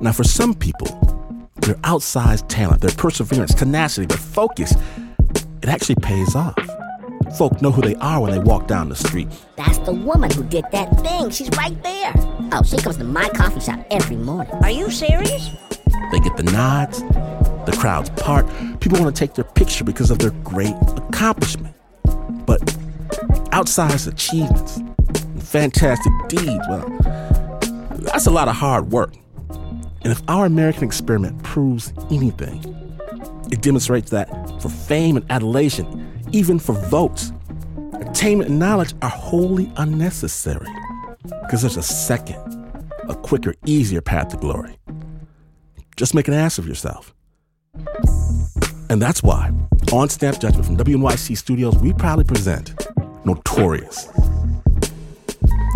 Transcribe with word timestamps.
Now, 0.00 0.12
for 0.12 0.22
some 0.22 0.54
people, 0.54 0.86
their 1.60 1.74
outsized 1.76 2.46
talent, 2.48 2.80
their 2.80 2.90
perseverance, 2.92 3.52
tenacity, 3.52 4.06
their 4.06 4.16
focus, 4.16 4.74
it 5.60 5.68
actually 5.68 5.96
pays 5.96 6.36
off. 6.36 6.56
Folk 7.36 7.60
know 7.60 7.72
who 7.72 7.82
they 7.82 7.96
are 7.96 8.20
when 8.20 8.30
they 8.30 8.38
walk 8.38 8.68
down 8.68 8.88
the 8.88 8.96
street. 8.96 9.28
That's 9.56 9.78
the 9.78 9.92
woman 9.92 10.30
who 10.30 10.44
did 10.44 10.64
that 10.70 11.00
thing. 11.00 11.30
She's 11.30 11.50
right 11.58 11.82
there. 11.82 12.12
Oh, 12.52 12.62
she 12.64 12.76
comes 12.76 12.96
to 12.98 13.04
my 13.04 13.28
coffee 13.30 13.60
shop 13.60 13.84
every 13.90 14.16
morning. 14.16 14.54
Are 14.62 14.70
you 14.70 14.88
serious? 14.90 15.50
They 16.12 16.20
get 16.20 16.36
the 16.36 16.44
nods, 16.44 17.02
the 17.02 17.76
crowds 17.78 18.10
part. 18.10 18.46
People 18.80 19.00
want 19.00 19.14
to 19.14 19.18
take 19.18 19.34
their 19.34 19.44
picture 19.44 19.82
because 19.84 20.12
of 20.12 20.20
their 20.20 20.30
great 20.44 20.74
accomplishment. 20.96 21.74
But 22.46 22.60
outsized 23.50 24.06
achievements 24.06 24.76
and 24.76 25.42
fantastic 25.42 26.12
deeds, 26.28 26.64
well, 26.68 26.88
that's 27.98 28.26
a 28.26 28.30
lot 28.30 28.46
of 28.46 28.54
hard 28.54 28.92
work. 28.92 29.12
And 30.02 30.12
if 30.12 30.22
our 30.28 30.46
American 30.46 30.84
experiment 30.84 31.42
proves 31.42 31.92
anything, 32.10 32.62
it 33.50 33.62
demonstrates 33.62 34.10
that 34.10 34.28
for 34.60 34.68
fame 34.68 35.16
and 35.16 35.30
adulation, 35.30 36.22
even 36.32 36.58
for 36.58 36.74
votes, 36.74 37.32
attainment 37.94 38.50
and 38.50 38.58
knowledge 38.58 38.94
are 39.02 39.10
wholly 39.10 39.72
unnecessary. 39.76 40.68
Because 41.42 41.62
there's 41.62 41.76
a 41.76 41.82
second, 41.82 42.36
a 43.08 43.14
quicker, 43.14 43.54
easier 43.66 44.00
path 44.00 44.28
to 44.28 44.36
glory. 44.36 44.76
Just 45.96 46.14
make 46.14 46.28
an 46.28 46.34
ass 46.34 46.58
of 46.58 46.66
yourself. 46.68 47.14
And 48.90 49.02
that's 49.02 49.22
why, 49.22 49.52
on 49.92 50.08
Snap 50.08 50.40
Judgment 50.40 50.64
from 50.64 50.76
WNYC 50.76 51.36
Studios, 51.36 51.76
we 51.78 51.92
proudly 51.92 52.24
present 52.24 52.74
Notorious. 53.24 54.08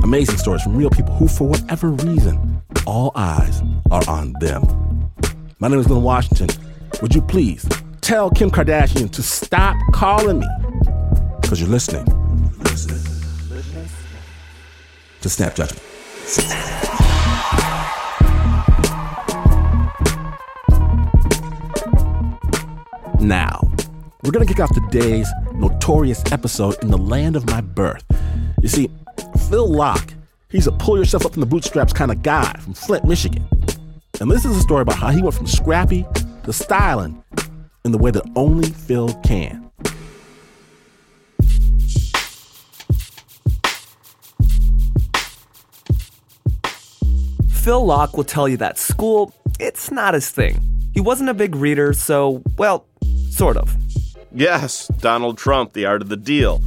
Amazing 0.03 0.39
stories 0.39 0.63
from 0.63 0.77
real 0.77 0.91
people 0.91 1.13
who, 1.15 1.29
for 1.29 1.47
whatever 1.47 1.91
reason, 1.91 2.52
all 2.87 3.13
eyes 3.15 3.63
are 3.91 4.03
on 4.09 4.33
them. 4.41 4.63
My 5.59 5.69
name 5.69 5.79
is 5.79 5.87
Glynn 5.87 6.03
Washington. 6.03 6.49
Would 7.01 7.15
you 7.15 7.23
please 7.23 7.69
tell 8.01 8.31
Kim 8.31 8.51
Kardashian 8.51 9.11
to 9.13 9.23
stop 9.23 9.77
calling 9.93 10.41
me? 10.41 10.47
Because 11.41 11.61
you're 11.61 11.71
listening. 11.71 12.05
To 15.21 15.29
Snap 15.29 15.55
Judgment. 15.55 15.83
Now, 23.21 23.61
we're 24.25 24.33
going 24.33 24.45
to 24.45 24.53
kick 24.53 24.61
off 24.61 24.75
today's 24.75 25.29
notorious 25.55 26.23
episode 26.33 26.83
in 26.83 26.91
the 26.91 26.99
land 26.99 27.37
of 27.37 27.47
my 27.47 27.61
birth. 27.61 28.05
You 28.61 28.69
see, 28.69 28.91
Phil 29.49 29.71
Locke, 29.71 30.15
he's 30.53 30.67
a 30.67 30.73
pull 30.73 30.97
yourself 30.97 31.27
up 31.27 31.33
from 31.33 31.41
the 31.41 31.47
bootstraps 31.47 31.93
kind 31.93 32.13
of 32.13 32.23
guy 32.23 32.53
from 32.61 32.75
Flint, 32.75 33.05
Michigan. 33.05 33.45
And 34.21 34.31
this 34.31 34.45
is 34.45 34.57
a 34.57 34.61
story 34.61 34.83
about 34.83 34.97
how 34.97 35.09
he 35.09 35.21
went 35.23 35.35
from 35.35 35.47
scrappy 35.47 36.07
to 36.45 36.53
styling 36.53 37.25
in 37.85 37.91
the 37.91 37.99
way 37.99 38.13
that 38.13 38.23
only 38.37 38.69
Phil 38.69 39.09
can. 39.25 39.71
Phil 47.49 47.85
Locke 47.85 48.17
will 48.17 48.25
tell 48.25 48.49
you 48.49 48.57
that 48.59 48.77
school, 48.77 49.33
it's 49.59 49.91
not 49.91 50.15
his 50.15 50.31
thing. 50.31 50.61
He 50.95 51.01
wasn't 51.01 51.31
a 51.31 51.35
big 51.35 51.55
reader, 51.55 51.93
so, 51.93 52.43
well, 52.59 52.87
sort 53.31 53.57
of. 53.57 53.75
Yes, 54.33 54.89
Donald 54.99 55.39
Trump, 55.39 55.73
The 55.73 55.87
Art 55.87 56.03
of 56.03 56.09
the 56.09 56.17
Deal. 56.17 56.61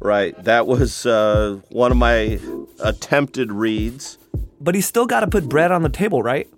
Right. 0.00 0.34
That 0.44 0.66
was 0.66 1.04
uh, 1.04 1.60
one 1.68 1.92
of 1.92 1.98
my 1.98 2.40
attempted 2.82 3.52
reads. 3.52 4.16
But 4.60 4.74
he 4.74 4.80
still 4.80 5.06
got 5.06 5.20
to 5.20 5.26
put 5.26 5.48
bread 5.48 5.70
on 5.70 5.82
the 5.82 5.88
table, 5.88 6.22
right? 6.22 6.48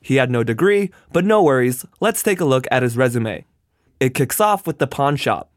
He 0.00 0.16
had 0.16 0.30
no 0.30 0.42
degree, 0.42 0.90
but 1.12 1.24
no 1.24 1.42
worries. 1.42 1.86
Let's 2.00 2.22
take 2.22 2.40
a 2.40 2.44
look 2.44 2.66
at 2.70 2.82
his 2.82 2.96
resume. 2.96 3.46
It 4.00 4.12
kicks 4.12 4.40
off 4.40 4.66
with 4.66 4.78
the 4.78 4.86
pawn 4.86 5.16
shop. 5.16 5.50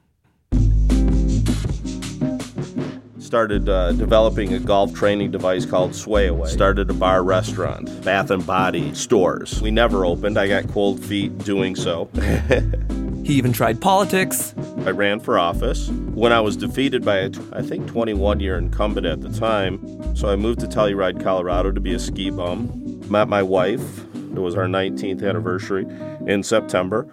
Started 3.19 3.67
uh, 3.67 3.91
developing 3.91 4.53
a 4.53 4.59
golf 4.59 4.93
training 4.93 5.31
device 5.31 5.65
called 5.65 5.93
Sway 5.93 6.27
Away. 6.27 6.49
Started 6.49 6.89
a 6.89 6.93
bar 6.93 7.23
restaurant, 7.23 7.89
Bath 8.05 8.31
and 8.31 8.45
Body 8.45 8.93
stores. 8.93 9.61
We 9.61 9.69
never 9.69 10.05
opened. 10.05 10.37
I 10.37 10.47
got 10.47 10.69
cold 10.69 11.03
feet 11.03 11.37
doing 11.39 11.75
so. 11.75 12.09
He 13.27 13.33
even 13.33 13.51
tried 13.51 13.81
politics. 13.81 14.55
I 14.85 14.91
ran 14.91 15.19
for 15.19 15.37
office 15.37 15.89
when 15.89 16.31
I 16.31 16.39
was 16.39 16.55
defeated 16.55 17.03
by 17.03 17.17
a, 17.17 17.31
I 17.51 17.61
think, 17.61 17.85
21 17.85 18.39
year 18.39 18.57
incumbent 18.57 19.05
at 19.05 19.19
the 19.19 19.27
time. 19.27 20.15
So 20.15 20.29
I 20.29 20.37
moved 20.37 20.61
to 20.61 20.65
Telluride, 20.65 21.21
Colorado 21.21 21.73
to 21.73 21.81
be 21.81 21.93
a 21.93 21.99
ski 21.99 22.29
bum. 22.29 23.01
Met 23.09 23.27
my 23.27 23.43
wife. 23.43 23.81
It 24.15 24.39
was 24.39 24.55
our 24.55 24.67
19th 24.67 25.27
anniversary 25.27 25.85
in 26.25 26.41
September. 26.41 27.05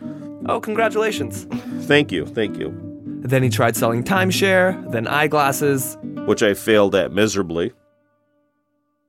Oh, 0.47 0.61
congratulations. 0.61 1.47
Thank 1.89 2.13
you, 2.13 2.27
thank 2.27 2.61
you. 2.61 2.73
Then 3.23 3.43
he 3.43 3.51
tried 3.51 3.75
selling 3.75 4.05
timeshare, 4.05 4.89
then 4.93 5.09
eyeglasses. 5.09 5.99
Which 6.27 6.45
I 6.45 6.55
failed 6.55 6.95
at 6.95 7.11
miserably. 7.11 7.73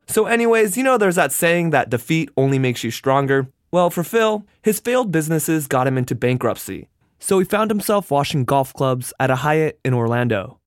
So, 0.07 0.25
anyways, 0.25 0.75
you 0.75 0.81
know, 0.83 0.97
there's 0.97 1.17
that 1.17 1.31
saying 1.31 1.69
that 1.69 1.91
defeat 1.91 2.29
only 2.35 2.57
makes 2.57 2.83
you 2.83 2.89
stronger. 2.89 3.47
Well, 3.69 3.91
for 3.91 4.03
Phil, 4.03 4.43
his 4.63 4.79
failed 4.79 5.11
businesses 5.11 5.67
got 5.67 5.85
him 5.85 5.99
into 5.99 6.16
bankruptcy. 6.16 6.87
So 7.25 7.39
he 7.39 7.45
found 7.45 7.71
himself 7.71 8.11
washing 8.11 8.45
golf 8.45 8.71
clubs 8.71 9.11
at 9.19 9.31
a 9.31 9.35
Hyatt 9.37 9.79
in 9.83 9.95
Orlando. 9.95 10.59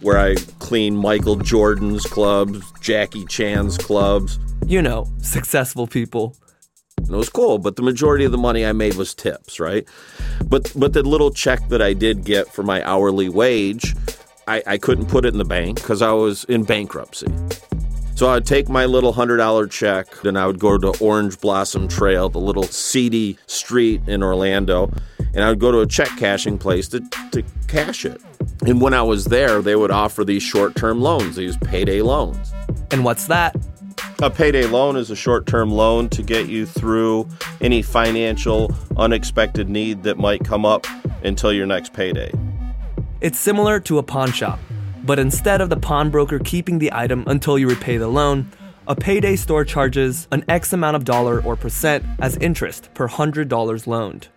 Where 0.00 0.16
I 0.16 0.36
clean 0.60 0.94
Michael 0.94 1.34
Jordan's 1.34 2.04
clubs, 2.04 2.62
Jackie 2.80 3.24
Chan's 3.24 3.76
clubs. 3.76 4.38
You 4.64 4.80
know, 4.80 5.08
successful 5.18 5.88
people. 5.88 6.36
It 6.98 7.10
was 7.10 7.28
cool, 7.28 7.58
but 7.58 7.74
the 7.74 7.82
majority 7.82 8.24
of 8.24 8.30
the 8.30 8.38
money 8.38 8.64
I 8.64 8.70
made 8.70 8.94
was 8.94 9.12
tips, 9.12 9.58
right? 9.58 9.84
But 10.46 10.72
but 10.76 10.92
the 10.92 11.02
little 11.02 11.32
check 11.32 11.68
that 11.70 11.82
I 11.82 11.94
did 11.94 12.22
get 12.22 12.46
for 12.46 12.62
my 12.62 12.80
hourly 12.88 13.28
wage, 13.28 13.96
I, 14.46 14.62
I 14.68 14.78
couldn't 14.78 15.06
put 15.06 15.24
it 15.24 15.32
in 15.32 15.38
the 15.38 15.44
bank 15.44 15.78
because 15.78 16.00
I 16.00 16.12
was 16.12 16.44
in 16.44 16.62
bankruptcy. 16.62 17.26
So 18.14 18.28
I'd 18.30 18.46
take 18.46 18.68
my 18.68 18.84
little 18.86 19.12
$100 19.12 19.70
check, 19.72 20.24
and 20.24 20.38
I 20.38 20.46
would 20.46 20.60
go 20.60 20.78
to 20.78 20.96
Orange 21.00 21.40
Blossom 21.40 21.88
Trail, 21.88 22.28
the 22.28 22.38
little 22.38 22.62
seedy 22.62 23.36
street 23.48 24.02
in 24.06 24.22
Orlando, 24.22 24.92
and 25.34 25.42
I 25.42 25.48
would 25.48 25.58
go 25.58 25.72
to 25.72 25.80
a 25.80 25.86
check 25.86 26.10
cashing 26.16 26.56
place 26.56 26.86
to, 26.90 27.00
to 27.32 27.42
cash 27.66 28.04
it. 28.04 28.22
And 28.64 28.80
when 28.80 28.94
I 28.94 29.02
was 29.02 29.24
there, 29.24 29.60
they 29.60 29.74
would 29.74 29.90
offer 29.90 30.24
these 30.24 30.44
short 30.44 30.76
term 30.76 31.00
loans, 31.00 31.34
these 31.34 31.56
payday 31.56 32.02
loans. 32.02 32.52
And 32.92 33.04
what's 33.04 33.26
that? 33.26 33.56
A 34.22 34.30
payday 34.30 34.66
loan 34.66 34.96
is 34.96 35.10
a 35.10 35.16
short 35.16 35.46
term 35.46 35.72
loan 35.72 36.08
to 36.10 36.22
get 36.22 36.48
you 36.48 36.66
through 36.66 37.28
any 37.60 37.82
financial 37.82 38.72
unexpected 38.96 39.68
need 39.68 40.04
that 40.04 40.18
might 40.18 40.44
come 40.44 40.64
up 40.64 40.86
until 41.24 41.52
your 41.52 41.66
next 41.66 41.92
payday. 41.92 42.32
It's 43.20 43.40
similar 43.40 43.80
to 43.80 43.98
a 43.98 44.04
pawn 44.04 44.30
shop. 44.30 44.60
But 45.04 45.18
instead 45.18 45.60
of 45.60 45.68
the 45.68 45.76
pawnbroker 45.76 46.38
keeping 46.38 46.78
the 46.78 46.90
item 46.92 47.24
until 47.26 47.58
you 47.58 47.68
repay 47.68 47.98
the 47.98 48.08
loan, 48.08 48.50
a 48.88 48.96
payday 48.96 49.36
store 49.36 49.64
charges 49.64 50.26
an 50.32 50.44
X 50.48 50.72
amount 50.72 50.96
of 50.96 51.04
dollar 51.04 51.42
or 51.42 51.56
percent 51.56 52.04
as 52.20 52.38
interest 52.38 52.88
per 52.94 53.06
hundred 53.06 53.48
dollars 53.48 53.86
loaned. 53.86 54.28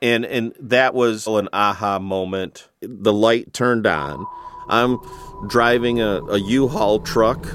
And 0.00 0.24
and 0.24 0.54
that 0.60 0.94
was 0.94 1.26
an 1.26 1.48
aha 1.52 1.98
moment. 1.98 2.68
The 2.80 3.12
light 3.12 3.52
turned 3.52 3.86
on. 3.86 4.26
I'm 4.68 4.98
driving 5.46 6.00
a, 6.00 6.22
a 6.24 6.38
U-Haul 6.38 7.00
truck 7.00 7.46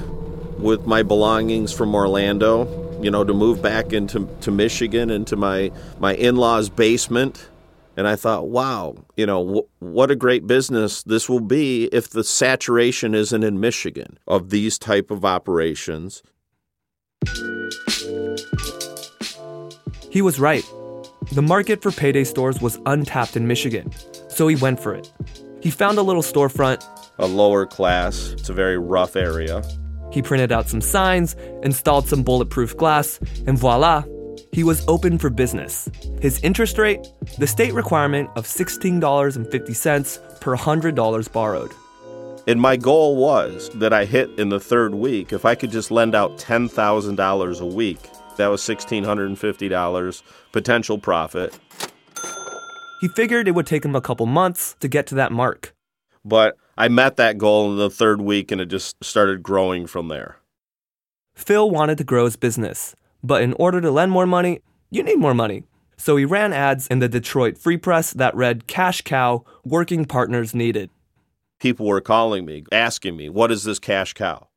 with 0.58 0.86
my 0.86 1.02
belongings 1.02 1.72
from 1.72 1.94
Orlando, 1.94 3.00
you 3.02 3.10
know, 3.10 3.24
to 3.24 3.32
move 3.34 3.62
back 3.62 3.92
into 3.92 4.28
to 4.42 4.52
Michigan 4.52 5.10
into 5.10 5.34
my 5.34 5.72
my 5.98 6.14
in-laws' 6.14 6.68
basement 6.68 7.48
and 7.96 8.06
I 8.08 8.16
thought, 8.16 8.48
wow, 8.48 8.96
you 9.16 9.26
know, 9.26 9.44
w- 9.44 9.68
what 9.78 10.10
a 10.10 10.16
great 10.16 10.46
business 10.46 11.02
this 11.02 11.28
will 11.28 11.40
be 11.40 11.84
if 11.86 12.10
the 12.10 12.24
saturation 12.24 13.14
isn't 13.14 13.44
in 13.44 13.60
Michigan 13.60 14.18
of 14.26 14.50
these 14.50 14.78
type 14.78 15.10
of 15.10 15.24
operations. 15.24 16.22
He 20.10 20.22
was 20.22 20.38
right. 20.38 20.64
The 21.32 21.42
market 21.42 21.82
for 21.82 21.90
payday 21.90 22.24
stores 22.24 22.60
was 22.60 22.78
untapped 22.86 23.36
in 23.36 23.46
Michigan, 23.48 23.90
so 24.28 24.46
he 24.46 24.56
went 24.56 24.78
for 24.78 24.94
it. 24.94 25.12
He 25.60 25.70
found 25.70 25.98
a 25.98 26.02
little 26.02 26.22
storefront, 26.22 26.84
a 27.18 27.26
lower 27.26 27.66
class, 27.66 28.32
it's 28.32 28.48
a 28.48 28.52
very 28.52 28.78
rough 28.78 29.16
area. 29.16 29.62
He 30.12 30.22
printed 30.22 30.52
out 30.52 30.68
some 30.68 30.80
signs, 30.80 31.34
installed 31.62 32.06
some 32.06 32.22
bulletproof 32.22 32.76
glass, 32.76 33.18
and 33.46 33.58
voila, 33.58 34.04
he 34.54 34.62
was 34.62 34.86
open 34.86 35.18
for 35.18 35.30
business. 35.30 35.90
His 36.20 36.40
interest 36.44 36.78
rate, 36.78 37.00
the 37.38 37.46
state 37.46 37.74
requirement 37.74 38.30
of 38.36 38.46
$16.50 38.46 40.40
per 40.40 40.56
$100 40.56 41.32
borrowed. 41.32 41.72
And 42.46 42.60
my 42.60 42.76
goal 42.76 43.16
was 43.16 43.68
that 43.74 43.92
I 43.92 44.04
hit 44.04 44.30
in 44.38 44.50
the 44.50 44.60
third 44.60 44.94
week. 44.94 45.32
If 45.32 45.44
I 45.44 45.56
could 45.56 45.72
just 45.72 45.90
lend 45.90 46.14
out 46.14 46.38
$10,000 46.38 47.60
a 47.60 47.66
week, 47.66 47.98
that 48.36 48.46
was 48.46 48.60
$1,650 48.62 50.22
potential 50.52 50.98
profit. 50.98 51.58
He 53.00 53.08
figured 53.08 53.48
it 53.48 53.56
would 53.56 53.66
take 53.66 53.84
him 53.84 53.96
a 53.96 54.00
couple 54.00 54.26
months 54.26 54.76
to 54.78 54.86
get 54.86 55.06
to 55.08 55.16
that 55.16 55.32
mark. 55.32 55.74
But 56.24 56.56
I 56.78 56.88
met 56.88 57.16
that 57.16 57.38
goal 57.38 57.72
in 57.72 57.78
the 57.78 57.90
third 57.90 58.20
week 58.20 58.52
and 58.52 58.60
it 58.60 58.66
just 58.66 59.02
started 59.02 59.42
growing 59.42 59.86
from 59.88 60.08
there. 60.08 60.36
Phil 61.34 61.68
wanted 61.68 61.98
to 61.98 62.04
grow 62.04 62.24
his 62.24 62.36
business, 62.36 62.94
but 63.24 63.42
in 63.42 63.54
order 63.54 63.80
to 63.80 63.90
lend 63.90 64.12
more 64.12 64.26
money, 64.26 64.60
you 64.90 65.02
need 65.02 65.18
more 65.18 65.34
money. 65.34 65.64
So 65.96 66.16
he 66.16 66.24
ran 66.24 66.52
ads 66.52 66.86
in 66.86 66.98
the 66.98 67.08
Detroit 67.08 67.56
Free 67.56 67.78
Press 67.78 68.12
that 68.12 68.34
read 68.36 68.66
Cash 68.66 69.02
Cow, 69.02 69.44
working 69.64 70.04
partners 70.04 70.54
needed. 70.54 70.90
People 71.58 71.86
were 71.86 72.02
calling 72.02 72.44
me, 72.44 72.64
asking 72.70 73.16
me, 73.16 73.30
what 73.30 73.50
is 73.50 73.64
this 73.64 73.78
cash 73.78 74.12
cow? 74.12 74.48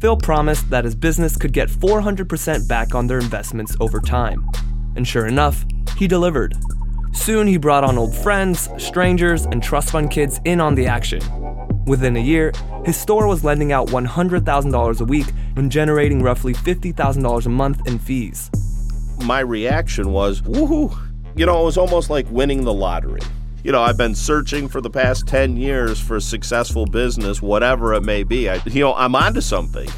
Phil 0.00 0.16
promised 0.16 0.70
that 0.70 0.84
his 0.84 0.94
business 0.94 1.36
could 1.36 1.52
get 1.52 1.68
400% 1.68 2.68
back 2.68 2.94
on 2.94 3.06
their 3.06 3.18
investments 3.18 3.74
over 3.80 4.00
time. 4.00 4.48
And 4.94 5.08
sure 5.08 5.26
enough, 5.26 5.64
he 5.96 6.06
delivered. 6.06 6.54
Soon 7.14 7.46
he 7.46 7.56
brought 7.56 7.84
on 7.84 7.96
old 7.96 8.14
friends, 8.14 8.68
strangers, 8.76 9.46
and 9.46 9.62
trust 9.62 9.90
fund 9.92 10.10
kids 10.10 10.40
in 10.44 10.60
on 10.60 10.74
the 10.74 10.86
action. 10.86 11.20
Within 11.86 12.16
a 12.16 12.20
year, 12.20 12.52
his 12.84 12.96
store 12.96 13.26
was 13.26 13.44
lending 13.44 13.72
out 13.72 13.88
$100,000 13.88 15.00
a 15.00 15.04
week 15.04 15.26
and 15.56 15.70
generating 15.70 16.22
roughly 16.22 16.52
$50,000 16.52 17.46
a 17.46 17.48
month 17.48 17.86
in 17.86 17.98
fees. 17.98 18.50
My 19.24 19.40
reaction 19.40 20.12
was, 20.12 20.42
woohoo! 20.42 20.94
You 21.36 21.46
know, 21.46 21.62
it 21.62 21.64
was 21.64 21.78
almost 21.78 22.10
like 22.10 22.26
winning 22.30 22.64
the 22.64 22.72
lottery. 22.72 23.20
You 23.62 23.72
know, 23.72 23.80
I've 23.80 23.96
been 23.96 24.14
searching 24.14 24.68
for 24.68 24.80
the 24.80 24.90
past 24.90 25.26
10 25.26 25.56
years 25.56 26.00
for 26.00 26.16
a 26.16 26.20
successful 26.20 26.84
business, 26.84 27.40
whatever 27.40 27.94
it 27.94 28.02
may 28.02 28.22
be. 28.22 28.50
I, 28.50 28.60
you 28.66 28.80
know, 28.80 28.94
I'm 28.94 29.14
onto 29.14 29.40
something. 29.40 29.88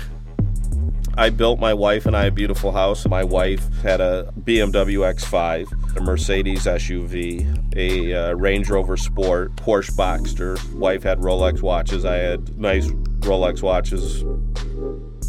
I 1.19 1.31
built 1.31 1.59
my 1.59 1.73
wife 1.73 2.05
and 2.05 2.15
I 2.15 2.27
a 2.27 2.31
beautiful 2.31 2.73
house. 2.73 3.07
My 3.09 3.25
wife 3.25 3.67
had 3.83 4.03
a 4.03 4.33
BMW 4.41 4.99
X5, 5.15 5.97
a 5.97 6.01
Mercedes 6.03 6.67
SUV, 6.67 7.75
a 7.75 8.15
uh, 8.15 8.33
Range 8.35 8.69
Rover 8.69 8.99
Sport, 8.99 9.57
Porsche 9.57 9.93
Boxster. 9.93 10.63
Wife 10.75 11.03
had 11.03 11.21
Rolex 11.21 11.63
watches. 11.63 12.05
I 12.05 12.17
had 12.17 12.59
nice 12.59 12.89
Rolex 13.21 13.63
watches. 13.63 14.25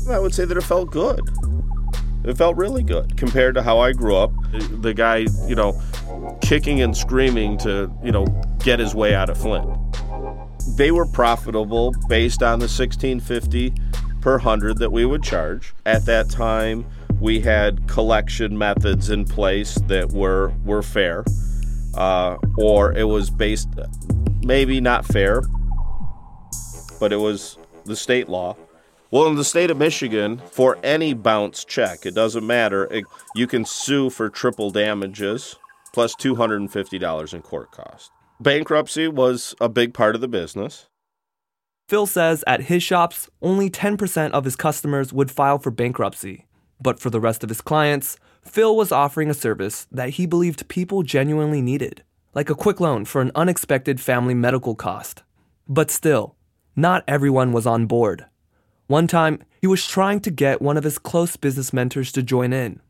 I 0.09 0.19
would 0.19 0.33
say 0.33 0.43
that 0.43 0.57
it 0.57 0.63
felt 0.63 0.91
good. 0.91 1.21
It 2.25 2.37
felt 2.37 2.57
really 2.57 2.83
good 2.83 3.15
compared 3.15 3.55
to 3.55 3.63
how 3.63 3.79
I 3.79 3.93
grew 3.93 4.17
up. 4.17 4.33
The 4.81 4.93
guy, 4.93 5.27
you 5.47 5.55
know, 5.55 5.81
kicking 6.41 6.81
and 6.81 6.95
screaming 6.97 7.57
to, 7.59 7.89
you 8.03 8.11
know, 8.11 8.25
get 8.59 8.79
his 8.79 8.93
way 8.93 9.15
out 9.15 9.29
of 9.29 9.37
Flint. 9.37 9.65
They 10.75 10.91
were 10.91 11.05
profitable 11.05 11.93
based 12.09 12.43
on 12.43 12.59
the 12.59 12.63
1650 12.63 13.73
per 14.27 14.39
hundred 14.39 14.77
that 14.79 14.91
we 14.91 15.05
would 15.05 15.23
charge. 15.23 15.73
At 15.85 16.05
that 16.07 16.29
time, 16.29 16.85
we 17.21 17.39
had 17.39 17.87
collection 17.87 18.57
methods 18.57 19.09
in 19.09 19.23
place 19.23 19.75
that 19.87 20.11
were 20.11 20.51
were 20.65 20.83
fair, 20.83 21.23
uh, 21.95 22.35
or 22.57 22.91
it 22.91 23.05
was 23.05 23.29
based 23.29 23.69
maybe 24.43 24.81
not 24.81 25.05
fair, 25.05 25.43
but 26.99 27.13
it 27.13 27.21
was 27.21 27.57
the 27.85 27.95
state 27.95 28.27
law. 28.27 28.57
Well, 29.11 29.27
in 29.27 29.35
the 29.35 29.45
state 29.45 29.71
of 29.71 29.77
Michigan, 29.77 30.41
for 30.51 30.77
any 30.83 31.13
bounce 31.13 31.63
check, 31.63 32.05
it 32.05 32.13
doesn't 32.13 32.45
matter. 32.45 32.83
It, 32.91 33.05
you 33.33 33.47
can 33.47 33.63
sue 33.63 34.09
for 34.09 34.27
triple 34.27 34.71
damages 34.71 35.55
plus 35.93 36.13
$250 36.15 37.33
in 37.33 37.41
court 37.43 37.71
costs. 37.71 38.11
Bankruptcy 38.41 39.07
was 39.07 39.55
a 39.61 39.69
big 39.69 39.93
part 39.93 40.15
of 40.15 40.19
the 40.19 40.27
business. 40.27 40.89
Phil 41.87 42.05
says 42.05 42.43
at 42.45 42.63
his 42.63 42.83
shops, 42.83 43.29
only 43.41 43.69
10% 43.69 44.31
of 44.31 44.43
his 44.43 44.57
customers 44.57 45.13
would 45.13 45.31
file 45.31 45.57
for 45.57 45.71
bankruptcy. 45.71 46.45
But 46.81 46.99
for 46.99 47.09
the 47.09 47.21
rest 47.21 47.43
of 47.43 47.49
his 47.49 47.61
clients, 47.61 48.17
Phil 48.41 48.75
was 48.75 48.91
offering 48.91 49.29
a 49.29 49.33
service 49.33 49.87
that 49.89 50.11
he 50.11 50.25
believed 50.25 50.67
people 50.67 51.03
genuinely 51.03 51.61
needed, 51.61 52.03
like 52.33 52.49
a 52.49 52.55
quick 52.55 52.81
loan 52.81 53.05
for 53.05 53.21
an 53.21 53.31
unexpected 53.35 54.01
family 54.01 54.33
medical 54.33 54.75
cost. 54.75 55.23
But 55.65 55.89
still, 55.89 56.35
not 56.75 57.05
everyone 57.07 57.53
was 57.53 57.65
on 57.65 57.85
board. 57.85 58.25
One 58.87 59.07
time, 59.07 59.43
he 59.61 59.67
was 59.67 59.87
trying 59.87 60.19
to 60.21 60.31
get 60.31 60.61
one 60.61 60.75
of 60.75 60.83
his 60.83 60.99
close 60.99 61.37
business 61.37 61.71
mentors 61.71 62.11
to 62.11 62.21
join 62.21 62.51
in. 62.51 62.81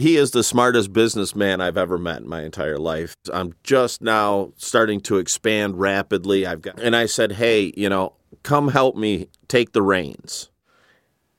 He 0.00 0.16
is 0.16 0.30
the 0.30 0.42
smartest 0.42 0.94
businessman 0.94 1.60
I've 1.60 1.76
ever 1.76 1.98
met 1.98 2.22
in 2.22 2.28
my 2.28 2.42
entire 2.42 2.78
life. 2.78 3.14
I'm 3.30 3.52
just 3.62 4.00
now 4.00 4.54
starting 4.56 4.98
to 5.02 5.18
expand 5.18 5.78
rapidly. 5.78 6.46
I've 6.46 6.62
got 6.62 6.80
and 6.80 6.96
I 6.96 7.04
said, 7.04 7.32
"Hey, 7.32 7.74
you 7.76 7.90
know, 7.90 8.14
come 8.42 8.68
help 8.68 8.96
me 8.96 9.28
take 9.46 9.72
the 9.72 9.82
reins." 9.82 10.48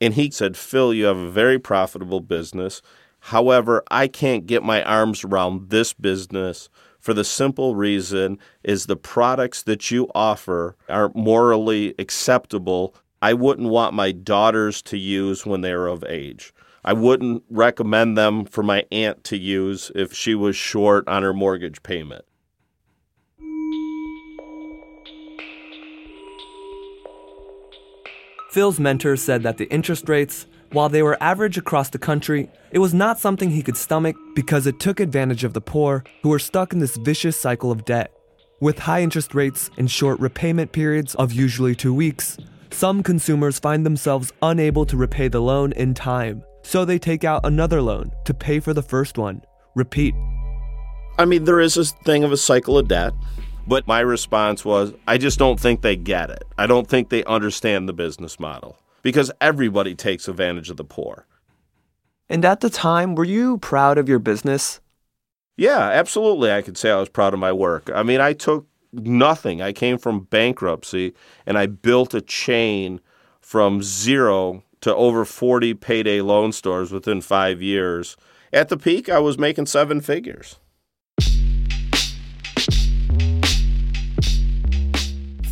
And 0.00 0.14
he 0.14 0.30
said, 0.30 0.56
"Phil, 0.56 0.94
you 0.94 1.06
have 1.06 1.16
a 1.16 1.28
very 1.28 1.58
profitable 1.58 2.20
business. 2.20 2.82
However, 3.18 3.82
I 3.90 4.06
can't 4.06 4.46
get 4.46 4.62
my 4.62 4.84
arms 4.84 5.24
around 5.24 5.70
this 5.70 5.92
business 5.92 6.68
for 7.00 7.12
the 7.12 7.24
simple 7.24 7.74
reason 7.74 8.38
is 8.62 8.86
the 8.86 8.94
products 8.94 9.64
that 9.64 9.90
you 9.90 10.08
offer 10.14 10.76
are 10.88 11.10
morally 11.16 11.96
acceptable. 11.98 12.94
I 13.20 13.34
wouldn't 13.34 13.70
want 13.70 13.92
my 13.92 14.12
daughters 14.12 14.82
to 14.82 14.96
use 14.96 15.44
when 15.44 15.62
they're 15.62 15.88
of 15.88 16.04
age." 16.08 16.54
I 16.84 16.92
wouldn't 16.94 17.44
recommend 17.48 18.18
them 18.18 18.44
for 18.44 18.64
my 18.64 18.84
aunt 18.90 19.22
to 19.24 19.36
use 19.36 19.92
if 19.94 20.12
she 20.12 20.34
was 20.34 20.56
short 20.56 21.06
on 21.06 21.22
her 21.22 21.32
mortgage 21.32 21.82
payment. 21.84 22.24
Phil's 28.50 28.80
mentor 28.80 29.16
said 29.16 29.44
that 29.44 29.58
the 29.58 29.70
interest 29.70 30.08
rates, 30.08 30.46
while 30.72 30.88
they 30.88 31.02
were 31.02 31.16
average 31.22 31.56
across 31.56 31.88
the 31.88 31.98
country, 31.98 32.50
it 32.72 32.80
was 32.80 32.92
not 32.92 33.18
something 33.18 33.50
he 33.50 33.62
could 33.62 33.76
stomach 33.76 34.16
because 34.34 34.66
it 34.66 34.80
took 34.80 35.00
advantage 35.00 35.44
of 35.44 35.54
the 35.54 35.60
poor 35.60 36.02
who 36.22 36.30
were 36.30 36.38
stuck 36.38 36.72
in 36.72 36.78
this 36.78 36.96
vicious 36.96 37.40
cycle 37.40 37.70
of 37.70 37.84
debt. 37.84 38.12
With 38.60 38.80
high 38.80 39.02
interest 39.02 39.34
rates 39.34 39.70
and 39.78 39.90
short 39.90 40.20
repayment 40.20 40.72
periods 40.72 41.14
of 41.14 41.32
usually 41.32 41.74
two 41.74 41.94
weeks, 41.94 42.36
some 42.70 43.02
consumers 43.02 43.58
find 43.58 43.86
themselves 43.86 44.32
unable 44.42 44.84
to 44.86 44.96
repay 44.96 45.28
the 45.28 45.40
loan 45.40 45.72
in 45.72 45.94
time. 45.94 46.44
So 46.62 46.84
they 46.84 46.98
take 46.98 47.24
out 47.24 47.44
another 47.44 47.82
loan 47.82 48.12
to 48.24 48.34
pay 48.34 48.60
for 48.60 48.72
the 48.72 48.82
first 48.82 49.18
one. 49.18 49.42
Repeat. 49.74 50.14
I 51.18 51.24
mean, 51.24 51.44
there 51.44 51.60
is 51.60 51.74
this 51.74 51.92
thing 52.04 52.24
of 52.24 52.32
a 52.32 52.36
cycle 52.36 52.78
of 52.78 52.88
debt, 52.88 53.12
but 53.66 53.86
my 53.86 54.00
response 54.00 54.64
was 54.64 54.92
I 55.06 55.18
just 55.18 55.38
don't 55.38 55.60
think 55.60 55.82
they 55.82 55.96
get 55.96 56.30
it. 56.30 56.44
I 56.56 56.66
don't 56.66 56.88
think 56.88 57.08
they 57.08 57.24
understand 57.24 57.88
the 57.88 57.92
business 57.92 58.40
model 58.40 58.78
because 59.02 59.30
everybody 59.40 59.94
takes 59.94 60.28
advantage 60.28 60.70
of 60.70 60.76
the 60.76 60.84
poor. 60.84 61.26
And 62.28 62.44
at 62.44 62.60
the 62.60 62.70
time, 62.70 63.14
were 63.14 63.24
you 63.24 63.58
proud 63.58 63.98
of 63.98 64.08
your 64.08 64.18
business? 64.18 64.80
Yeah, 65.56 65.80
absolutely. 65.80 66.50
I 66.50 66.62
could 66.62 66.78
say 66.78 66.90
I 66.90 66.98
was 66.98 67.08
proud 67.10 67.34
of 67.34 67.40
my 67.40 67.52
work. 67.52 67.90
I 67.94 68.02
mean, 68.02 68.20
I 68.20 68.32
took 68.32 68.66
nothing. 68.92 69.60
I 69.60 69.72
came 69.72 69.98
from 69.98 70.24
bankruptcy 70.24 71.14
and 71.44 71.58
I 71.58 71.66
built 71.66 72.14
a 72.14 72.20
chain 72.20 73.00
from 73.40 73.82
zero 73.82 74.62
to 74.82 74.94
over 74.94 75.24
40 75.24 75.74
payday 75.74 76.20
loan 76.20 76.52
stores 76.52 76.92
within 76.92 77.20
five 77.20 77.62
years. 77.62 78.16
At 78.52 78.68
the 78.68 78.76
peak, 78.76 79.08
I 79.08 79.18
was 79.18 79.38
making 79.38 79.66
seven 79.66 80.00
figures. 80.00 80.56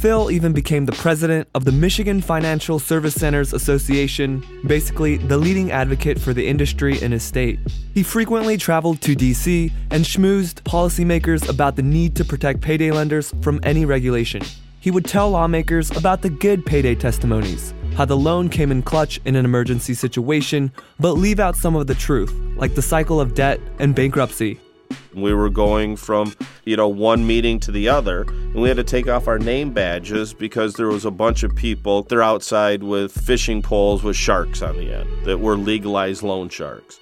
Phil 0.01 0.31
even 0.31 0.55
became 0.55 0.87
the 0.87 0.93
president 0.93 1.47
of 1.55 1.67
the 1.67 1.73
Michigan 1.73 2.23
Financial 2.23 2.79
Service 2.79 3.15
Centers 3.15 3.53
Association, 3.53 4.43
basically 4.67 5.19
the 5.19 5.37
leading 5.37 5.71
advocate 5.71 6.19
for 6.19 6.33
the 6.33 6.47
industry 6.49 6.99
in 7.03 7.13
his 7.13 7.23
state. 7.23 7.59
He 7.93 8.03
frequently 8.03 8.57
traveled 8.57 9.03
to 9.03 9.15
DC 9.15 9.71
and 9.91 10.03
schmoozed 10.03 10.63
policymakers 10.63 11.47
about 11.51 11.77
the 11.77 11.83
need 11.83 12.17
to 12.17 12.25
protect 12.25 12.63
payday 12.63 12.91
lenders 12.93 13.35
from 13.43 13.61
any 13.63 13.85
regulation. 13.85 14.41
He 14.81 14.91
would 14.91 15.05
tell 15.05 15.29
lawmakers 15.29 15.95
about 15.95 16.23
the 16.23 16.31
good 16.31 16.65
payday 16.65 16.95
testimonies, 16.95 17.75
how 17.97 18.05
the 18.05 18.17
loan 18.17 18.49
came 18.49 18.71
in 18.71 18.83
clutch 18.83 19.21
in 19.25 19.37
an 19.37 19.45
emergency 19.45 19.95
situation, 19.95 20.73
but 20.99 21.13
leave 21.13 21.41
out 21.41 21.57
some 21.57 21.77
of 21.77 21.87
the 21.87 21.95
truth, 21.95 22.33
like 22.57 22.75
the 22.75 22.83
cycle 22.83 23.21
of 23.21 23.35
debt 23.35 23.61
and 23.79 23.95
bankruptcy. 23.95 24.59
We 25.15 25.35
were 25.35 25.51
going 25.51 25.97
from, 25.97 26.35
you 26.65 26.77
know, 26.77 26.89
one 26.89 27.27
meeting 27.27 27.61
to 27.61 27.73
the 27.73 27.89
other, 27.89 28.23
and 28.23 28.57
we 28.57 28.69
had 28.69 28.77
to 28.77 28.85
take 28.85 29.09
off 29.09 29.29
our 29.29 29.39
name 29.39 29.73
badges 29.73 30.33
because 30.33 30.75
there 30.75 30.89
was 30.89 31.05
a 31.05 31.11
bunch 31.11 31.43
of 31.43 31.55
people, 31.55 32.03
they're 32.05 32.23
outside 32.23 32.83
with 32.83 33.13
fishing 33.13 33.63
poles 33.63 34.03
with 34.03 34.17
sharks 34.17 34.63
on 34.63 34.77
the 34.77 34.93
end 34.93 35.27
that 35.27 35.39
were 35.39 35.57
legalized 35.57 36.23
loan 36.23 36.49
sharks 36.49 37.01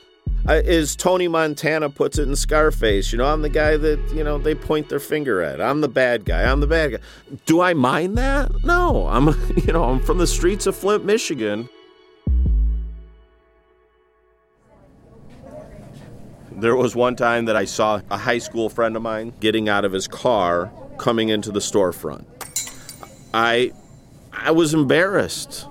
is 0.57 0.97
Tony 0.97 1.29
Montana 1.29 1.91
puts 1.91 2.19
it 2.19 2.29
in 2.29 2.35
Scarface. 2.35 3.13
You 3.13 3.19
know, 3.19 3.27
I'm 3.27 3.43
the 3.43 3.49
guy 3.49 3.77
that, 3.77 3.99
you 4.15 4.25
know, 4.25 4.39
they 4.39 4.55
point 4.55 4.89
their 4.89 5.01
finger 5.01 5.43
at. 5.43 5.61
I'm 5.61 5.81
the 5.81 5.89
bad 5.89 6.25
guy. 6.25 6.51
I'm 6.51 6.61
the 6.61 6.67
bad 6.67 6.93
guy. 6.93 6.99
Do 7.47 7.61
I 7.61 7.75
mind 7.75 8.17
that? 8.19 8.65
No. 8.65 9.07
I'm, 9.09 9.27
you 9.57 9.73
know, 9.73 9.85
I'm 9.85 10.01
from 10.01 10.19
the 10.19 10.27
streets 10.27 10.67
of 10.67 10.75
Flint, 10.75 11.05
Michigan. 11.05 11.69
There 16.53 16.75
was 16.75 16.97
one 16.97 17.15
time 17.15 17.45
that 17.45 17.55
I 17.55 17.67
saw 17.67 18.01
a 18.11 18.17
high 18.17 18.39
school 18.39 18.69
friend 18.69 18.97
of 18.97 19.03
mine 19.03 19.33
getting 19.39 19.69
out 19.69 19.85
of 19.85 19.93
his 19.93 20.09
car 20.09 20.73
coming 20.99 21.29
into 21.29 21.53
the 21.53 21.61
storefront. 21.61 22.25
I 23.33 23.73
I 24.33 24.51
was 24.51 24.75
embarrassed. 24.75 25.67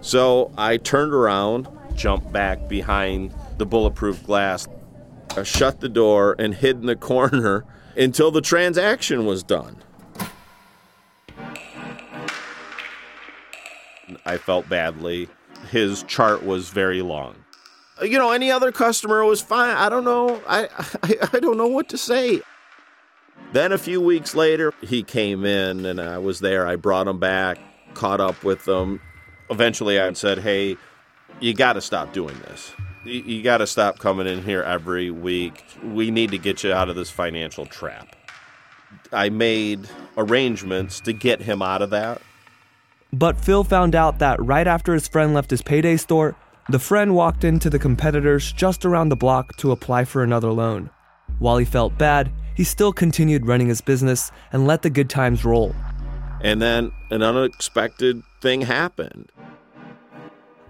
So 0.00 0.52
I 0.56 0.78
turned 0.78 1.12
around, 1.12 1.68
jumped 1.94 2.32
back 2.32 2.68
behind 2.68 3.32
the 3.60 3.66
bulletproof 3.66 4.24
glass, 4.24 4.66
I 5.36 5.42
shut 5.42 5.80
the 5.80 5.88
door, 5.88 6.34
and 6.38 6.54
hid 6.54 6.76
in 6.76 6.86
the 6.86 6.96
corner 6.96 7.66
until 7.94 8.30
the 8.30 8.40
transaction 8.40 9.26
was 9.26 9.42
done. 9.42 9.76
I 14.24 14.38
felt 14.38 14.68
badly. 14.68 15.28
His 15.70 16.02
chart 16.04 16.42
was 16.42 16.70
very 16.70 17.02
long. 17.02 17.36
Uh, 18.00 18.06
you 18.06 18.18
know, 18.18 18.32
any 18.32 18.50
other 18.50 18.72
customer 18.72 19.24
was 19.24 19.42
fine. 19.42 19.76
I 19.76 19.90
don't 19.90 20.04
know. 20.04 20.42
I, 20.48 20.68
I, 21.02 21.28
I 21.34 21.38
don't 21.38 21.58
know 21.58 21.66
what 21.66 21.90
to 21.90 21.98
say. 21.98 22.40
Then 23.52 23.72
a 23.72 23.78
few 23.78 24.00
weeks 24.00 24.34
later, 24.34 24.72
he 24.80 25.02
came 25.02 25.44
in 25.44 25.84
and 25.84 26.00
I 26.00 26.16
was 26.16 26.40
there. 26.40 26.66
I 26.66 26.76
brought 26.76 27.06
him 27.06 27.18
back, 27.18 27.58
caught 27.92 28.20
up 28.20 28.42
with 28.42 28.66
him. 28.66 29.00
Eventually, 29.50 30.00
I 30.00 30.12
said, 30.14 30.38
Hey, 30.38 30.78
you 31.40 31.52
got 31.52 31.74
to 31.74 31.80
stop 31.80 32.12
doing 32.14 32.38
this. 32.40 32.72
You, 33.04 33.20
you 33.20 33.42
got 33.42 33.58
to 33.58 33.66
stop 33.66 33.98
coming 33.98 34.26
in 34.26 34.42
here 34.42 34.62
every 34.62 35.10
week. 35.10 35.64
We 35.82 36.10
need 36.10 36.30
to 36.32 36.38
get 36.38 36.62
you 36.62 36.72
out 36.72 36.88
of 36.88 36.96
this 36.96 37.10
financial 37.10 37.66
trap. 37.66 38.16
I 39.12 39.28
made 39.28 39.88
arrangements 40.16 41.00
to 41.00 41.12
get 41.12 41.42
him 41.42 41.62
out 41.62 41.82
of 41.82 41.90
that. 41.90 42.20
But 43.12 43.38
Phil 43.38 43.64
found 43.64 43.94
out 43.94 44.18
that 44.20 44.40
right 44.40 44.66
after 44.66 44.94
his 44.94 45.08
friend 45.08 45.34
left 45.34 45.50
his 45.50 45.62
payday 45.62 45.96
store, 45.96 46.36
the 46.68 46.78
friend 46.78 47.14
walked 47.16 47.42
into 47.42 47.68
the 47.68 47.78
competitors 47.78 48.52
just 48.52 48.84
around 48.84 49.08
the 49.08 49.16
block 49.16 49.56
to 49.56 49.72
apply 49.72 50.04
for 50.04 50.22
another 50.22 50.52
loan. 50.52 50.90
While 51.40 51.56
he 51.56 51.64
felt 51.64 51.98
bad, 51.98 52.30
he 52.54 52.64
still 52.64 52.92
continued 52.92 53.46
running 53.46 53.68
his 53.68 53.80
business 53.80 54.30
and 54.52 54.66
let 54.66 54.82
the 54.82 54.90
good 54.90 55.10
times 55.10 55.44
roll. 55.44 55.74
And 56.42 56.62
then 56.62 56.92
an 57.10 57.22
unexpected 57.22 58.22
thing 58.40 58.62
happened. 58.62 59.32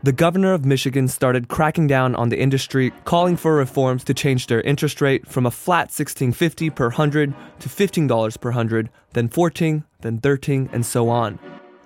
The 0.02 0.12
governor 0.12 0.54
of 0.54 0.64
Michigan 0.64 1.08
started 1.08 1.48
cracking 1.48 1.86
down 1.86 2.14
on 2.14 2.30
the 2.30 2.40
industry, 2.40 2.90
calling 3.04 3.36
for 3.36 3.54
reforms 3.54 4.02
to 4.04 4.14
change 4.14 4.46
their 4.46 4.62
interest 4.62 5.02
rate 5.02 5.26
from 5.26 5.44
a 5.44 5.50
flat 5.50 5.90
$16.50 5.90 6.74
per 6.74 6.88
hundred 6.88 7.34
to 7.58 7.68
$15 7.68 8.40
per 8.40 8.50
hundred, 8.52 8.88
then 9.12 9.28
14, 9.28 9.84
then 10.00 10.16
13, 10.16 10.70
and 10.72 10.86
so 10.86 11.10
on. 11.10 11.38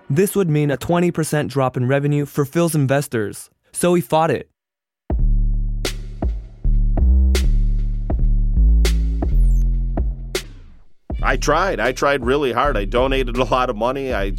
This 0.08 0.36
would 0.36 0.48
mean 0.48 0.70
a 0.70 0.76
20% 0.76 1.48
drop 1.48 1.76
in 1.76 1.88
revenue 1.88 2.24
for 2.24 2.44
Phil's 2.44 2.76
investors, 2.76 3.50
so 3.72 3.94
he 3.94 4.00
fought 4.00 4.30
it. 4.30 4.48
I 11.20 11.36
tried. 11.36 11.80
I 11.80 11.90
tried 11.90 12.24
really 12.24 12.52
hard. 12.52 12.76
I 12.76 12.84
donated 12.84 13.38
a 13.38 13.44
lot 13.44 13.70
of 13.70 13.74
money. 13.74 14.14
I 14.14 14.34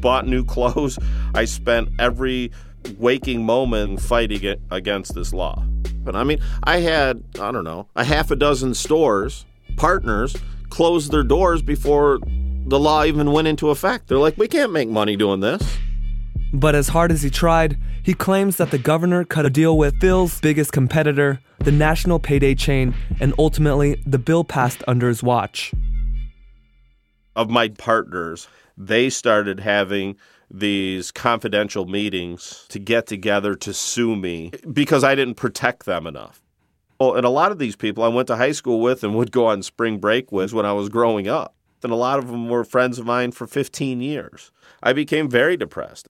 bought 0.00 0.26
new 0.26 0.44
clothes. 0.44 0.98
I 1.32 1.44
spent 1.44 1.90
every 2.00 2.50
waking 2.98 3.44
moment 3.44 4.00
fighting 4.00 4.56
against 4.70 5.14
this 5.14 5.32
law. 5.32 5.62
But 6.04 6.14
I 6.14 6.24
mean, 6.24 6.40
I 6.64 6.80
had, 6.80 7.22
I 7.40 7.50
don't 7.50 7.64
know, 7.64 7.88
a 7.96 8.04
half 8.04 8.30
a 8.30 8.36
dozen 8.36 8.74
stores, 8.74 9.46
partners, 9.76 10.36
close 10.68 11.08
their 11.08 11.22
doors 11.22 11.62
before 11.62 12.18
the 12.66 12.78
law 12.78 13.04
even 13.04 13.32
went 13.32 13.48
into 13.48 13.70
effect. 13.70 14.08
They're 14.08 14.18
like, 14.18 14.36
we 14.36 14.48
can't 14.48 14.72
make 14.72 14.88
money 14.88 15.16
doing 15.16 15.40
this. 15.40 15.78
But 16.52 16.74
as 16.74 16.88
hard 16.88 17.10
as 17.10 17.22
he 17.22 17.30
tried, 17.30 17.76
he 18.02 18.14
claims 18.14 18.58
that 18.58 18.70
the 18.70 18.78
governor 18.78 19.24
cut 19.24 19.46
a 19.46 19.50
deal 19.50 19.76
with 19.76 19.98
Phil's 20.00 20.40
biggest 20.40 20.72
competitor, 20.72 21.40
the 21.58 21.72
national 21.72 22.18
payday 22.18 22.54
chain, 22.54 22.94
and 23.18 23.34
ultimately 23.38 24.00
the 24.06 24.18
bill 24.18 24.44
passed 24.44 24.82
under 24.86 25.08
his 25.08 25.22
watch. 25.22 25.72
Of 27.34 27.50
my 27.50 27.68
partners, 27.68 28.46
they 28.76 29.10
started 29.10 29.60
having 29.60 30.16
these 30.58 31.10
confidential 31.10 31.84
meetings 31.84 32.64
to 32.68 32.78
get 32.78 33.06
together 33.06 33.56
to 33.56 33.74
sue 33.74 34.14
me 34.14 34.52
because 34.72 35.02
I 35.02 35.16
didn't 35.16 35.34
protect 35.34 35.84
them 35.84 36.06
enough. 36.06 36.40
Well, 37.00 37.16
and 37.16 37.26
a 37.26 37.30
lot 37.30 37.50
of 37.50 37.58
these 37.58 37.74
people 37.74 38.04
I 38.04 38.08
went 38.08 38.28
to 38.28 38.36
high 38.36 38.52
school 38.52 38.80
with 38.80 39.02
and 39.02 39.16
would 39.16 39.32
go 39.32 39.46
on 39.46 39.62
spring 39.64 39.98
break 39.98 40.30
with 40.30 40.52
when 40.52 40.64
I 40.64 40.72
was 40.72 40.88
growing 40.88 41.26
up. 41.26 41.54
And 41.82 41.92
a 41.92 41.96
lot 41.96 42.18
of 42.18 42.28
them 42.28 42.48
were 42.48 42.64
friends 42.64 42.98
of 42.98 43.04
mine 43.04 43.32
for 43.32 43.46
15 43.46 44.00
years. 44.00 44.52
I 44.82 44.92
became 44.92 45.28
very 45.28 45.56
depressed. 45.56 46.08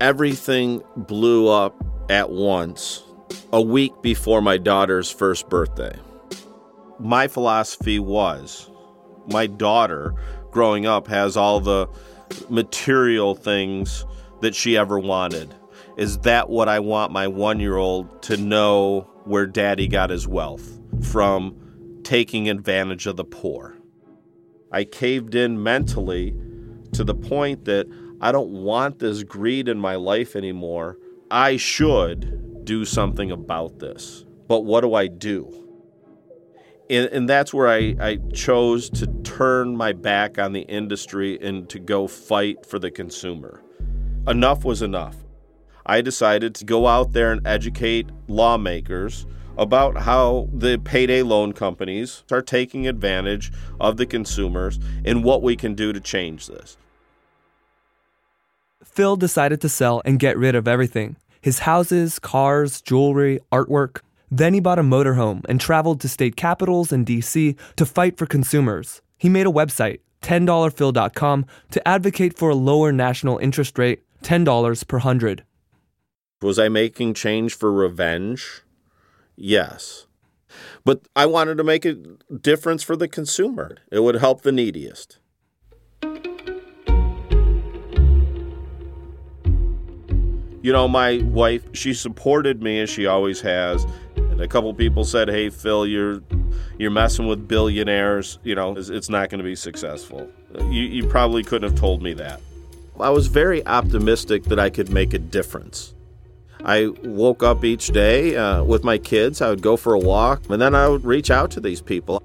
Everything 0.00 0.82
blew 0.96 1.48
up 1.48 1.74
at 2.10 2.30
once 2.30 3.02
a 3.52 3.62
week 3.62 3.92
before 4.02 4.42
my 4.42 4.56
daughter's 4.56 5.10
first 5.10 5.48
birthday. 5.48 5.96
My 6.98 7.28
philosophy 7.28 7.98
was 7.98 8.68
my 9.28 9.46
daughter 9.46 10.14
growing 10.50 10.86
up 10.86 11.06
has 11.08 11.36
all 11.36 11.60
the 11.60 11.88
material 12.48 13.34
things 13.34 14.04
that 14.40 14.54
she 14.54 14.76
ever 14.76 14.98
wanted. 14.98 15.54
Is 15.96 16.18
that 16.18 16.48
what 16.48 16.68
I 16.68 16.78
want 16.80 17.12
my 17.12 17.26
one 17.28 17.60
year 17.60 17.76
old 17.76 18.22
to 18.22 18.36
know 18.36 19.08
where 19.24 19.46
daddy 19.46 19.88
got 19.88 20.10
his 20.10 20.26
wealth? 20.28 20.78
From 21.02 21.56
taking 22.04 22.48
advantage 22.48 23.06
of 23.06 23.16
the 23.16 23.24
poor. 23.24 23.76
I 24.70 24.84
caved 24.84 25.34
in 25.34 25.62
mentally 25.62 26.34
to 26.92 27.04
the 27.04 27.14
point 27.14 27.64
that 27.66 27.86
I 28.20 28.32
don't 28.32 28.50
want 28.50 28.98
this 28.98 29.22
greed 29.22 29.68
in 29.68 29.78
my 29.78 29.96
life 29.96 30.34
anymore. 30.34 30.98
I 31.30 31.56
should 31.56 32.64
do 32.64 32.84
something 32.84 33.30
about 33.30 33.78
this. 33.78 34.24
But 34.46 34.60
what 34.60 34.80
do 34.80 34.94
I 34.94 35.06
do? 35.06 35.67
And, 36.90 37.06
and 37.10 37.28
that's 37.28 37.52
where 37.52 37.68
I, 37.68 37.96
I 38.00 38.18
chose 38.32 38.88
to 38.90 39.06
turn 39.22 39.76
my 39.76 39.92
back 39.92 40.38
on 40.38 40.52
the 40.52 40.62
industry 40.62 41.38
and 41.40 41.68
to 41.68 41.78
go 41.78 42.06
fight 42.06 42.64
for 42.64 42.78
the 42.78 42.90
consumer. 42.90 43.62
Enough 44.26 44.64
was 44.64 44.82
enough. 44.82 45.16
I 45.86 46.00
decided 46.00 46.54
to 46.56 46.64
go 46.64 46.86
out 46.86 47.12
there 47.12 47.32
and 47.32 47.46
educate 47.46 48.08
lawmakers 48.26 49.26
about 49.56 49.96
how 49.98 50.48
the 50.52 50.78
payday 50.78 51.22
loan 51.22 51.52
companies 51.52 52.22
are 52.30 52.42
taking 52.42 52.86
advantage 52.86 53.50
of 53.80 53.96
the 53.96 54.06
consumers 54.06 54.78
and 55.04 55.24
what 55.24 55.42
we 55.42 55.56
can 55.56 55.74
do 55.74 55.92
to 55.92 56.00
change 56.00 56.46
this. 56.46 56.76
Phil 58.84 59.16
decided 59.16 59.60
to 59.60 59.68
sell 59.68 60.02
and 60.04 60.18
get 60.18 60.36
rid 60.38 60.54
of 60.54 60.68
everything 60.68 61.16
his 61.40 61.60
houses, 61.60 62.18
cars, 62.18 62.80
jewelry, 62.80 63.40
artwork. 63.52 64.00
Then 64.30 64.54
he 64.54 64.60
bought 64.60 64.78
a 64.78 64.82
motorhome 64.82 65.44
and 65.48 65.60
traveled 65.60 66.00
to 66.00 66.08
state 66.08 66.36
capitals 66.36 66.92
and 66.92 67.06
DC 67.06 67.56
to 67.76 67.86
fight 67.86 68.16
for 68.18 68.26
consumers. 68.26 69.02
He 69.16 69.28
made 69.28 69.46
a 69.46 69.50
website, 69.50 70.00
$10phil.com, 70.22 71.46
to 71.70 71.88
advocate 71.88 72.38
for 72.38 72.50
a 72.50 72.54
lower 72.54 72.92
national 72.92 73.38
interest 73.38 73.78
rate, 73.78 74.02
$10 74.22 74.86
per 74.86 74.98
hundred. 74.98 75.44
Was 76.40 76.58
I 76.58 76.68
making 76.68 77.14
change 77.14 77.54
for 77.54 77.72
revenge? 77.72 78.62
Yes. 79.36 80.06
But 80.84 81.06
I 81.16 81.26
wanted 81.26 81.58
to 81.58 81.64
make 81.64 81.84
a 81.84 81.94
difference 81.94 82.82
for 82.82 82.96
the 82.96 83.08
consumer. 83.08 83.76
It 83.90 84.00
would 84.00 84.16
help 84.16 84.42
the 84.42 84.52
neediest. 84.52 85.18
You 90.60 90.72
know, 90.72 90.88
my 90.88 91.18
wife, 91.22 91.62
she 91.72 91.94
supported 91.94 92.62
me 92.62 92.80
as 92.80 92.90
she 92.90 93.06
always 93.06 93.40
has. 93.42 93.86
And 94.38 94.44
a 94.44 94.48
couple 94.48 94.72
people 94.72 95.04
said, 95.04 95.28
"Hey, 95.28 95.50
Phil, 95.50 95.84
you're 95.84 96.22
you're 96.78 96.92
messing 96.92 97.26
with 97.26 97.48
billionaires. 97.48 98.38
You 98.44 98.54
know, 98.54 98.76
it's, 98.76 98.88
it's 98.88 99.08
not 99.08 99.30
going 99.30 99.38
to 99.38 99.44
be 99.44 99.56
successful." 99.56 100.30
You, 100.54 100.82
you 100.82 101.08
probably 101.08 101.42
couldn't 101.42 101.68
have 101.68 101.78
told 101.78 102.02
me 102.02 102.12
that. 102.14 102.40
I 103.00 103.10
was 103.10 103.26
very 103.26 103.66
optimistic 103.66 104.44
that 104.44 104.60
I 104.60 104.70
could 104.70 104.90
make 104.90 105.12
a 105.12 105.18
difference. 105.18 105.92
I 106.64 106.86
woke 107.02 107.42
up 107.42 107.64
each 107.64 107.88
day 107.88 108.36
uh, 108.36 108.62
with 108.62 108.84
my 108.84 108.96
kids. 108.96 109.42
I 109.42 109.50
would 109.50 109.60
go 109.60 109.76
for 109.76 109.94
a 109.94 109.98
walk, 109.98 110.48
and 110.48 110.62
then 110.62 110.72
I 110.72 110.86
would 110.86 111.04
reach 111.04 111.32
out 111.32 111.50
to 111.52 111.60
these 111.60 111.82
people. 111.82 112.22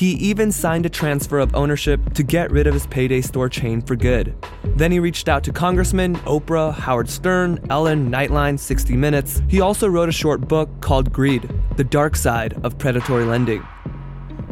He 0.00 0.12
even 0.12 0.50
signed 0.50 0.86
a 0.86 0.88
transfer 0.88 1.38
of 1.38 1.54
ownership 1.54 2.14
to 2.14 2.22
get 2.22 2.50
rid 2.50 2.66
of 2.66 2.72
his 2.72 2.86
payday 2.86 3.20
store 3.20 3.50
chain 3.50 3.82
for 3.82 3.96
good. 3.96 4.34
Then 4.64 4.90
he 4.90 4.98
reached 4.98 5.28
out 5.28 5.44
to 5.44 5.52
congressmen, 5.52 6.16
Oprah, 6.20 6.72
Howard 6.72 7.10
Stern, 7.10 7.60
Ellen, 7.68 8.10
Nightline, 8.10 8.58
60 8.58 8.96
Minutes. 8.96 9.42
He 9.46 9.60
also 9.60 9.88
wrote 9.88 10.08
a 10.08 10.12
short 10.12 10.48
book 10.48 10.70
called 10.80 11.12
Greed 11.12 11.52
The 11.76 11.84
Dark 11.84 12.16
Side 12.16 12.58
of 12.64 12.78
Predatory 12.78 13.26
Lending. 13.26 13.62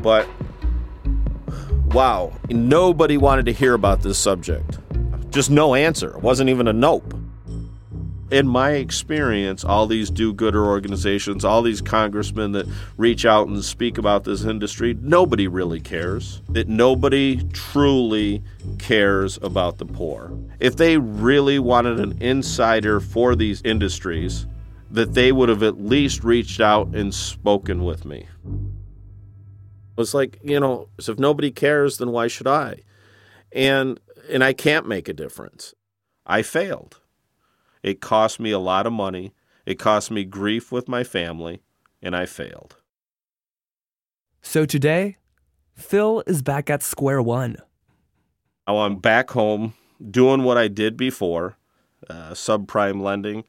But 0.02 0.28
wow, 1.92 2.34
nobody 2.50 3.16
wanted 3.16 3.46
to 3.46 3.52
hear 3.54 3.72
about 3.72 4.02
this 4.02 4.18
subject. 4.18 4.78
Just 5.30 5.50
no 5.50 5.74
answer. 5.74 6.10
It 6.10 6.22
wasn't 6.22 6.50
even 6.50 6.68
a 6.68 6.74
nope 6.74 7.17
in 8.30 8.46
my 8.46 8.72
experience, 8.72 9.64
all 9.64 9.86
these 9.86 10.10
do 10.10 10.32
gooder 10.32 10.64
organizations, 10.66 11.44
all 11.44 11.62
these 11.62 11.80
congressmen 11.80 12.52
that 12.52 12.66
reach 12.96 13.24
out 13.24 13.48
and 13.48 13.64
speak 13.64 13.98
about 13.98 14.24
this 14.24 14.44
industry, 14.44 14.96
nobody 15.00 15.48
really 15.48 15.80
cares. 15.80 16.42
That 16.50 16.68
nobody 16.68 17.42
truly 17.52 18.42
cares 18.78 19.38
about 19.42 19.78
the 19.78 19.86
poor. 19.86 20.36
If 20.60 20.76
they 20.76 20.98
really 20.98 21.58
wanted 21.58 22.00
an 22.00 22.20
insider 22.20 23.00
for 23.00 23.34
these 23.34 23.62
industries, 23.62 24.46
that 24.90 25.14
they 25.14 25.32
would 25.32 25.48
have 25.48 25.62
at 25.62 25.80
least 25.80 26.24
reached 26.24 26.60
out 26.60 26.88
and 26.94 27.14
spoken 27.14 27.84
with 27.84 28.04
me. 28.04 28.26
It's 29.96 30.14
like, 30.14 30.38
you 30.42 30.60
know, 30.60 30.88
so 31.00 31.12
if 31.12 31.18
nobody 31.18 31.50
cares, 31.50 31.98
then 31.98 32.10
why 32.10 32.28
should 32.28 32.46
I? 32.46 32.82
And 33.52 33.98
and 34.30 34.44
I 34.44 34.52
can't 34.52 34.86
make 34.86 35.08
a 35.08 35.14
difference. 35.14 35.74
I 36.26 36.42
failed. 36.42 37.00
It 37.82 38.00
cost 38.00 38.40
me 38.40 38.50
a 38.50 38.58
lot 38.58 38.86
of 38.86 38.92
money. 38.92 39.32
It 39.66 39.78
cost 39.78 40.10
me 40.10 40.24
grief 40.24 40.72
with 40.72 40.88
my 40.88 41.04
family, 41.04 41.62
and 42.02 42.16
I 42.16 42.26
failed. 42.26 42.76
So 44.42 44.64
today, 44.64 45.16
Phil 45.74 46.22
is 46.26 46.42
back 46.42 46.70
at 46.70 46.82
square 46.82 47.20
one. 47.20 47.56
Oh, 48.66 48.80
I'm 48.80 48.96
back 48.96 49.30
home 49.30 49.74
doing 50.10 50.42
what 50.42 50.58
I 50.58 50.68
did 50.68 50.96
before 50.96 51.56
uh, 52.08 52.30
subprime 52.30 53.02
lending, 53.02 53.44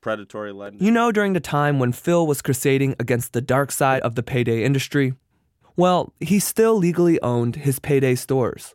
predatory 0.00 0.52
lending. 0.52 0.84
You 0.84 0.90
know, 0.90 1.12
during 1.12 1.32
the 1.32 1.40
time 1.40 1.78
when 1.78 1.92
Phil 1.92 2.26
was 2.26 2.42
crusading 2.42 2.94
against 2.98 3.32
the 3.32 3.40
dark 3.40 3.72
side 3.72 4.02
of 4.02 4.14
the 4.14 4.22
payday 4.22 4.64
industry, 4.64 5.14
well, 5.76 6.12
he 6.20 6.38
still 6.38 6.76
legally 6.76 7.20
owned 7.20 7.56
his 7.56 7.78
payday 7.78 8.14
stores. 8.14 8.74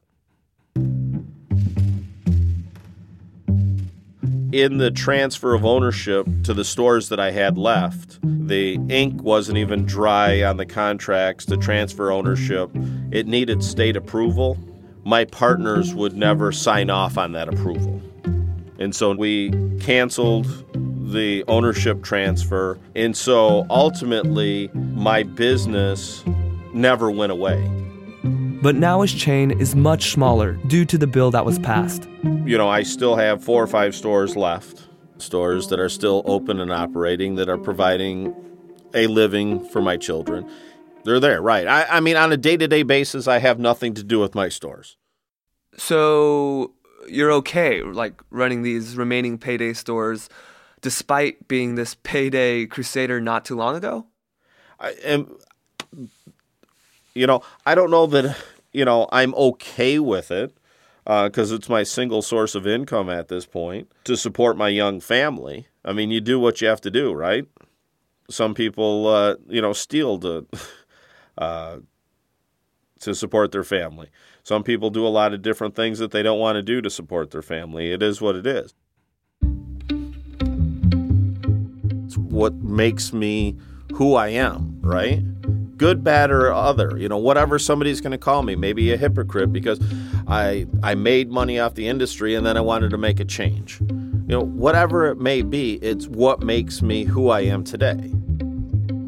In 4.51 4.77
the 4.77 4.89
transfer 4.89 5.53
of 5.53 5.63
ownership 5.63 6.27
to 6.44 6.53
the 6.53 6.63
stores 6.63 7.10
that 7.10 7.20
I 7.20 7.32
had 7.32 7.58
left, 7.58 8.20
the 8.24 8.79
ink 8.89 9.22
wasn't 9.22 9.58
even 9.58 9.86
dry 9.86 10.44
on 10.44 10.58
the 10.58 10.65
contracts 10.65 11.46
to 11.46 11.58
transfer 11.58 12.12
ownership. 12.12 12.72
It 13.12 13.27
needed 13.27 13.63
state 13.63 13.96
approval. 13.96 14.58
My 15.03 15.25
partners 15.25 15.94
would 15.94 16.15
never 16.15 16.51
sign 16.51 16.89
off 16.89 17.18
on 17.18 17.34
that 17.34 17.48
approval. 17.48 18.01
And 18.79 18.96
so 18.96 19.13
we 19.13 19.51
canceled 19.79 20.48
the 21.12 21.44
ownership 21.48 22.03
transfer. 22.03 22.79
And 22.96 23.15
so 23.15 23.68
ultimately, 23.70 24.70
my 24.74 25.24
business 25.24 26.24
never 26.74 27.12
went 27.12 27.32
away. 27.32 27.78
But 28.61 28.75
now 28.75 29.01
his 29.01 29.13
chain 29.13 29.51
is 29.51 29.75
much 29.75 30.11
smaller 30.11 30.53
due 30.67 30.85
to 30.85 30.97
the 30.97 31.07
bill 31.07 31.31
that 31.31 31.45
was 31.45 31.57
passed. 31.59 32.09
You 32.23 32.57
know, 32.57 32.67
I 32.67 32.83
still 32.83 33.15
have 33.15 33.43
four 33.43 33.63
or 33.63 33.67
five 33.67 33.95
stores 33.95 34.35
left, 34.35 34.87
stores 35.17 35.67
that 35.69 35.79
are 35.79 35.89
still 35.89 36.23
open 36.25 36.59
and 36.59 36.71
operating 36.71 37.35
that 37.35 37.47
are 37.47 37.57
providing 37.57 38.35
a 38.93 39.07
living 39.07 39.65
for 39.69 39.81
my 39.81 39.95
children. 39.95 40.49
They're 41.05 41.19
there, 41.19 41.41
right. 41.41 41.67
I, 41.67 41.85
I 41.85 41.99
mean, 42.01 42.17
on 42.17 42.31
a 42.33 42.37
day 42.37 42.57
to 42.57 42.67
day 42.67 42.83
basis, 42.83 43.27
I 43.27 43.39
have 43.39 43.59
nothing 43.59 43.93
to 43.93 44.03
do 44.03 44.19
with 44.19 44.35
my 44.35 44.49
stores. 44.49 44.97
So 45.77 46.73
you're 47.07 47.31
okay, 47.31 47.81
like 47.81 48.21
running 48.29 48.63
these 48.63 48.97
remaining 48.97 49.37
payday 49.37 49.73
stores 49.73 50.29
despite 50.81 51.47
being 51.47 51.75
this 51.75 51.95
payday 52.03 52.65
crusader 52.65 53.19
not 53.19 53.45
too 53.45 53.55
long 53.55 53.75
ago? 53.75 54.07
I 54.79 54.91
am 55.03 55.37
you 57.19 57.27
know, 57.27 57.41
I 57.65 57.75
don't 57.75 57.91
know 57.91 58.05
that, 58.07 58.38
you 58.71 58.85
know, 58.85 59.09
I'm 59.11 59.35
okay 59.35 59.99
with 59.99 60.31
it 60.31 60.55
because 61.03 61.51
uh, 61.51 61.55
it's 61.55 61.67
my 61.67 61.83
single 61.83 62.21
source 62.21 62.55
of 62.55 62.65
income 62.65 63.09
at 63.09 63.27
this 63.27 63.45
point 63.45 63.91
to 64.05 64.15
support 64.15 64.55
my 64.55 64.69
young 64.69 65.01
family. 65.01 65.67
I 65.83 65.91
mean, 65.91 66.11
you 66.11 66.21
do 66.21 66.39
what 66.39 66.61
you 66.61 66.69
have 66.69 66.79
to 66.81 66.89
do, 66.89 67.11
right? 67.11 67.45
Some 68.29 68.53
people, 68.53 69.07
uh, 69.07 69.35
you 69.49 69.61
know, 69.61 69.73
steal 69.73 70.17
to 70.19 70.47
uh, 71.38 71.79
to 73.01 73.13
support 73.13 73.51
their 73.51 73.65
family. 73.65 74.07
Some 74.43 74.63
people 74.63 74.89
do 74.89 75.05
a 75.05 75.09
lot 75.09 75.33
of 75.33 75.41
different 75.41 75.75
things 75.75 75.99
that 75.99 76.11
they 76.11 76.23
don't 76.23 76.39
want 76.39 76.55
to 76.55 76.61
do 76.61 76.79
to 76.81 76.89
support 76.89 77.31
their 77.31 77.41
family. 77.41 77.91
It 77.91 78.01
is 78.01 78.21
what 78.21 78.38
it 78.38 78.47
is. 78.47 78.73
It's 82.05 82.17
what 82.17 82.53
makes 82.55 83.11
me 83.11 83.57
who 83.93 84.15
I 84.15 84.29
am, 84.29 84.79
right? 84.81 85.21
Good, 85.79 86.03
bad, 86.03 86.29
or 86.29 86.53
other. 86.53 86.95
You 86.98 87.09
know, 87.09 87.17
whatever 87.17 87.57
somebody's 87.57 88.01
going 88.01 88.12
to 88.12 88.19
call 88.19 88.43
me, 88.43 88.55
maybe 88.55 88.91
a 88.91 88.98
hypocrite 88.98 89.51
because 89.51 89.79
I 90.27 90.67
I 90.83 90.93
made 90.93 91.31
money 91.31 91.57
off 91.59 91.74
the 91.74 91.88
industry 91.88 92.36
and 92.36 92.45
then 92.45 92.55
I 92.55 92.62
wanted 92.62 92.91
to 92.91 92.98
make 93.00 93.19
a 93.19 93.25
change. 93.25 93.79
You 93.79 94.36
know, 94.36 94.43
whatever 94.43 95.07
it 95.07 95.17
may 95.17 95.41
be, 95.41 95.75
it's 95.75 96.07
what 96.07 96.43
makes 96.43 96.83
me 96.83 97.05
who 97.05 97.29
I 97.29 97.41
am 97.41 97.63
today. 97.63 98.12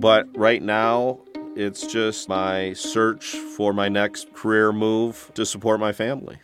But 0.01 0.25
right 0.35 0.63
now, 0.63 1.19
it's 1.55 1.85
just 1.85 2.27
my 2.27 2.73
search 2.73 3.35
for 3.55 3.71
my 3.71 3.87
next 3.87 4.33
career 4.33 4.71
move 4.71 5.29
to 5.35 5.45
support 5.45 5.79
my 5.79 5.91
family. 5.91 6.39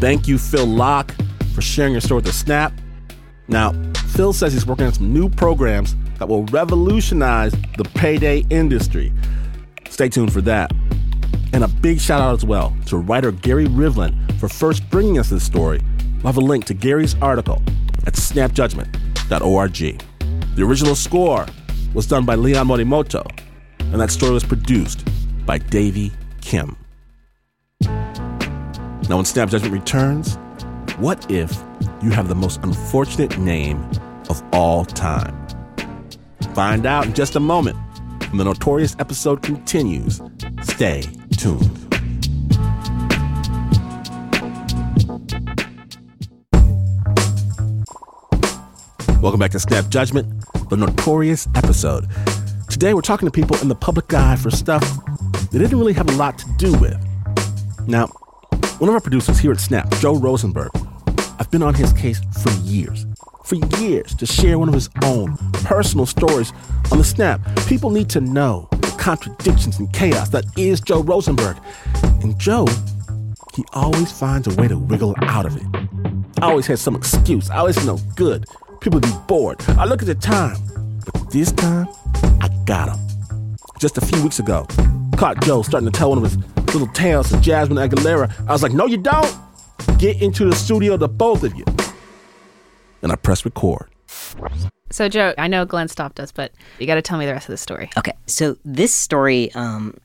Thank 0.00 0.26
you, 0.26 0.38
Phil 0.38 0.66
Locke, 0.66 1.14
for 1.54 1.60
sharing 1.60 1.92
your 1.92 2.00
story 2.00 2.18
with 2.18 2.24
the 2.24 2.32
Snap. 2.32 2.72
Now, 3.48 3.72
Phil 4.14 4.32
says 4.32 4.54
he's 4.54 4.64
working 4.64 4.86
on 4.86 4.94
some 4.94 5.12
new 5.12 5.28
programs 5.28 5.94
that 6.18 6.26
will 6.26 6.44
revolutionize 6.46 7.52
the 7.76 7.84
payday 7.94 8.44
industry. 8.48 9.12
Stay 9.90 10.08
tuned 10.08 10.32
for 10.32 10.40
that. 10.40 10.72
And 11.52 11.64
a 11.64 11.68
big 11.68 12.00
shout 12.00 12.22
out 12.22 12.34
as 12.34 12.46
well 12.46 12.74
to 12.86 12.96
writer 12.96 13.30
Gary 13.30 13.66
Rivlin 13.66 14.38
for 14.40 14.48
first 14.48 14.88
bringing 14.88 15.18
us 15.18 15.28
this 15.28 15.44
story. 15.44 15.82
We'll 16.22 16.32
have 16.32 16.38
a 16.38 16.40
link 16.40 16.64
to 16.66 16.74
Gary's 16.74 17.14
article 17.20 17.62
at 18.06 18.14
snapjudgment.org. 18.14 20.00
The 20.56 20.62
original 20.62 20.94
score 20.94 21.44
was 21.92 22.06
done 22.06 22.24
by 22.24 22.36
Leon 22.36 22.68
Morimoto, 22.68 23.30
and 23.80 24.00
that 24.00 24.10
story 24.10 24.32
was 24.32 24.44
produced 24.44 25.06
by 25.44 25.58
Davey 25.58 26.10
Kim. 26.40 26.76
Now, 29.10 29.16
when 29.16 29.24
Snap 29.24 29.48
Judgment 29.48 29.74
returns, 29.74 30.36
what 30.98 31.28
if 31.28 31.52
you 32.00 32.10
have 32.12 32.28
the 32.28 32.36
most 32.36 32.60
unfortunate 32.62 33.36
name 33.38 33.84
of 34.28 34.40
all 34.52 34.84
time? 34.84 35.36
Find 36.54 36.86
out 36.86 37.06
in 37.06 37.12
just 37.12 37.34
a 37.34 37.40
moment 37.40 37.76
when 38.28 38.38
the 38.38 38.44
notorious 38.44 38.94
episode 39.00 39.42
continues. 39.42 40.22
Stay 40.62 41.02
tuned. 41.36 41.76
Welcome 49.20 49.40
back 49.40 49.50
to 49.50 49.58
Snap 49.58 49.88
Judgment, 49.88 50.44
the 50.68 50.76
notorious 50.76 51.48
episode. 51.56 52.06
Today 52.68 52.94
we're 52.94 53.00
talking 53.00 53.26
to 53.26 53.32
people 53.32 53.56
in 53.56 53.66
the 53.66 53.74
public 53.74 54.14
eye 54.14 54.36
for 54.36 54.52
stuff 54.52 54.88
they 55.50 55.58
didn't 55.58 55.80
really 55.80 55.94
have 55.94 56.08
a 56.08 56.12
lot 56.12 56.38
to 56.38 56.46
do 56.58 56.78
with. 56.78 56.96
Now, 57.88 58.08
one 58.80 58.88
of 58.88 58.94
our 58.94 59.00
producers 59.00 59.38
here 59.38 59.52
at 59.52 59.60
Snap, 59.60 59.90
Joe 59.98 60.16
Rosenberg, 60.16 60.70
I've 61.38 61.50
been 61.50 61.62
on 61.62 61.74
his 61.74 61.92
case 61.92 62.18
for 62.42 62.50
years, 62.62 63.04
for 63.44 63.56
years, 63.78 64.14
to 64.14 64.24
share 64.24 64.58
one 64.58 64.68
of 64.68 64.74
his 64.74 64.88
own 65.04 65.36
personal 65.52 66.06
stories 66.06 66.54
on 66.90 66.96
the 66.96 67.04
Snap. 67.04 67.42
People 67.66 67.90
need 67.90 68.08
to 68.08 68.22
know 68.22 68.68
the 68.70 68.96
contradictions 68.98 69.78
and 69.78 69.92
chaos 69.92 70.30
that 70.30 70.46
is 70.56 70.80
Joe 70.80 71.02
Rosenberg. 71.02 71.58
And 72.22 72.38
Joe, 72.38 72.66
he 73.54 73.64
always 73.74 74.10
finds 74.10 74.48
a 74.48 74.54
way 74.58 74.66
to 74.66 74.78
wiggle 74.78 75.14
out 75.24 75.44
of 75.44 75.56
it. 75.58 76.40
I 76.40 76.46
always 76.46 76.66
had 76.66 76.78
some 76.78 76.96
excuse. 76.96 77.50
I 77.50 77.58
always 77.58 77.84
know 77.84 77.98
good. 78.16 78.46
People 78.80 79.00
be 79.00 79.12
bored. 79.28 79.62
I 79.68 79.84
look 79.84 80.00
at 80.00 80.06
the 80.06 80.14
time. 80.14 80.56
But 81.04 81.30
this 81.30 81.52
time, 81.52 81.86
I 82.40 82.48
got 82.64 82.96
him. 82.96 83.56
Just 83.78 83.98
a 83.98 84.00
few 84.00 84.22
weeks 84.22 84.38
ago, 84.38 84.66
caught 85.18 85.42
Joe 85.42 85.60
starting 85.60 85.90
to 85.90 85.98
tell 85.98 86.08
one 86.08 86.16
of 86.16 86.24
his 86.24 86.38
little 86.72 86.88
tales 86.88 87.28
to 87.30 87.40
Jasmine 87.40 87.78
Aguilera. 87.78 88.32
I 88.46 88.52
was 88.52 88.62
like, 88.62 88.72
no, 88.72 88.86
you 88.86 88.96
don't. 88.96 89.34
Get 89.98 90.20
into 90.22 90.44
the 90.44 90.54
studio, 90.54 90.96
the 90.96 91.08
both 91.08 91.42
of 91.42 91.54
you. 91.54 91.64
And 93.02 93.12
I 93.12 93.16
press 93.16 93.44
record. 93.44 93.88
So, 94.90 95.08
Joe, 95.08 95.34
I 95.38 95.46
know 95.46 95.64
Glynn 95.64 95.88
stopped 95.88 96.20
us, 96.20 96.32
but 96.32 96.52
you 96.78 96.86
got 96.86 96.96
to 96.96 97.02
tell 97.02 97.18
me 97.18 97.26
the 97.26 97.32
rest 97.32 97.48
of 97.48 97.52
the 97.52 97.58
story. 97.58 97.90
Okay, 97.96 98.12
so 98.26 98.56
this 98.64 98.92
story 98.92 99.52
um, 99.54 99.96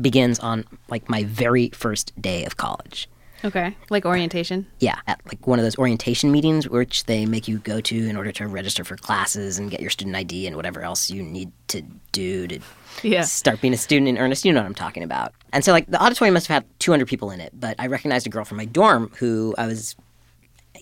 begins 0.00 0.38
on 0.38 0.64
like 0.88 1.08
my 1.08 1.24
very 1.24 1.70
first 1.70 2.12
day 2.20 2.44
of 2.44 2.56
college. 2.56 3.08
Okay, 3.44 3.76
like 3.90 4.04
orientation. 4.04 4.66
Yeah, 4.80 4.98
at 5.06 5.20
like 5.26 5.46
one 5.46 5.58
of 5.58 5.64
those 5.64 5.78
orientation 5.78 6.32
meetings, 6.32 6.68
which 6.68 7.04
they 7.04 7.24
make 7.24 7.46
you 7.46 7.58
go 7.58 7.80
to 7.80 8.08
in 8.08 8.16
order 8.16 8.32
to 8.32 8.46
register 8.46 8.84
for 8.84 8.96
classes 8.96 9.58
and 9.58 9.70
get 9.70 9.80
your 9.80 9.90
student 9.90 10.16
ID 10.16 10.46
and 10.46 10.56
whatever 10.56 10.82
else 10.82 11.10
you 11.10 11.22
need 11.22 11.52
to 11.68 11.82
do 12.12 12.48
to 12.48 12.60
yeah. 13.02 13.22
start 13.22 13.60
being 13.60 13.74
a 13.74 13.76
student 13.76 14.08
in 14.08 14.18
earnest. 14.18 14.44
You 14.44 14.52
know 14.52 14.60
what 14.60 14.66
I'm 14.66 14.74
talking 14.74 15.02
about. 15.02 15.32
And 15.52 15.64
so, 15.64 15.72
like, 15.72 15.86
the 15.86 16.02
auditorium 16.02 16.34
must 16.34 16.48
have 16.48 16.62
had 16.62 16.78
200 16.80 17.06
people 17.06 17.30
in 17.30 17.40
it, 17.40 17.52
but 17.58 17.76
I 17.78 17.86
recognized 17.86 18.26
a 18.26 18.30
girl 18.30 18.44
from 18.44 18.56
my 18.56 18.64
dorm 18.64 19.10
who 19.18 19.54
I 19.56 19.66
was 19.66 19.94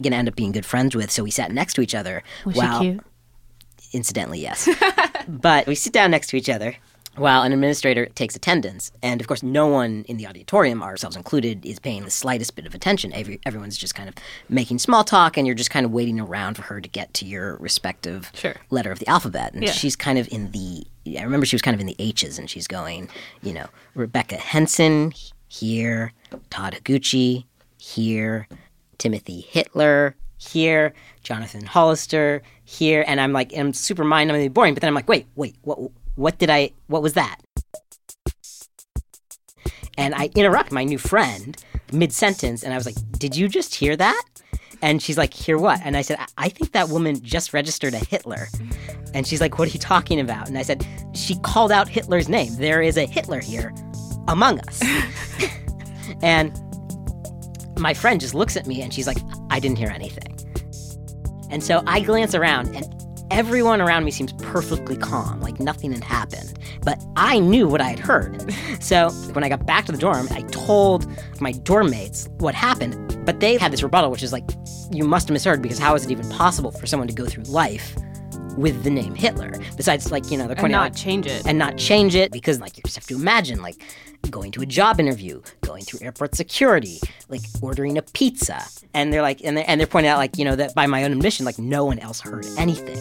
going 0.02 0.12
to 0.12 0.16
end 0.16 0.28
up 0.28 0.36
being 0.36 0.52
good 0.52 0.66
friends 0.66 0.94
with. 0.94 1.10
So 1.10 1.22
we 1.22 1.30
sat 1.30 1.52
next 1.52 1.74
to 1.74 1.80
each 1.80 1.94
other. 1.94 2.22
Was 2.44 2.56
she 2.56 2.78
cute? 2.78 3.00
Incidentally, 3.92 4.40
yes. 4.40 4.68
but 5.28 5.66
we 5.66 5.74
sit 5.74 5.92
down 5.92 6.10
next 6.10 6.28
to 6.28 6.36
each 6.36 6.48
other 6.48 6.76
while 7.16 7.42
an 7.42 7.52
administrator 7.52 8.06
takes 8.06 8.36
attendance. 8.36 8.92
And 9.02 9.20
of 9.20 9.26
course, 9.26 9.42
no 9.42 9.66
one 9.66 10.04
in 10.08 10.16
the 10.16 10.26
auditorium, 10.26 10.82
ourselves 10.82 11.16
included, 11.16 11.64
is 11.66 11.78
paying 11.78 12.04
the 12.04 12.10
slightest 12.10 12.54
bit 12.56 12.66
of 12.66 12.74
attention. 12.74 13.12
Every, 13.12 13.40
everyone's 13.44 13.76
just 13.76 13.94
kind 13.94 14.08
of 14.08 14.14
making 14.48 14.78
small 14.78 15.04
talk, 15.04 15.36
and 15.36 15.46
you're 15.46 15.56
just 15.56 15.70
kind 15.70 15.84
of 15.86 15.92
waiting 15.92 16.20
around 16.20 16.54
for 16.54 16.62
her 16.62 16.80
to 16.80 16.88
get 16.88 17.14
to 17.14 17.24
your 17.24 17.56
respective 17.56 18.30
sure. 18.34 18.54
letter 18.70 18.90
of 18.92 18.98
the 18.98 19.08
alphabet. 19.08 19.54
And 19.54 19.64
Yeah. 19.64 19.72
she's 19.72 19.96
kind 19.96 20.18
of 20.18 20.28
in 20.32 20.50
the, 20.52 20.84
I 21.18 21.22
remember 21.22 21.46
she 21.46 21.56
was 21.56 21.62
kind 21.62 21.74
of 21.74 21.80
in 21.80 21.86
the 21.86 21.96
H's, 21.98 22.38
and 22.38 22.48
she's 22.48 22.66
going, 22.66 23.08
you 23.42 23.52
know, 23.52 23.66
Rebecca 23.94 24.36
Henson 24.36 25.12
here, 25.48 26.12
Todd 26.50 26.74
Higuchi 26.74 27.44
here, 27.78 28.48
Timothy 28.98 29.40
Hitler 29.40 30.16
here, 30.38 30.92
Jonathan 31.22 31.64
Hollister 31.64 32.42
here, 32.64 33.04
and 33.06 33.20
I'm 33.20 33.32
like, 33.32 33.56
I'm 33.56 33.72
super 33.72 34.04
mind-numbingly 34.04 34.52
boring. 34.52 34.74
But 34.74 34.80
then 34.82 34.88
I'm 34.88 34.94
like, 34.94 35.08
wait, 35.08 35.26
wait, 35.34 35.56
what? 35.62 35.78
What 36.16 36.38
did 36.38 36.50
I? 36.50 36.72
What 36.88 37.02
was 37.02 37.14
that? 37.14 37.38
And 39.98 40.14
I 40.14 40.30
interrupt 40.34 40.72
my 40.72 40.84
new 40.84 40.98
friend 40.98 41.56
mid-sentence, 41.92 42.62
and 42.62 42.74
I 42.74 42.76
was 42.76 42.86
like, 42.86 42.96
"Did 43.12 43.36
you 43.36 43.48
just 43.48 43.74
hear 43.74 43.96
that?" 43.96 44.22
And 44.82 45.02
she's 45.02 45.16
like, 45.16 45.32
hear 45.32 45.58
what? 45.58 45.80
And 45.84 45.96
I 45.96 46.02
said, 46.02 46.18
I, 46.18 46.26
I 46.38 46.48
think 46.48 46.72
that 46.72 46.88
woman 46.88 47.22
just 47.22 47.52
registered 47.52 47.94
a 47.94 47.98
Hitler. 47.98 48.48
And 49.14 49.26
she's 49.26 49.40
like, 49.40 49.58
what 49.58 49.68
are 49.68 49.70
you 49.70 49.78
talking 49.78 50.20
about? 50.20 50.48
And 50.48 50.58
I 50.58 50.62
said, 50.62 50.86
she 51.14 51.36
called 51.40 51.72
out 51.72 51.88
Hitler's 51.88 52.28
name. 52.28 52.54
There 52.56 52.82
is 52.82 52.98
a 52.98 53.06
Hitler 53.06 53.40
here 53.40 53.72
among 54.28 54.60
us. 54.60 54.82
and 56.22 56.52
my 57.78 57.94
friend 57.94 58.20
just 58.20 58.34
looks 58.34 58.56
at 58.56 58.66
me 58.66 58.82
and 58.82 58.92
she's 58.92 59.06
like, 59.06 59.18
I 59.50 59.60
didn't 59.60 59.78
hear 59.78 59.90
anything. 59.90 60.38
And 61.50 61.62
so 61.62 61.82
I 61.86 62.00
glance 62.00 62.34
around 62.34 62.74
and 62.74 62.84
everyone 63.30 63.80
around 63.80 64.04
me 64.04 64.10
seems 64.10 64.32
perfectly 64.34 64.96
calm, 64.96 65.40
like 65.40 65.58
nothing 65.60 65.92
had 65.92 66.04
happened. 66.04 66.58
But 66.82 67.02
I 67.16 67.38
knew 67.38 67.68
what 67.68 67.80
I 67.80 67.88
had 67.88 67.98
heard. 67.98 68.54
So 68.78 69.10
when 69.32 69.42
I 69.42 69.48
got 69.48 69.66
back 69.66 69.86
to 69.86 69.92
the 69.92 69.98
dorm, 69.98 70.28
I 70.30 70.42
told 70.42 71.08
my 71.40 71.50
dorm 71.50 71.90
mates 71.90 72.28
what 72.38 72.54
happened. 72.54 73.24
But 73.26 73.40
they 73.40 73.56
had 73.56 73.72
this 73.72 73.82
rebuttal, 73.82 74.12
which 74.12 74.22
is 74.22 74.32
like, 74.32 74.44
you 74.92 75.02
must 75.02 75.26
have 75.26 75.32
misheard 75.32 75.60
because 75.60 75.78
how 75.78 75.96
is 75.96 76.04
it 76.04 76.12
even 76.12 76.28
possible 76.30 76.70
for 76.70 76.86
someone 76.86 77.08
to 77.08 77.14
go 77.14 77.26
through 77.26 77.44
life 77.44 77.96
with 78.56 78.82
the 78.84 78.90
name 78.90 79.14
Hitler? 79.14 79.52
Besides, 79.76 80.10
like, 80.10 80.30
you 80.30 80.38
know, 80.38 80.46
they're 80.46 80.58
And 80.58 80.72
not 80.72 80.92
out 80.92 80.96
change 80.96 81.26
it. 81.26 81.46
and 81.46 81.58
not 81.58 81.76
change 81.76 82.14
it 82.14 82.32
because 82.32 82.60
like 82.60 82.76
you 82.76 82.82
just 82.84 82.96
have 82.96 83.06
to 83.06 83.14
imagine 83.16 83.62
like 83.62 83.76
going 84.30 84.50
to 84.52 84.62
a 84.62 84.66
job 84.66 84.98
interview 84.98 85.40
going 85.60 85.84
through 85.84 86.00
airport 86.04 86.34
security 86.34 86.98
like 87.28 87.42
ordering 87.62 87.96
a 87.96 88.02
pizza 88.02 88.60
and 88.92 89.12
they're 89.12 89.22
like 89.22 89.40
and 89.44 89.56
they're, 89.56 89.64
and 89.68 89.78
they're 89.78 89.86
pointing 89.86 90.10
out 90.10 90.18
like 90.18 90.36
you 90.36 90.44
know 90.44 90.56
that 90.56 90.74
by 90.74 90.84
my 90.86 91.04
own 91.04 91.12
admission 91.12 91.44
like 91.46 91.58
no 91.60 91.84
one 91.84 91.98
else 92.00 92.20
heard 92.20 92.44
anything 92.58 92.96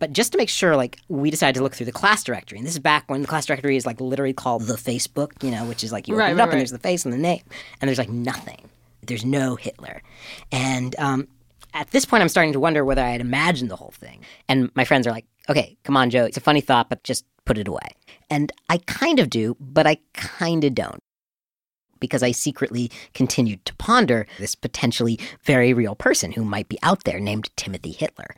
but 0.00 0.12
just 0.12 0.32
to 0.32 0.38
make 0.38 0.48
sure 0.48 0.74
like 0.76 0.98
we 1.08 1.30
decided 1.30 1.54
to 1.56 1.62
look 1.62 1.74
through 1.74 1.86
the 1.86 1.92
class 1.92 2.24
directory 2.24 2.58
and 2.58 2.66
this 2.66 2.74
is 2.74 2.80
back 2.80 3.08
when 3.08 3.20
the 3.22 3.28
class 3.28 3.46
directory 3.46 3.76
is 3.76 3.86
like 3.86 4.00
literally 4.00 4.32
called 4.32 4.62
the 4.62 4.74
facebook 4.74 5.30
you 5.42 5.50
know 5.52 5.64
which 5.66 5.84
is 5.84 5.92
like 5.92 6.08
you 6.08 6.16
Right, 6.16 6.26
open 6.32 6.38
it 6.38 6.42
up 6.42 6.46
right. 6.48 6.54
and 6.54 6.60
there's 6.60 6.72
the 6.72 6.78
face 6.78 7.04
and 7.04 7.14
the 7.14 7.18
name 7.18 7.42
and 7.80 7.88
there's 7.88 7.98
like 7.98 8.08
nothing 8.10 8.68
there's 9.06 9.24
no 9.24 9.54
hitler 9.54 10.02
and 10.50 10.96
um 10.98 11.28
at 11.74 11.90
this 11.90 12.04
point, 12.04 12.22
I'm 12.22 12.28
starting 12.28 12.52
to 12.52 12.60
wonder 12.60 12.84
whether 12.84 13.02
I 13.02 13.10
had 13.10 13.20
imagined 13.20 13.70
the 13.70 13.76
whole 13.76 13.92
thing. 13.98 14.24
And 14.48 14.70
my 14.74 14.84
friends 14.84 15.06
are 15.06 15.10
like, 15.10 15.26
okay, 15.50 15.76
come 15.82 15.96
on, 15.96 16.08
Joe. 16.08 16.24
It's 16.24 16.36
a 16.36 16.40
funny 16.40 16.60
thought, 16.60 16.88
but 16.88 17.02
just 17.02 17.24
put 17.44 17.58
it 17.58 17.68
away. 17.68 17.88
And 18.30 18.52
I 18.68 18.78
kind 18.78 19.18
of 19.18 19.28
do, 19.28 19.56
but 19.58 19.86
I 19.86 19.98
kind 20.14 20.64
of 20.64 20.74
don't. 20.74 21.02
Because 21.98 22.22
I 22.22 22.30
secretly 22.30 22.90
continued 23.12 23.64
to 23.64 23.74
ponder 23.74 24.26
this 24.38 24.54
potentially 24.54 25.18
very 25.42 25.72
real 25.72 25.94
person 25.94 26.32
who 26.32 26.44
might 26.44 26.68
be 26.68 26.78
out 26.82 27.04
there 27.04 27.18
named 27.18 27.50
Timothy 27.56 27.92
Hitler. 27.92 28.36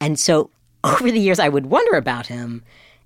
And 0.00 0.18
so 0.18 0.50
over 0.84 1.10
the 1.10 1.20
years, 1.20 1.40
I 1.40 1.48
would 1.48 1.66
wonder 1.66 1.96
about 1.96 2.28
him. 2.28 2.62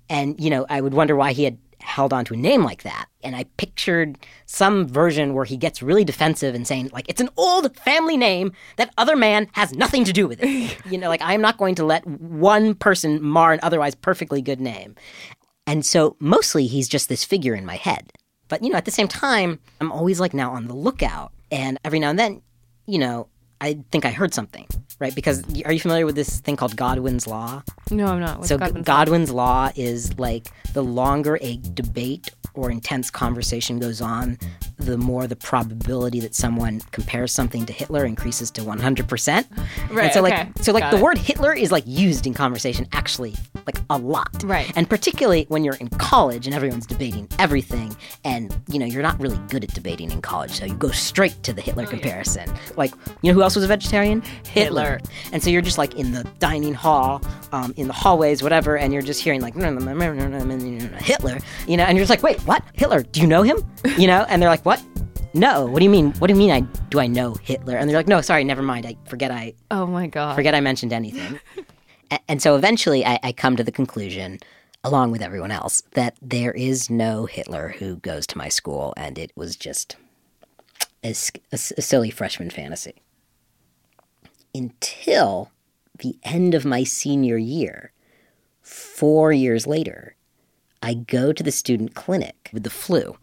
And, 0.09 0.39
you 0.39 0.49
know, 0.49 0.65
I 0.69 0.81
would 0.81 0.93
wonder 0.93 1.15
why 1.15 1.33
he 1.33 1.43
had 1.43 1.57
held 1.79 2.13
on 2.13 2.25
to 2.25 2.33
a 2.33 2.37
name 2.37 2.63
like 2.63 2.83
that. 2.83 3.07
And 3.23 3.35
I 3.35 3.45
pictured 3.57 4.17
some 4.45 4.87
version 4.87 5.33
where 5.33 5.45
he 5.45 5.57
gets 5.57 5.81
really 5.81 6.03
defensive 6.03 6.55
and 6.55 6.67
saying, 6.67 6.89
like, 6.93 7.07
it's 7.09 7.21
an 7.21 7.29
old 7.37 7.75
family 7.77 8.17
name 8.17 8.53
that 8.77 8.93
other 8.97 9.15
man 9.15 9.47
has 9.53 9.73
nothing 9.73 10.03
to 10.05 10.13
do 10.13 10.27
with 10.27 10.39
it. 10.41 10.77
you 10.89 10.97
know, 10.97 11.09
like, 11.09 11.21
I'm 11.23 11.41
not 11.41 11.57
going 11.57 11.75
to 11.75 11.85
let 11.85 12.05
one 12.07 12.75
person 12.75 13.21
mar 13.21 13.53
an 13.53 13.59
otherwise 13.63 13.95
perfectly 13.95 14.41
good 14.41 14.61
name. 14.61 14.95
And 15.65 15.85
so 15.85 16.15
mostly 16.19 16.67
he's 16.67 16.87
just 16.87 17.09
this 17.09 17.23
figure 17.23 17.55
in 17.55 17.65
my 17.65 17.75
head. 17.75 18.11
But, 18.47 18.63
you 18.63 18.69
know, 18.69 18.77
at 18.77 18.85
the 18.85 18.91
same 18.91 19.07
time, 19.07 19.59
I'm 19.81 19.91
always 19.91 20.19
like 20.19 20.33
now 20.33 20.51
on 20.53 20.67
the 20.67 20.75
lookout. 20.75 21.31
And 21.51 21.77
every 21.83 21.99
now 21.99 22.09
and 22.09 22.19
then, 22.19 22.41
you 22.85 22.99
know, 22.99 23.27
I 23.59 23.79
think 23.91 24.05
I 24.05 24.11
heard 24.11 24.33
something, 24.33 24.67
right? 24.99 25.13
Because 25.13 25.43
are 25.65 25.71
you 25.71 25.79
familiar 25.79 26.05
with 26.05 26.15
this 26.15 26.39
thing 26.39 26.55
called 26.55 26.75
Godwin's 26.75 27.27
Law? 27.27 27.63
no, 27.91 28.07
I'm 28.07 28.19
not. 28.19 28.37
What's 28.37 28.49
so 28.49 28.57
Godwin's 28.57 28.85
Godwin's, 28.85 29.31
law 29.31 29.71
is 29.75 30.17
like 30.19 30.47
the 30.73 30.83
longer 30.83 31.37
a 31.41 31.57
debate 31.73 32.29
or 32.53 32.71
intense 32.71 33.09
conversation 33.11 33.79
goes 33.79 34.01
on, 34.01 34.37
the 34.77 34.97
more 34.97 35.27
the 35.27 35.35
probability 35.35 36.19
that 36.21 36.33
someone 36.33 36.81
compares 36.91 37.31
something 37.31 37.65
to 37.67 37.73
Hitler 37.73 38.03
increases 38.03 38.49
to 38.51 38.61
100%. 38.61 39.45
Right, 39.91 40.05
And 40.05 40.13
so 40.13 40.25
okay. 40.25 40.37
like 40.45 40.49
so 40.63 40.71
like 40.73 40.81
Got 40.83 40.91
the 40.91 40.97
it. 40.97 41.03
word 41.03 41.17
Hitler 41.19 41.53
is 41.53 41.71
like 41.71 41.83
used 41.85 42.25
in 42.25 42.33
conversation 42.33 42.87
actually 42.93 43.35
like 43.67 43.77
a 43.89 43.97
lot. 43.97 44.43
Right. 44.43 44.71
And 44.75 44.89
particularly 44.89 45.45
when 45.49 45.63
you're 45.63 45.75
in 45.75 45.89
college 45.89 46.47
and 46.47 46.55
everyone's 46.55 46.85
debating 46.87 47.27
everything 47.37 47.95
and 48.23 48.55
you 48.69 48.79
know, 48.79 48.85
you're 48.85 49.03
not 49.03 49.19
really 49.19 49.37
good 49.49 49.63
at 49.63 49.73
debating 49.73 50.09
in 50.11 50.21
college, 50.21 50.51
so 50.51 50.65
you 50.65 50.73
go 50.73 50.89
straight 50.89 51.41
to 51.43 51.53
the 51.53 51.61
Hitler 51.61 51.85
comparison. 51.85 52.49
Like, 52.77 52.91
you 53.21 53.31
know 53.31 53.33
who 53.33 53.43
else 53.43 53.55
was 53.55 53.63
a 53.63 53.67
vegetarian? 53.67 54.21
Hitler. 54.47 54.99
And 55.31 55.43
so 55.43 55.49
you're 55.49 55.61
just 55.61 55.77
like 55.77 55.95
in 55.95 56.11
the 56.13 56.23
dining 56.39 56.73
hall, 56.73 57.21
um, 57.51 57.73
in 57.77 57.87
the 57.87 57.93
hallways, 57.93 58.41
whatever, 58.41 58.77
and 58.77 58.93
you're 58.93 59.01
just 59.01 59.21
hearing 59.21 59.41
like 59.41 59.55
Hitler, 59.55 61.37
you 61.67 61.77
know, 61.77 61.83
and 61.83 61.97
you're 61.97 62.03
just 62.05 62.09
like, 62.09 62.23
wait, 62.23 62.39
what? 62.41 62.63
Hitler? 62.73 63.03
Do 63.03 63.21
you 63.21 63.27
know 63.27 63.43
him? 63.43 63.57
You 63.97 64.05
know, 64.05 64.25
and 64.29 64.39
they're 64.41 64.49
like, 64.49 64.63
what? 64.65 64.83
No. 65.33 65.65
What 65.65 65.79
do 65.79 65.83
you 65.83 65.89
mean? 65.89 66.11
What 66.13 66.27
do 66.27 66.33
you 66.33 66.37
mean? 66.37 66.51
I 66.51 66.59
do 66.89 66.99
I 66.99 67.07
know 67.07 67.33
Hitler? 67.41 67.75
And 67.77 67.89
they're 67.89 67.97
like, 67.97 68.07
no, 68.07 68.21
sorry, 68.21 68.43
never 68.43 68.61
mind. 68.61 68.85
I 68.85 68.95
forget. 69.05 69.31
I 69.31 69.53
Oh 69.71 69.87
my 69.87 70.05
god. 70.07 70.35
forget 70.35 70.53
I 70.53 70.59
mentioned 70.61 70.93
anything. 70.93 71.39
A- 72.11 72.19
and 72.27 72.41
so 72.41 72.55
eventually, 72.55 73.05
I, 73.05 73.19
I 73.23 73.31
come 73.31 73.55
to 73.55 73.63
the 73.63 73.71
conclusion, 73.71 74.39
along 74.83 75.11
with 75.11 75.21
everyone 75.21 75.51
else, 75.51 75.83
that 75.91 76.15
there 76.21 76.51
is 76.51 76.89
no 76.89 77.25
Hitler 77.25 77.75
who 77.79 77.97
goes 77.97 78.27
to 78.27 78.37
my 78.37 78.49
school, 78.49 78.93
and 78.97 79.17
it 79.17 79.31
was 79.35 79.55
just 79.55 79.95
a 81.03 81.13
silly 81.13 82.09
freshman 82.09 82.49
fantasy. 82.49 83.01
Until 84.53 85.51
the 85.99 86.17
end 86.23 86.53
of 86.53 86.65
my 86.65 86.83
senior 86.83 87.37
year, 87.37 87.91
four 88.61 89.31
years 89.31 89.65
later, 89.65 90.15
I 90.81 90.93
go 90.95 91.31
to 91.31 91.43
the 91.43 91.51
student 91.51 91.95
clinic 91.95 92.49
with 92.51 92.63
the 92.63 92.69
flu. 92.69 93.17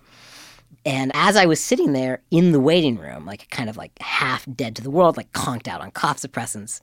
And 0.86 1.12
as 1.14 1.36
I 1.36 1.46
was 1.46 1.60
sitting 1.60 1.92
there 1.92 2.22
in 2.30 2.52
the 2.52 2.60
waiting 2.60 2.98
room, 2.98 3.24
like 3.24 3.48
kind 3.50 3.70
of 3.70 3.76
like 3.76 3.92
half 4.00 4.46
dead 4.54 4.76
to 4.76 4.82
the 4.82 4.90
world, 4.90 5.16
like 5.16 5.32
conked 5.32 5.68
out 5.68 5.80
on 5.80 5.90
cough 5.90 6.18
suppressants, 6.18 6.80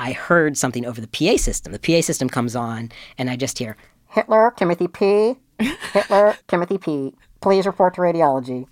I 0.00 0.12
heard 0.12 0.56
something 0.56 0.86
over 0.86 0.98
the 0.98 1.06
PA 1.06 1.36
system. 1.36 1.72
The 1.72 1.78
PA 1.78 2.00
system 2.00 2.30
comes 2.30 2.56
on, 2.56 2.90
and 3.18 3.28
I 3.28 3.36
just 3.36 3.58
hear, 3.58 3.76
Hitler, 4.08 4.54
Timothy 4.56 4.88
P. 4.88 5.36
Hitler, 5.92 6.36
Timothy 6.48 6.78
P. 6.78 7.14
Please 7.42 7.66
report 7.66 7.94
to 7.94 8.00
radiology. 8.00 8.66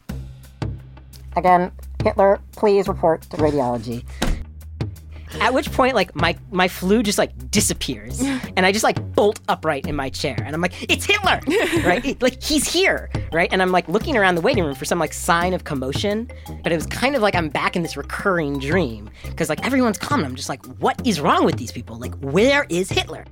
Again, 1.37 1.71
Hitler, 2.03 2.41
please 2.53 2.89
report 2.89 3.23
to 3.23 3.37
radiology. 3.37 4.05
At 5.41 5.55
which 5.55 5.71
point, 5.73 5.95
like 5.95 6.15
my 6.15 6.37
my 6.51 6.69
flu 6.69 7.03
just 7.03 7.17
like 7.19 7.51
disappears, 7.51 8.21
and 8.57 8.67
I 8.67 8.73
just 8.73 8.83
like 8.85 9.01
bolt 9.15 9.41
upright 9.49 9.87
in 9.87 9.95
my 9.97 10.11
chair, 10.11 10.37
and 10.45 10.55
I'm 10.55 10.61
like, 10.61 10.75
"It's 10.91 11.05
Hitler!" 11.05 11.41
right? 11.89 12.05
It- 12.05 12.21
like 12.23 12.43
he's 12.43 12.67
here, 12.71 13.09
right? 13.33 13.49
And 13.53 13.63
I'm 13.63 13.71
like 13.73 13.89
looking 13.89 14.17
around 14.17 14.35
the 14.35 14.41
waiting 14.41 14.65
room 14.65 14.75
for 14.75 14.85
some 14.85 14.99
like 14.99 15.13
sign 15.13 15.55
of 15.55 15.65
commotion, 15.65 16.29
but 16.63 16.73
it 16.73 16.75
was 16.75 16.87
kind 16.87 17.15
of 17.17 17.23
like 17.23 17.35
I'm 17.35 17.49
back 17.49 17.77
in 17.77 17.83
this 17.83 17.97
recurring 17.97 18.59
dream 18.59 19.11
because 19.27 19.49
like 19.49 19.65
everyone's 19.65 19.99
calm. 19.99 20.21
and 20.21 20.27
I'm 20.29 20.35
just 20.37 20.49
like, 20.49 20.65
"What 20.81 21.07
is 21.07 21.21
wrong 21.21 21.45
with 21.45 21.57
these 21.57 21.73
people? 21.73 21.97
Like, 21.99 22.15
where 22.21 22.67
is 22.69 22.89
Hitler?" 22.91 23.25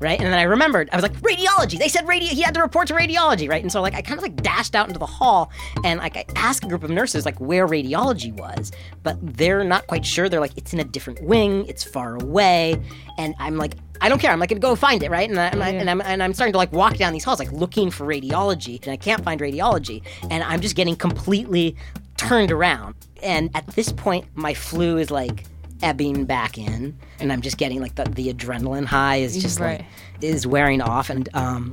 Right? 0.00 0.18
And 0.18 0.32
then 0.32 0.38
I 0.38 0.42
remembered, 0.42 0.88
I 0.92 0.96
was 0.96 1.02
like, 1.02 1.14
radiology. 1.20 1.78
They 1.78 1.88
said 1.88 2.06
radio. 2.06 2.28
He 2.28 2.42
had 2.42 2.54
to 2.54 2.62
report 2.62 2.88
to 2.88 2.94
radiology, 2.94 3.48
right? 3.48 3.62
And 3.62 3.70
so 3.70 3.80
like 3.80 3.94
I 3.94 4.02
kind 4.02 4.18
of 4.18 4.22
like 4.22 4.36
dashed 4.42 4.74
out 4.74 4.86
into 4.86 4.98
the 4.98 5.06
hall 5.06 5.50
and 5.84 5.98
like 5.98 6.16
I 6.16 6.24
asked 6.36 6.64
a 6.64 6.68
group 6.68 6.82
of 6.82 6.90
nurses 6.90 7.24
like 7.24 7.38
where 7.40 7.66
radiology 7.66 8.32
was, 8.32 8.72
but 9.02 9.16
they're 9.20 9.64
not 9.64 9.86
quite 9.86 10.06
sure. 10.06 10.28
They're 10.28 10.40
like, 10.40 10.56
it's 10.56 10.72
in 10.72 10.80
a 10.80 10.84
different 10.84 11.22
wing. 11.22 11.66
It's 11.66 11.84
far 11.84 12.16
away, 12.16 12.80
and 13.16 13.34
I'm 13.38 13.56
like. 13.56 13.74
I 14.00 14.08
don't 14.08 14.20
care. 14.20 14.30
I'm 14.30 14.38
like 14.38 14.50
gonna 14.50 14.60
go 14.60 14.76
find 14.76 15.02
it, 15.02 15.10
right? 15.10 15.28
And, 15.28 15.40
I, 15.40 15.48
I, 15.48 15.70
and 15.70 15.90
I'm 15.90 16.00
and 16.00 16.22
I'm 16.22 16.32
starting 16.32 16.52
to 16.52 16.56
like 16.58 16.70
walk 16.70 16.96
down 16.98 17.12
these 17.12 17.24
halls, 17.24 17.40
like 17.40 17.50
looking 17.50 17.90
for 17.90 18.06
radiology, 18.06 18.80
and 18.84 18.92
I 18.92 18.96
can't 18.96 19.24
find 19.24 19.40
radiology, 19.40 20.02
and 20.30 20.44
I'm 20.44 20.60
just 20.60 20.76
getting 20.76 20.94
completely 20.94 21.74
turned 22.16 22.52
around. 22.52 22.94
And 23.20 23.50
at 23.54 23.66
this 23.68 23.90
point, 23.90 24.26
my 24.36 24.54
flu 24.54 24.98
is 24.98 25.10
like 25.10 25.46
ebbing 25.82 26.24
back 26.24 26.58
in 26.58 26.96
and 27.20 27.32
i'm 27.32 27.40
just 27.40 27.56
getting 27.58 27.80
like 27.80 27.94
the, 27.94 28.04
the 28.04 28.32
adrenaline 28.32 28.84
high 28.84 29.16
is 29.16 29.36
just 29.40 29.60
Right. 29.60 29.80
like 29.80 29.86
is 30.24 30.46
wearing 30.46 30.80
off 30.80 31.08
and 31.10 31.28
um 31.34 31.72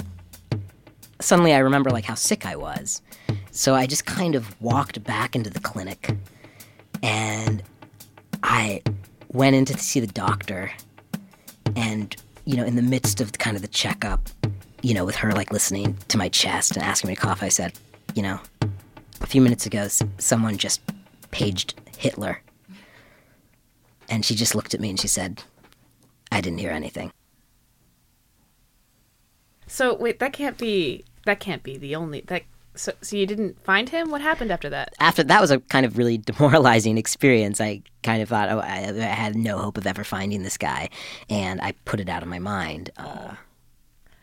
suddenly 1.20 1.54
i 1.54 1.58
remember 1.60 1.89
like 1.89 2.06
how 2.06 2.13
sick 2.15 2.46
i 2.46 2.56
was 2.56 3.02
so 3.52 3.74
i 3.74 3.86
just 3.88 4.06
kind 4.06 4.36
of 4.36 4.60
walked 4.62 5.04
back 5.04 5.36
into 5.36 5.50
the 5.50 5.60
clinic 5.60 6.15
and 7.02 7.63
i 8.44 8.82
went 9.32 9.56
in 9.56 9.65
to 9.65 9.78
see 9.78 10.00
the 10.00 10.08
doctor 10.08 10.72
and 11.76 12.15
you 12.46 12.56
know 12.56 12.63
in 12.65 12.76
the 12.76 12.82
midst 12.82 13.22
of 13.22 13.32
kind 13.34 13.56
of 13.56 13.62
the 13.62 13.68
checkup 13.68 14.30
you 14.82 14.94
know 14.94 15.04
with 15.06 15.15
her 15.15 15.32
like 15.32 15.52
listening 15.52 15.98
to 16.10 16.18
my 16.18 16.30
chest 16.30 16.76
and 16.76 16.84
asking 16.86 17.08
me 17.10 17.15
to 17.15 17.22
cough 17.22 17.41
i 17.41 17.50
said 17.50 17.74
you 18.13 18.22
know 18.22 18.39
a 19.22 19.26
few 19.28 19.41
minutes 19.41 19.65
ago 19.65 19.88
someone 20.20 20.58
just 20.58 20.82
paged 21.32 21.80
hitler 21.98 22.39
and 24.10 24.26
she 24.26 24.36
just 24.36 24.56
looked 24.56 24.74
at 24.74 24.80
me 24.80 24.89
and 24.89 25.00
she 25.00 25.08
said, 25.08 25.44
I 26.32 26.41
didn't 26.41 26.60
hear 26.60 26.72
anything. 26.72 27.12
So 29.68 29.96
wait, 29.96 30.20
that 30.20 30.34
can't 30.34 30.58
be 30.58 31.04
that 31.26 31.39
can't 31.39 31.63
be 31.63 31.78
the 31.78 31.96
only 31.96 32.22
that 32.28 32.44
so 32.76 32.91
so 33.02 33.15
you 33.15 33.26
didn't 33.26 33.63
find 33.63 33.89
him? 33.89 34.12
What 34.12 34.22
happened 34.22 34.52
after 34.52 34.70
that? 34.70 34.94
After 35.00 35.24
that 35.24 35.41
was 35.41 35.52
a 35.52 35.60
kind 35.60 35.86
of 35.86 35.98
really 35.98 36.18
demoralizing 36.26 36.98
experience. 36.98 37.60
I 37.60 37.82
kind 38.04 38.22
of 38.22 38.30
thought, 38.30 38.50
oh, 38.50 38.60
I, 38.60 38.89
I 38.89 39.06
had 39.06 39.36
no 39.36 39.58
hope 39.58 39.78
of 39.78 39.88
ever 39.88 40.04
finding 40.04 40.44
this 40.44 40.58
guy, 40.58 40.89
and 41.30 41.60
I 41.62 41.74
put 41.86 42.00
it 42.00 42.10
out 42.10 42.22
of 42.22 42.30
my 42.30 42.39
mind. 42.39 42.91
Uh, 42.98 43.36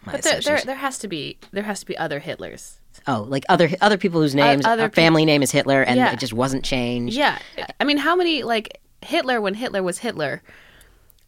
my 0.05 0.13
But 0.13 0.23
there, 0.23 0.41
there 0.41 0.61
there 0.65 0.77
has 0.77 0.99
to 0.99 1.09
be 1.09 1.39
there 1.51 1.65
has 1.65 1.81
to 1.81 1.87
be 1.87 1.97
other 1.97 2.21
Hitlers 2.21 2.79
Oh, 3.07 3.25
like 3.29 3.45
other 3.49 3.71
other 3.81 3.97
people 3.97 4.21
whose 4.21 4.35
names, 4.35 4.65
other 4.65 4.87
a 4.87 4.91
family 4.91 5.25
name 5.25 5.43
is 5.43 5.51
Hitler, 5.51 5.83
and 5.83 5.97
Yeah. 5.97 6.13
it 6.13 6.19
just 6.19 6.33
wasn't 6.33 6.65
changed. 6.65 7.17
Yeah. 7.17 7.39
I 7.81 7.85
mean, 7.85 7.97
how 7.97 8.15
many 8.15 8.43
like 8.43 8.81
Hitler 9.05 9.41
when 9.41 9.55
Hitler 9.55 9.83
was 9.83 9.99
Hitler 9.99 10.43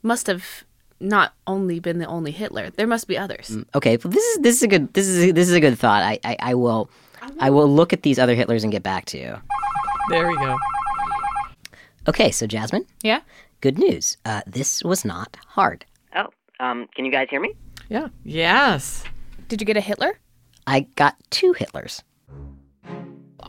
must 0.02 0.26
have 0.26 0.64
not 1.00 1.34
only 1.46 1.80
been 1.80 1.98
the 1.98 2.06
only 2.06 2.30
Hitler. 2.30 2.70
There 2.70 2.86
must 2.86 3.08
be 3.08 3.18
others. 3.18 3.56
Okay, 3.74 3.96
well, 4.02 4.10
this 4.12 4.24
is 4.24 4.38
this 4.42 4.56
is 4.56 4.62
a 4.62 4.68
good 4.68 4.92
this 4.94 5.06
is 5.06 5.32
this 5.34 5.48
is 5.48 5.54
a 5.54 5.60
good 5.60 5.78
thought. 5.78 6.02
I 6.02 6.18
I, 6.24 6.36
I 6.40 6.54
will 6.54 6.88
I 7.40 7.50
will 7.50 7.68
look 7.68 7.92
at 7.92 8.02
these 8.02 8.18
other 8.18 8.36
Hitlers 8.36 8.62
and 8.62 8.72
get 8.72 8.82
back 8.82 9.04
to 9.06 9.18
you. 9.18 9.36
There 10.10 10.28
we 10.28 10.36
go. 10.36 10.56
Okay, 12.06 12.30
so 12.30 12.46
Jasmine, 12.46 12.84
Yeah. 13.02 13.20
good 13.62 13.78
news. 13.78 14.18
Uh, 14.26 14.42
this 14.46 14.84
was 14.84 15.04
not 15.06 15.36
hard. 15.46 15.86
Oh, 16.14 16.28
um, 16.60 16.86
can 16.94 17.06
you 17.06 17.10
guys 17.10 17.28
hear 17.30 17.40
me? 17.40 17.54
Yeah. 17.88 18.08
Yes. 18.24 19.04
Did 19.48 19.60
you 19.62 19.66
get 19.66 19.78
a 19.78 19.80
Hitler? 19.80 20.18
I 20.66 20.80
got 20.96 21.16
two 21.30 21.54
Hitlers. 21.54 22.02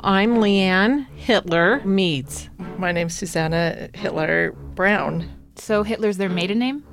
I'm 0.02 0.36
Leanne 0.36 1.08
Hitler 1.16 1.82
Meads. 1.86 2.50
My 2.78 2.92
name's 2.92 3.16
Susanna 3.16 3.90
Hitler 3.94 4.52
Brown. 4.52 5.30
So 5.56 5.84
Hitler's 5.84 6.18
their 6.18 6.30
maiden 6.30 6.60
name? 6.60 6.84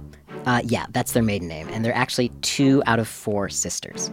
Uh, 0.47 0.61
yeah, 0.65 0.87
that's 0.91 1.13
their 1.13 1.23
maiden 1.23 1.49
name, 1.49 1.69
and 1.69 1.85
they're 1.85 1.95
actually 1.95 2.31
two 2.41 2.83
out 2.87 2.99
of 2.99 3.09
four 3.09 3.49
sisters. 3.49 4.11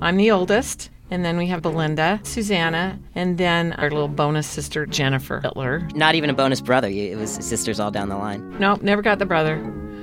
I'm 0.00 0.16
the 0.16 0.30
oldest. 0.30 0.90
And 1.10 1.26
then 1.26 1.36
we 1.36 1.46
have 1.48 1.60
Belinda, 1.60 2.20
Susanna, 2.22 2.98
and 3.14 3.36
then 3.36 3.74
our 3.74 3.90
little 3.90 4.08
bonus 4.08 4.46
sister, 4.46 4.86
Jennifer 4.86 5.40
Hitler. 5.40 5.86
Not 5.94 6.14
even 6.14 6.30
a 6.30 6.32
bonus 6.32 6.62
brother. 6.62 6.88
It 6.88 7.18
was 7.18 7.32
sisters 7.32 7.78
all 7.78 7.90
down 7.90 8.08
the 8.08 8.16
line. 8.16 8.58
Nope, 8.58 8.80
never 8.80 9.02
got 9.02 9.18
the 9.18 9.26
brother. 9.26 9.56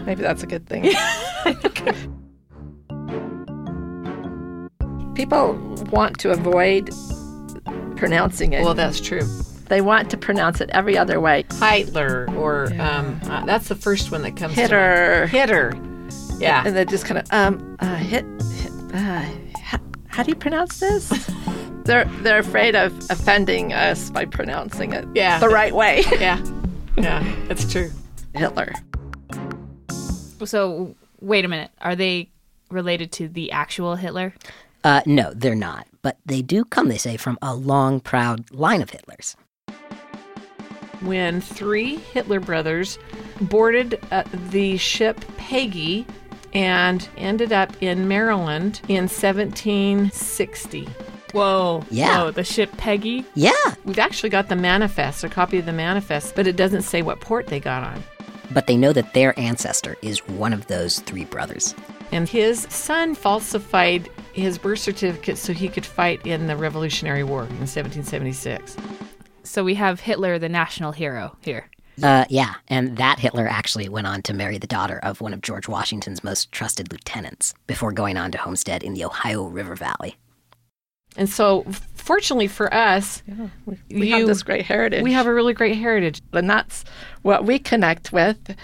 Maybe 0.05 0.21
that's 0.21 0.43
a 0.43 0.45
good 0.45 0.67
thing. 0.67 0.83
People 5.15 5.55
want 5.91 6.19
to 6.19 6.29
avoid 6.29 6.91
pronouncing 7.99 8.53
it. 8.53 8.63
Well, 8.63 8.73
that's 8.73 8.99
true. 8.99 9.21
they 9.67 9.81
want 9.81 10.09
to 10.11 10.17
pronounce 10.17 10.61
it 10.61 10.69
every 10.71 10.97
other 10.97 11.19
way. 11.19 11.45
Hitler, 11.61 12.27
or 12.35 12.73
um, 12.79 13.19
uh, 13.25 13.45
that's 13.45 13.67
the 13.67 13.75
first 13.75 14.11
one 14.11 14.21
that 14.23 14.35
comes 14.35 14.55
to 14.55 14.61
Hitter. 14.61 15.17
mind. 15.19 15.29
Hitter. 15.31 15.73
Yeah. 16.39 16.63
And 16.65 16.75
they're 16.75 16.85
just 16.85 17.05
kind 17.05 17.19
of, 17.19 17.27
um, 17.31 17.75
uh, 17.79 17.95
hit, 17.97 18.25
hit 18.53 18.71
uh, 18.93 19.25
how, 19.61 19.79
how 20.07 20.23
do 20.23 20.29
you 20.31 20.35
pronounce 20.35 20.79
this? 20.79 21.09
they're 21.83 22.05
they're 22.21 22.39
afraid 22.39 22.75
of 22.75 22.93
offending 23.09 23.73
us 23.73 24.09
by 24.09 24.25
pronouncing 24.25 24.93
it 24.93 25.05
Yeah. 25.13 25.39
the 25.39 25.49
right 25.49 25.73
way. 25.75 26.03
Yeah. 26.19 26.43
Yeah, 26.97 27.23
that's 27.47 27.71
true. 27.71 27.91
Hitler. 28.33 28.73
So 30.45 30.95
wait 31.21 31.45
a 31.45 31.47
minute. 31.47 31.71
Are 31.81 31.95
they 31.95 32.29
related 32.71 33.11
to 33.13 33.27
the 33.27 33.51
actual 33.51 33.95
Hitler? 33.95 34.33
Uh, 34.83 35.01
no, 35.05 35.33
they're 35.33 35.55
not. 35.55 35.87
But 36.01 36.17
they 36.25 36.41
do 36.41 36.63
come, 36.65 36.87
they 36.87 36.97
say, 36.97 37.17
from 37.17 37.37
a 37.41 37.53
long, 37.53 37.99
proud 37.99 38.49
line 38.51 38.81
of 38.81 38.91
Hitlers. 38.91 39.35
when 41.01 41.41
three 41.41 41.95
Hitler 41.97 42.39
brothers 42.39 42.97
boarded 43.41 43.99
uh, 44.11 44.23
the 44.49 44.77
ship 44.77 45.19
Peggy 45.37 46.05
and 46.53 47.07
ended 47.17 47.51
up 47.53 47.71
in 47.81 48.07
Maryland 48.07 48.81
in 48.87 49.03
1760. 49.07 50.87
Whoa. 51.31 51.83
Yeah. 51.91 52.23
Whoa, 52.23 52.31
the 52.31 52.43
ship 52.43 52.71
Peggy? 52.77 53.23
Yeah, 53.35 53.51
We've 53.85 53.99
actually 53.99 54.29
got 54.29 54.49
the 54.49 54.55
manifest, 54.55 55.23
a 55.23 55.29
copy 55.29 55.59
of 55.59 55.65
the 55.65 55.73
manifest, 55.73 56.35
but 56.35 56.47
it 56.47 56.55
doesn't 56.55 56.81
say 56.81 57.01
what 57.01 57.19
port 57.21 57.47
they 57.47 57.59
got 57.59 57.83
on. 57.83 58.03
but 58.51 58.65
they 58.67 58.75
know 58.77 58.91
that 58.93 59.13
their 59.13 59.37
ancestor 59.39 59.95
is 60.01 60.27
one 60.27 60.53
of 60.53 60.65
those 60.67 60.99
three 61.01 61.25
brothers. 61.25 61.75
And 62.11 62.27
his 62.27 62.61
son 62.71 63.13
falsified 63.13 64.09
his 64.33 64.57
birth 64.57 64.79
certificate 64.79 65.37
so 65.37 65.53
he 65.53 65.67
could 65.67 65.85
fight 65.85 66.25
in 66.25 66.47
the 66.47 66.55
Revolutionary 66.55 67.23
War 67.23 67.41
in 67.43 67.59
1776. 67.59 68.77
So 69.43 69.63
we 69.63 69.75
have 69.75 69.99
Hitler, 69.99 70.37
the 70.39 70.49
national 70.49 70.91
hero, 70.91 71.35
here. 71.41 71.69
Uh, 72.01 72.25
yeah, 72.29 72.53
and 72.67 72.97
that 72.97 73.19
Hitler 73.19 73.47
actually 73.47 73.89
went 73.89 74.07
on 74.07 74.21
to 74.21 74.33
marry 74.33 74.57
the 74.57 74.67
daughter 74.67 74.99
of 75.03 75.19
one 75.21 75.33
of 75.33 75.41
George 75.41 75.67
Washington's 75.67 76.23
most 76.23 76.51
trusted 76.51 76.91
lieutenants 76.91 77.53
before 77.67 77.91
going 77.91 78.15
on 78.15 78.31
to 78.31 78.37
homestead 78.37 78.83
in 78.83 78.93
the 78.93 79.03
Ohio 79.03 79.45
River 79.47 79.75
Valley. 79.75 80.15
And 81.17 81.27
so, 81.27 81.65
fortunately 81.95 82.47
for 82.47 82.73
us, 82.73 83.23
We, 83.65 83.77
we 83.89 84.09
have 84.11 84.27
this 84.27 84.43
great 84.43 84.65
heritage. 84.65 85.03
we 85.03 85.11
have 85.11 85.25
a 85.27 85.33
really 85.33 85.53
great 85.53 85.75
heritage. 85.75 86.21
and 86.31 86.49
that's 86.49 86.85
what 87.23 87.45
we 87.45 87.59
connect 87.59 88.13
with 88.13 88.55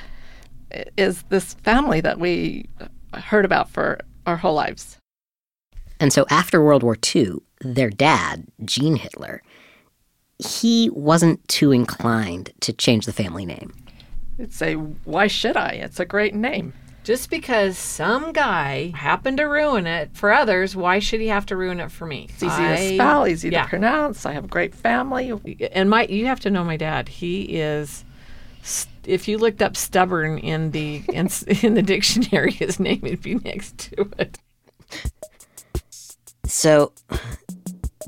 is 0.98 1.24
this 1.24 1.56
family 1.56 2.02
that 2.02 2.20
we 2.20 2.68
heard 3.14 3.46
about 3.46 3.70
for 3.70 4.00
our 4.26 4.38
whole 4.38 4.54
lives. 4.54 4.98
And 6.00 6.12
so 6.12 6.26
after 6.30 6.62
World 6.62 6.84
War 6.84 6.98
II, 7.16 7.38
their 7.62 7.90
dad, 7.90 8.46
Gene 8.64 8.98
Hitler, 8.98 9.42
he 10.38 10.90
wasn't 10.92 11.46
too 11.48 11.72
inclined 11.72 12.52
to 12.62 12.74
change 12.74 13.06
the 13.06 13.14
family 13.14 13.46
name. 13.46 13.74
You'd 14.38 14.54
say, 14.54 14.74
why 14.74 15.28
should 15.28 15.56
I? 15.56 15.70
It's 15.70 16.00
a 16.00 16.06
great 16.06 16.36
name. 16.36 16.74
Just 17.06 17.30
because 17.30 17.78
some 17.78 18.34
guy 18.34 18.92
happened 18.96 19.38
to 19.38 19.44
ruin 19.44 19.86
it 19.86 20.10
for 20.14 20.34
others, 20.34 20.76
why 20.76 20.98
should 21.00 21.22
he 21.22 21.28
have 21.28 21.46
to 21.46 21.56
ruin 21.56 21.80
it 21.80 21.92
for 21.92 22.08
me? 22.08 22.28
It's 22.32 22.42
easy 22.42 22.64
to 22.64 22.96
spell, 22.96 23.28
easy 23.28 23.50
yeah. 23.50 23.64
to 23.64 23.70
pronounce. 23.70 24.26
I 24.26 24.32
have 24.32 24.46
a 24.46 24.48
great 24.48 24.74
family. 24.74 25.32
And 25.72 25.90
my, 25.90 26.08
you 26.08 26.26
have 26.26 26.40
to 26.42 26.50
know 26.50 26.64
my 26.64 26.78
dad. 26.78 27.08
He 27.08 27.44
is. 27.44 28.04
st- 28.64 28.92
If 29.06 29.28
you 29.28 29.38
looked 29.38 29.62
up 29.62 29.78
stubborn 29.78 30.40
in 30.40 30.72
the 30.72 31.04
in, 31.14 31.30
in 31.62 31.76
the 31.76 31.84
dictionary, 31.84 32.52
his 32.52 32.80
name 32.80 33.02
would 33.04 33.22
be 33.22 33.36
next 33.36 33.78
to 33.78 34.12
it. 34.18 34.40
So, 36.48 36.94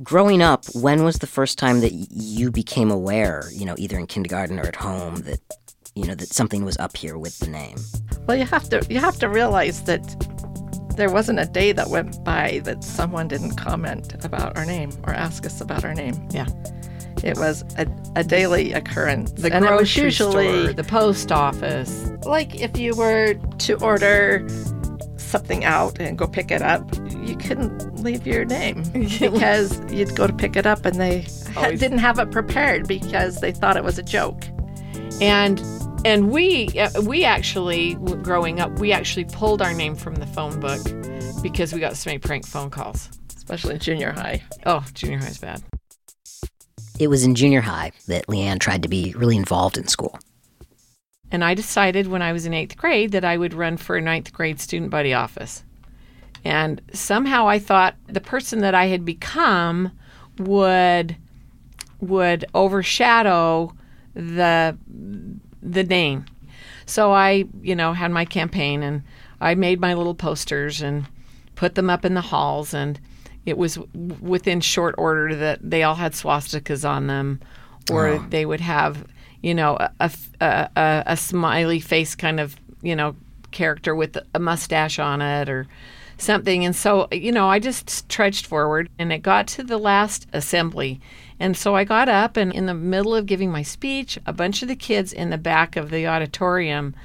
growing 0.04 0.42
up, 0.42 0.66
when 0.76 1.04
was 1.04 1.18
the 1.18 1.28
first 1.28 1.58
time 1.58 1.82
that 1.82 1.92
you 1.94 2.52
became 2.52 2.92
aware, 2.92 3.46
you 3.52 3.66
know, 3.66 3.76
either 3.78 3.98
in 3.98 4.08
kindergarten 4.08 4.60
or 4.60 4.64
at 4.68 4.76
home, 4.76 5.16
that 5.22 5.40
you 5.96 6.06
know 6.06 6.16
that 6.16 6.30
something 6.30 6.64
was 6.64 6.78
up 6.78 6.96
here 6.96 7.18
with 7.18 7.40
the 7.40 7.48
name? 7.48 7.78
Well, 8.28 8.38
you 8.38 8.46
have 8.46 8.70
to 8.70 8.86
you 8.90 9.00
have 9.00 9.18
to 9.20 9.30
realize 9.30 9.84
that 9.84 10.04
there 10.96 11.10
wasn't 11.12 11.40
a 11.40 11.46
day 11.46 11.72
that 11.72 11.90
went 11.90 12.24
by 12.24 12.62
that 12.64 12.84
someone 12.84 13.28
didn't 13.28 13.56
comment 13.56 14.24
about 14.26 14.58
our 14.58 14.66
name 14.66 14.92
or 15.06 15.14
ask 15.14 15.46
us 15.46 15.62
about 15.62 15.84
our 15.86 15.94
name. 15.94 16.16
Yeah, 16.32 16.48
It 17.24 17.38
was 17.38 17.64
a, 17.78 17.86
a 18.16 18.24
daily 18.24 18.74
occurrence. 18.74 19.32
the 19.34 19.54
and 19.54 19.64
it 19.64 19.70
was 19.72 19.78
grocery 19.82 20.04
usually 20.06 20.64
store, 20.64 20.74
the 20.74 20.84
post 20.84 21.32
office. 21.32 22.10
like 22.26 22.60
if 22.60 22.78
you 22.80 22.96
were 22.96 23.36
to 23.60 23.74
order 23.84 24.48
something 25.18 25.64
out 25.66 26.00
and 26.00 26.18
go 26.18 26.26
pick 26.28 26.50
it 26.50 26.62
up, 26.64 26.90
you 27.42 27.48
couldn't 27.48 28.04
leave 28.04 28.26
your 28.26 28.46
name 28.46 28.84
because 28.94 29.80
you'd 29.92 30.16
go 30.16 30.28
to 30.28 30.34
pick 30.34 30.56
it 30.56 30.66
up 30.66 30.86
and 30.86 30.96
they 31.00 31.26
Always- 31.56 31.80
didn't 31.80 32.00
have 32.00 32.20
it 32.20 32.32
prepared 32.32 32.88
because 32.88 33.40
they 33.42 33.52
thought 33.52 33.78
it 33.78 33.84
was 33.84 33.98
a 33.98 34.04
joke. 34.04 34.44
and 35.22 35.62
and 36.06 36.32
we 36.32 36.68
uh, 36.80 37.02
we 37.02 37.24
actually 37.26 37.96
growing 38.22 38.60
up 38.60 38.78
we 38.80 38.92
actually 38.92 39.26
pulled 39.26 39.62
our 39.62 39.74
name 39.74 39.96
from 39.96 40.16
the 40.16 40.28
phone 40.28 40.60
book 40.60 40.82
because 41.42 41.74
we 41.74 41.80
got 41.80 41.96
so 41.98 42.10
many 42.10 42.20
prank 42.20 42.46
phone 42.46 42.70
calls 42.70 43.10
Especially 43.36 43.74
in 43.76 43.80
junior 43.80 44.12
high. 44.12 44.44
oh 44.66 44.86
junior 44.94 45.18
high 45.18 45.28
is 45.28 45.38
bad 45.40 45.62
It 47.00 47.08
was 47.08 47.24
in 47.24 47.34
junior 47.36 47.62
high 47.62 47.92
that 48.08 48.28
Leanne 48.28 48.60
tried 48.60 48.84
to 48.84 48.90
be 48.90 49.14
really 49.18 49.38
involved 49.38 49.78
in 49.78 49.88
school. 49.88 50.20
and 51.32 51.44
i 51.44 51.54
decided 51.56 52.08
when 52.08 52.22
i 52.22 52.32
was 52.32 52.46
in 52.46 52.54
eighth 52.54 52.78
grade 52.78 53.12
that 53.14 53.26
i 53.26 53.36
would 53.36 53.54
run 53.56 53.76
for 53.78 53.96
a 53.98 54.02
ninth 54.02 54.32
grade 54.32 54.60
student 54.62 54.92
body 54.92 55.14
office 55.16 55.64
and 56.48 56.82
somehow 56.94 57.48
i 57.48 57.60
thought 57.60 57.96
the 58.08 58.22
person 58.22 58.60
that 58.60 58.74
i 58.74 58.86
had 58.88 59.04
become 59.06 59.92
would 60.40 61.16
would 62.00 62.46
overshadow 62.54 63.74
the 64.14 64.78
the 65.62 65.84
name. 65.84 66.26
So 66.86 67.12
I, 67.12 67.46
you 67.62 67.76
know, 67.76 67.94
had 67.94 68.12
my 68.12 68.26
campaign 68.26 68.82
and 68.82 69.04
I 69.42 69.56
made 69.56 69.80
my 69.80 69.94
little 69.94 70.16
posters 70.16 70.82
and 70.82 71.06
put 71.56 71.76
them 71.76 71.90
up 71.90 72.06
in 72.06 72.14
the 72.14 72.22
halls 72.22 72.74
and 72.74 73.00
it 73.46 73.58
was 73.58 73.78
within 74.22 74.62
short 74.62 74.96
order 74.98 75.36
that 75.36 75.60
they 75.62 75.84
all 75.84 75.96
had 75.96 76.14
swastikas 76.14 76.88
on 76.88 77.08
them 77.08 77.40
or 77.92 78.08
oh. 78.08 78.26
they 78.30 78.46
would 78.46 78.62
have, 78.62 79.06
you 79.42 79.54
know, 79.54 79.76
a, 79.78 79.92
a, 80.00 80.12
a, 80.42 80.70
a- 80.76 81.04
a 81.08 81.18
smiley 81.18 81.80
face 81.80 82.16
kind 82.16 82.40
of, 82.40 82.56
you 82.82 82.96
know, 82.96 83.16
character 83.52 83.96
with 83.96 84.18
a 84.34 84.40
mustache 84.40 85.00
on 85.00 85.22
it 85.22 85.50
or 85.50 85.68
something. 86.18 86.66
And 86.66 86.76
so, 86.76 87.08
you 87.12 87.32
know, 87.32 87.48
I 87.48 87.60
just 87.60 88.10
trudged 88.10 88.46
forward 88.46 88.90
and 88.98 89.12
it 89.12 89.20
got 89.20 89.48
to 89.50 89.64
the 89.64 89.78
last 89.78 90.28
assembly. 90.34 91.00
And 91.40 91.56
so 91.56 91.76
I 91.76 91.84
got 91.84 92.10
up 92.10 92.38
and 92.38 92.52
in 92.52 92.66
the 92.66 92.74
middle 92.74 93.16
of 93.16 93.26
giving 93.26 93.52
my 93.52 93.62
speech, 93.62 94.18
a 94.26 94.34
bunch 94.34 94.62
of 94.62 94.68
the 94.68 94.76
kids 94.76 95.14
in 95.14 95.30
the 95.30 95.38
back 95.38 95.76
of 95.76 95.92
the 95.92 96.08
auditorium 96.08 96.96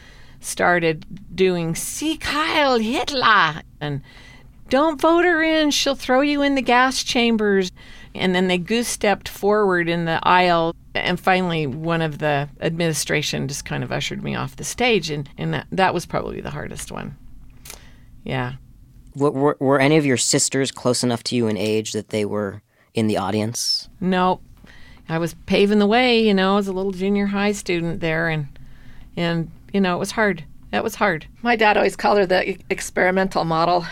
started 0.41 1.05
doing 1.35 1.75
Sieg 1.75 2.23
Heil 2.23 2.79
Hitler 2.79 3.63
and 3.81 4.03
don't 4.69 5.01
vote 5.01 5.25
her 5.25 5.43
in, 5.43 5.71
she'll 5.71 5.95
throw 5.95 6.23
you 6.23 6.41
in 6.41 6.55
the 6.55 6.63
gas 6.63 7.05
chambers. 7.05 7.71
And 8.15 8.35
then 8.35 8.49
they 8.49 8.59
goose 8.59 8.89
stepped 8.89 9.29
forward 9.29 9.89
in 9.89 10.07
the 10.07 10.19
aisle. 10.23 10.75
And 10.95 11.19
finally, 11.19 11.67
one 11.67 12.03
of 12.03 12.19
the 12.19 12.49
administration 12.61 13.49
just 13.49 13.65
kind 13.65 13.85
of 13.85 13.93
ushered 13.93 14.23
me 14.23 14.35
off 14.35 14.57
the 14.57 14.65
stage. 14.65 15.11
And, 15.11 15.29
and 15.37 15.55
that, 15.55 15.67
that 15.73 15.95
was 15.95 16.07
probably 16.07 16.41
the 16.41 16.51
hardest 16.51 16.91
one. 16.91 17.17
Yeah. 18.25 18.55
Were, 19.15 19.31
were, 19.31 19.57
were 19.61 19.81
any 19.81 19.97
of 19.97 20.07
your 20.07 20.17
sisters 20.17 20.71
close 20.71 21.03
enough 21.03 21.23
to 21.25 21.37
you 21.37 21.47
in 21.49 21.57
age 21.57 21.93
that 21.93 22.09
they 22.09 22.25
were 22.25 22.63
in 22.95 23.07
the 23.07 23.19
audience? 23.19 23.89
No, 24.01 24.41
I 25.09 25.19
was 25.19 25.35
paving 25.47 25.79
the 25.79 25.87
way, 25.87 26.21
you 26.27 26.35
know, 26.35 26.57
as 26.57 26.69
a 26.69 26.73
little 26.73 26.93
junior 26.93 27.27
high 27.27 27.53
student 27.53 28.01
there, 28.01 28.29
and 28.29 28.47
and 29.17 29.51
you 29.73 29.81
know, 29.81 29.97
it 29.97 29.99
was 29.99 30.13
hard. 30.13 30.45
That 30.71 30.83
was 30.83 30.95
hard. 30.95 31.27
My 31.43 31.57
dad 31.57 31.77
always 31.77 31.97
called 31.97 32.19
her 32.19 32.27
the 32.27 32.51
e- 32.51 32.59
experimental 32.71 33.45
model. 33.45 33.85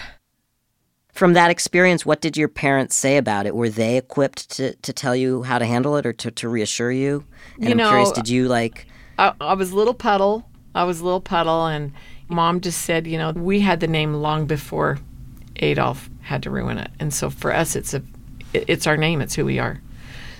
From 1.12 1.34
that 1.34 1.50
experience, 1.50 2.06
what 2.06 2.22
did 2.22 2.36
your 2.36 2.48
parents 2.48 2.96
say 2.96 3.18
about 3.18 3.44
it? 3.44 3.54
Were 3.54 3.68
they 3.68 3.98
equipped 3.98 4.48
to, 4.52 4.74
to 4.76 4.92
tell 4.92 5.14
you 5.14 5.42
how 5.42 5.58
to 5.58 5.66
handle 5.66 5.96
it 5.96 6.06
or 6.06 6.14
to, 6.14 6.30
to 6.30 6.48
reassure 6.48 6.92
you? 6.92 7.24
And 7.56 7.64
You 7.64 7.70
I'm 7.72 7.78
curious, 7.78 8.08
know, 8.10 8.14
did 8.14 8.28
you 8.28 8.48
like 8.48 8.86
I, 9.18 9.34
I 9.40 9.54
was 9.54 9.72
little 9.72 9.92
puddle. 9.92 10.48
I 10.74 10.84
was 10.84 11.02
little 11.02 11.20
puddle, 11.20 11.66
and 11.66 11.92
mom 12.28 12.60
just 12.60 12.82
said, 12.82 13.06
you 13.06 13.18
know, 13.18 13.32
we 13.32 13.60
had 13.60 13.80
the 13.80 13.88
name 13.88 14.14
long 14.14 14.46
before 14.46 14.98
Adolf 15.60 16.10
had 16.22 16.42
to 16.42 16.50
ruin 16.50 16.78
it, 16.78 16.90
and 16.98 17.12
so 17.12 17.30
for 17.30 17.54
us, 17.54 17.76
it's 17.76 17.94
a, 17.94 18.02
it's 18.52 18.86
our 18.86 18.96
name. 18.96 19.20
It's 19.20 19.34
who 19.34 19.44
we 19.44 19.58
are. 19.58 19.80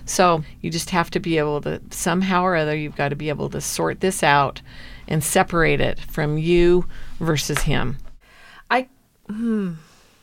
So 0.07 0.43
you 0.61 0.71
just 0.71 0.91
have 0.91 1.11
to 1.11 1.21
be 1.21 1.39
able 1.39 1.61
to 1.63 1.81
somehow 1.91 2.43
or 2.43 2.57
other. 2.57 2.77
You've 2.77 2.97
got 2.97 3.11
to 3.11 3.17
be 3.17 3.29
able 3.29 3.49
to 3.51 3.61
sort 3.61 4.01
this 4.01 4.23
out 4.23 4.61
and 5.07 5.23
separate 5.23 5.81
it 5.81 6.01
from 6.01 6.39
you 6.39 6.87
versus 7.21 7.63
him. 7.63 7.99
I 8.71 8.89
hmm. 9.29 9.75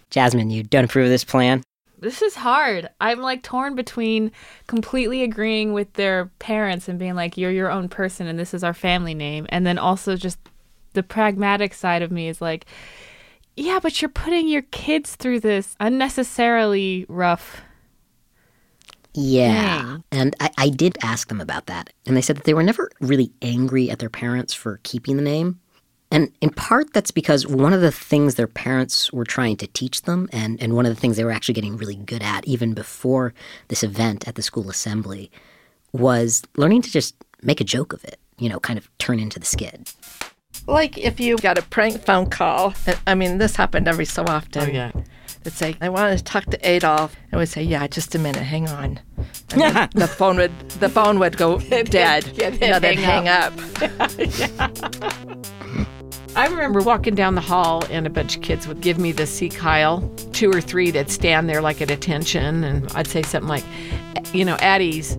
Jasmine, 0.09 0.49
you 0.49 0.63
don't 0.63 0.85
approve 0.85 1.05
of 1.05 1.11
this 1.11 1.23
plan? 1.23 1.63
this 1.99 2.21
is 2.21 2.35
hard. 2.35 2.89
I'm 3.01 3.19
like 3.19 3.43
torn 3.43 3.75
between 3.75 4.31
completely 4.67 5.23
agreeing 5.23 5.73
with 5.73 5.91
their 5.93 6.27
parents 6.39 6.87
and 6.87 6.99
being 6.99 7.15
like, 7.15 7.37
you're 7.37 7.51
your 7.51 7.71
own 7.71 7.89
person 7.89 8.27
and 8.27 8.37
this 8.37 8.53
is 8.53 8.63
our 8.63 8.73
family 8.73 9.13
name. 9.13 9.47
And 9.49 9.65
then 9.65 9.77
also 9.77 10.15
just 10.15 10.37
the 10.93 11.03
pragmatic 11.03 11.73
side 11.73 12.01
of 12.01 12.11
me 12.11 12.27
is 12.27 12.41
like, 12.41 12.65
yeah, 13.57 13.79
but 13.81 14.01
you're 14.01 14.09
putting 14.09 14.47
your 14.47 14.61
kids 14.61 15.15
through 15.15 15.41
this 15.41 15.75
unnecessarily 15.79 17.05
rough. 17.09 17.61
Yeah. 19.13 19.81
Dang. 19.81 20.03
And 20.11 20.35
I, 20.39 20.49
I 20.57 20.69
did 20.69 20.97
ask 21.01 21.27
them 21.27 21.41
about 21.41 21.65
that. 21.65 21.91
And 22.05 22.15
they 22.15 22.21
said 22.21 22.37
that 22.37 22.43
they 22.45 22.53
were 22.53 22.63
never 22.63 22.91
really 23.01 23.31
angry 23.41 23.89
at 23.89 23.99
their 23.99 24.09
parents 24.09 24.53
for 24.53 24.79
keeping 24.83 25.15
the 25.15 25.23
name. 25.23 25.59
And 26.11 26.31
in 26.39 26.51
part, 26.51 26.93
that's 26.93 27.11
because 27.11 27.45
one 27.45 27.73
of 27.73 27.81
the 27.81 27.91
things 27.91 28.35
their 28.35 28.47
parents 28.47 29.11
were 29.11 29.25
trying 29.25 29.57
to 29.57 29.67
teach 29.67 30.03
them, 30.03 30.29
and, 30.31 30.61
and 30.61 30.73
one 30.73 30.85
of 30.85 30.95
the 30.95 30.99
things 30.99 31.17
they 31.17 31.25
were 31.25 31.31
actually 31.31 31.55
getting 31.55 31.75
really 31.75 31.95
good 31.95 32.23
at, 32.23 32.45
even 32.47 32.73
before 32.73 33.33
this 33.67 33.83
event 33.83 34.25
at 34.25 34.35
the 34.35 34.41
school 34.41 34.69
assembly, 34.69 35.29
was 35.91 36.43
learning 36.55 36.83
to 36.83 36.91
just 36.91 37.15
make 37.41 37.59
a 37.59 37.65
joke 37.65 37.91
of 37.91 38.05
it, 38.05 38.19
you 38.37 38.47
know, 38.47 38.59
kind 38.59 38.79
of 38.79 38.89
turn 38.99 39.19
into 39.19 39.37
the 39.37 39.45
skid. 39.45 39.89
Like 40.67 40.97
if 40.97 41.19
you 41.19 41.37
got 41.37 41.57
a 41.57 41.61
prank 41.61 42.03
phone 42.03 42.29
call, 42.29 42.73
and- 42.85 42.99
I 43.07 43.15
mean, 43.15 43.37
this 43.37 43.55
happened 43.55 43.87
every 43.87 44.05
so 44.05 44.23
often. 44.27 44.63
Oh 44.63 44.71
yeah. 44.71 44.91
They'd 45.43 45.53
say, 45.53 45.75
I 45.79 45.87
want 45.89 46.17
to 46.17 46.23
talk 46.23 46.45
to 46.47 46.69
Adolf. 46.69 47.15
And 47.31 47.39
we'd 47.39 47.45
say, 47.47 47.63
yeah, 47.63 47.87
just 47.87 48.13
a 48.15 48.19
minute, 48.19 48.41
hang 48.43 48.67
on. 48.67 48.99
And 49.51 49.61
then 49.61 49.89
the 49.95 50.07
phone 50.07 50.37
would 50.37 50.51
the 50.71 50.89
phone 50.89 51.19
would 51.19 51.37
go 51.37 51.59
dead. 51.85 52.29
yeah, 52.35 52.49
they'd 52.49 52.79
they'd 52.81 52.99
hang 52.99 53.25
hang 53.25 53.27
up. 53.29 53.53
I 56.35 56.45
remember 56.47 56.81
walking 56.81 57.15
down 57.15 57.33
the 57.35 57.41
hall 57.41 57.83
and 57.89 58.05
a 58.05 58.11
bunch 58.11 58.35
of 58.35 58.43
kids 58.43 58.67
would 58.67 58.81
give 58.81 58.99
me 58.99 59.11
the 59.11 59.25
Sieg 59.25 59.55
Heil, 59.55 60.07
two 60.33 60.51
or 60.51 60.61
three 60.61 60.91
that'd 60.91 61.09
stand 61.09 61.49
there 61.49 61.61
like 61.61 61.81
at 61.81 61.89
attention, 61.89 62.63
and 62.63 62.91
I'd 62.93 63.07
say 63.07 63.23
something 63.23 63.47
like, 63.47 63.63
you 64.33 64.45
know, 64.45 64.55
at 64.61 64.81
ease. 64.81 65.17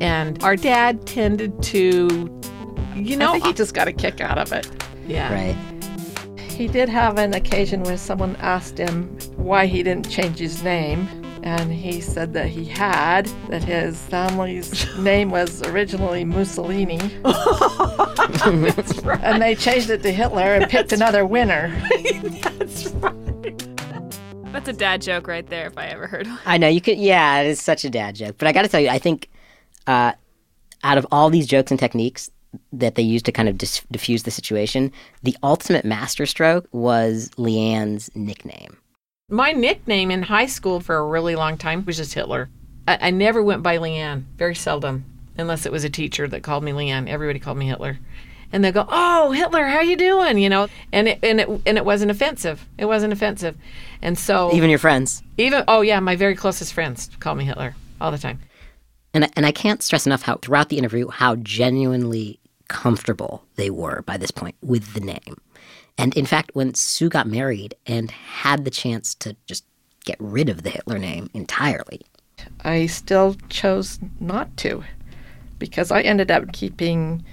And 0.00 0.40
our 0.44 0.54
dad 0.54 1.04
tended 1.06 1.60
to, 1.64 2.28
you 2.96 3.14
I 3.14 3.18
know, 3.18 3.32
think 3.32 3.44
he 3.46 3.52
just 3.52 3.74
got 3.74 3.88
a 3.88 3.92
kick 3.92 4.20
out 4.20 4.38
of 4.38 4.52
it. 4.52 4.68
yeah, 5.06 5.32
Right. 5.32 5.56
He 6.50 6.68
did 6.68 6.88
have 6.90 7.16
an 7.18 7.32
occasion 7.34 7.82
where 7.82 7.96
someone 7.96 8.36
asked 8.36 8.76
him 8.78 9.08
why 9.36 9.64
he 9.66 9.82
didn't 9.82 10.08
change 10.10 10.38
his 10.38 10.62
name. 10.62 11.08
And 11.42 11.72
he 11.72 12.00
said 12.00 12.34
that 12.34 12.46
he 12.46 12.64
had, 12.64 13.26
that 13.48 13.64
his 13.64 13.98
family's 14.02 14.86
name 14.98 15.30
was 15.30 15.62
originally 15.62 16.24
Mussolini. 16.24 17.00
And 18.44 19.40
they 19.42 19.54
changed 19.54 19.90
it 19.90 20.02
to 20.02 20.12
Hitler 20.12 20.54
and 20.54 20.68
picked 20.70 20.92
another 20.92 21.24
winner. 21.26 21.68
That's 22.58 22.88
right. 22.90 23.58
That's 24.52 24.68
a 24.68 24.72
dad 24.72 25.00
joke 25.02 25.26
right 25.26 25.46
there 25.46 25.66
if 25.66 25.78
I 25.78 25.86
ever 25.86 26.06
heard 26.06 26.26
one. 26.26 26.38
I 26.44 26.58
know 26.58 26.68
you 26.68 26.80
could. 26.80 26.98
Yeah, 26.98 27.40
it 27.40 27.46
is 27.48 27.60
such 27.60 27.84
a 27.84 27.90
dad 27.90 28.14
joke. 28.14 28.36
But 28.38 28.48
I 28.48 28.52
got 28.52 28.62
to 28.62 28.68
tell 28.68 28.80
you, 28.80 28.88
I 28.88 28.98
think 28.98 29.28
uh, 29.86 30.12
out 30.84 30.98
of 30.98 31.06
all 31.10 31.30
these 31.30 31.46
jokes 31.46 31.70
and 31.70 31.80
techniques 31.80 32.30
that 32.72 32.94
they 32.96 33.02
used 33.02 33.24
to 33.26 33.32
kind 33.32 33.48
of 33.48 33.56
dis- 33.58 33.82
diffuse 33.90 34.22
the 34.24 34.30
situation, 34.30 34.92
the 35.22 35.36
ultimate 35.42 35.84
masterstroke 35.84 36.66
was 36.72 37.30
Leanne's 37.38 38.10
nickname. 38.14 38.76
My 39.30 39.52
nickname 39.52 40.10
in 40.10 40.22
high 40.22 40.46
school 40.46 40.80
for 40.80 40.96
a 40.96 41.06
really 41.06 41.36
long 41.36 41.56
time 41.56 41.84
was 41.86 41.96
just 41.96 42.14
Hitler. 42.14 42.48
I, 42.86 42.98
I 43.08 43.10
never 43.10 43.42
went 43.42 43.62
by 43.62 43.78
Leanne, 43.78 44.24
very 44.36 44.54
seldom, 44.54 45.04
unless 45.38 45.64
it 45.64 45.72
was 45.72 45.84
a 45.84 45.90
teacher 45.90 46.28
that 46.28 46.42
called 46.42 46.62
me 46.64 46.72
Leanne. 46.72 47.08
Everybody 47.08 47.38
called 47.38 47.56
me 47.56 47.66
Hitler. 47.66 47.98
And 48.54 48.62
they 48.62 48.70
go, 48.70 48.84
"Oh, 48.86 49.30
Hitler, 49.30 49.64
how 49.64 49.80
you 49.80 49.96
doing?" 49.96 50.36
You 50.36 50.50
know, 50.50 50.68
and 50.92 51.08
it 51.08 51.20
and 51.22 51.40
it 51.40 51.48
and 51.64 51.78
it 51.78 51.86
wasn't 51.86 52.10
offensive. 52.10 52.68
It 52.76 52.84
wasn't 52.84 53.14
offensive, 53.14 53.56
and 54.02 54.18
so 54.18 54.52
Even 54.52 54.68
your 54.68 54.78
friends. 54.78 55.22
even 55.38 55.64
oh 55.68 55.80
yeah, 55.80 56.00
my 56.00 56.16
very 56.16 56.34
closest 56.34 56.74
friends 56.74 57.08
call 57.18 57.34
me 57.34 57.44
Hitler 57.46 57.74
all 57.98 58.10
the 58.10 58.18
time. 58.18 58.40
And, 59.14 59.24
I- 59.24 59.30
and 59.36 59.46
I 59.46 59.52
can't 59.52 59.82
stress 59.82 60.04
enough 60.04 60.20
how 60.22 60.36
throughout 60.36 60.68
the 60.68 60.76
interview 60.76 61.08
how 61.08 61.36
genuinely 61.36 62.40
comfortable 62.72 63.44
they 63.56 63.68
were 63.70 64.02
by 64.02 64.16
this 64.16 64.30
point 64.30 64.56
with 64.62 64.94
the 64.94 65.00
name. 65.00 65.36
And 65.98 66.16
in 66.16 66.24
fact, 66.24 66.52
when 66.54 66.74
Sue 66.74 67.10
got 67.10 67.26
married 67.26 67.74
and 67.86 68.10
had 68.10 68.64
the 68.64 68.70
chance 68.70 69.14
to 69.16 69.36
just 69.46 69.64
get 70.06 70.16
rid 70.18 70.48
of 70.48 70.62
the 70.62 70.70
Hitler 70.70 70.98
name 70.98 71.28
entirely, 71.34 72.00
I 72.64 72.86
still 72.86 73.36
chose 73.50 73.98
not 74.18 74.56
to 74.58 74.82
because 75.58 75.92
I 75.92 76.00
ended 76.00 76.30
up 76.30 76.52
keeping 76.52 77.24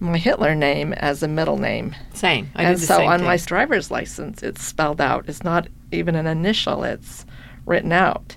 my 0.00 0.16
Hitler 0.16 0.54
name 0.54 0.94
as 0.94 1.22
a 1.22 1.28
middle 1.28 1.58
name. 1.58 1.94
Same. 2.14 2.50
I 2.54 2.64
and 2.64 2.74
did 2.76 2.82
the 2.82 2.86
so 2.86 2.96
same 2.96 3.08
on 3.08 3.18
thing. 3.18 3.28
my 3.28 3.36
driver's 3.36 3.90
license, 3.90 4.42
it's 4.42 4.64
spelled 4.64 5.00
out. 5.00 5.28
It's 5.28 5.44
not 5.44 5.68
even 5.92 6.16
an 6.16 6.26
initial, 6.26 6.84
it's 6.84 7.26
written 7.66 7.92
out. 7.92 8.36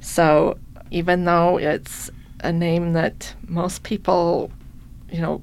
So 0.00 0.58
even 0.90 1.24
though 1.24 1.56
it's 1.56 2.10
a 2.40 2.52
name 2.52 2.92
that 2.94 3.32
most 3.46 3.84
people, 3.84 4.50
you 5.10 5.20
know, 5.20 5.42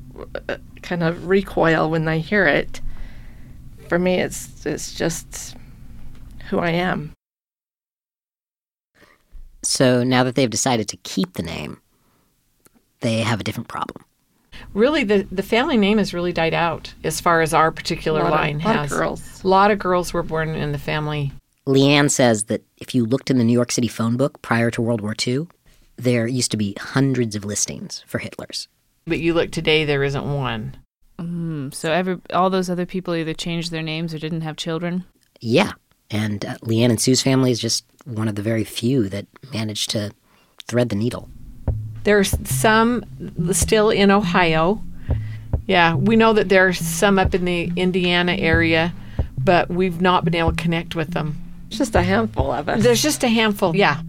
kind 0.82 1.04
of 1.04 1.28
recoil 1.28 1.90
when 1.90 2.06
they 2.06 2.20
hear 2.20 2.46
it, 2.46 2.82
for 3.88 3.98
me, 4.00 4.20
it's 4.20 4.66
it's 4.66 4.94
just 4.94 5.56
who 6.50 6.60
I 6.60 6.70
am. 6.72 7.12
so 9.64 10.04
now 10.04 10.24
that 10.24 10.36
they've 10.36 10.50
decided 10.50 10.88
to 10.90 10.98
keep 10.98 11.34
the 11.34 11.44
name, 11.44 11.80
they 13.00 13.20
have 13.20 13.40
a 13.40 13.44
different 13.44 13.68
problem. 13.70 14.06
really 14.74 15.04
the 15.04 15.28
the 15.32 15.44
family 15.44 15.78
name 15.78 15.98
has 15.98 16.14
really 16.14 16.34
died 16.34 16.54
out 16.54 16.94
as 17.04 17.20
far 17.22 17.42
as 17.42 17.54
our 17.54 17.72
particular 17.72 18.22
A 18.22 18.24
lot 18.24 18.34
of- 18.34 18.40
line 18.40 18.60
lot 18.60 18.76
of 18.76 18.82
has. 18.84 18.92
girls. 18.92 19.44
A 19.44 19.48
lot 19.48 19.72
of 19.72 19.80
girls 19.80 20.14
were 20.14 20.24
born 20.24 20.50
in 20.50 20.72
the 20.72 20.78
family 20.78 21.32
Leanne 21.66 22.12
says 22.12 22.44
that 22.46 22.62
if 22.78 22.94
you 22.94 23.06
looked 23.06 23.32
in 23.32 23.38
the 23.38 23.44
New 23.46 23.54
York 23.54 23.72
City 23.72 23.88
phone 23.88 24.18
book 24.18 24.42
prior 24.42 24.70
to 24.72 24.82
World 24.82 25.00
War 25.00 25.16
II, 25.26 25.48
there 25.96 26.28
used 26.28 26.52
to 26.52 26.58
be 26.58 26.76
hundreds 26.78 27.38
of 27.38 27.46
listings 27.46 28.04
for 28.06 28.20
Hitlers. 28.20 28.68
But 29.06 29.20
you 29.20 29.34
look 29.34 29.52
today, 29.52 29.86
there 29.86 30.04
isn't 30.04 30.34
one. 30.34 30.78
Mm, 31.20 31.74
so 31.74 31.92
every 31.92 32.18
all 32.34 32.50
those 32.50 32.70
other 32.70 32.86
people 32.86 33.16
either 33.16 33.34
changed 33.34 33.72
their 33.72 33.82
names 33.82 34.14
or 34.14 34.20
didn't 34.20 34.42
have 34.42 34.56
children. 34.56 35.06
Yeah. 35.40 35.74
And 36.10 36.46
uh, 36.46 36.58
Leanne 36.60 36.90
and 36.90 37.02
Sue's 37.02 37.22
family 37.22 37.52
is 37.52 37.60
just 37.60 37.86
one 38.06 38.28
of 38.28 38.36
the 38.36 38.42
very 38.42 38.64
few 38.64 39.10
that 39.10 39.26
managed 39.52 39.90
to 39.92 40.12
thread 40.68 40.90
the 40.90 40.96
needle. 40.96 41.30
There's 42.04 42.36
some 42.48 43.06
still 43.52 43.90
in 43.90 44.12
Ohio. 44.12 44.82
Yeah, 45.66 45.96
we 45.96 46.16
know 46.16 46.34
that 46.34 46.50
there's 46.50 46.80
some 46.80 47.18
up 47.18 47.34
in 47.34 47.46
the 47.46 47.72
Indiana 47.76 48.34
area, 48.34 48.94
but 49.38 49.70
we've 49.70 50.02
not 50.02 50.26
been 50.26 50.36
able 50.36 50.52
to 50.52 50.62
connect 50.62 50.96
with 50.96 51.12
them. 51.12 51.38
Just 51.70 51.96
a 51.96 52.02
handful 52.02 52.52
of 52.52 52.68
us. 52.68 52.84
There's 52.84 53.02
just 53.02 53.24
a 53.24 53.30
handful. 53.30 53.76
Yeah. 53.76 54.02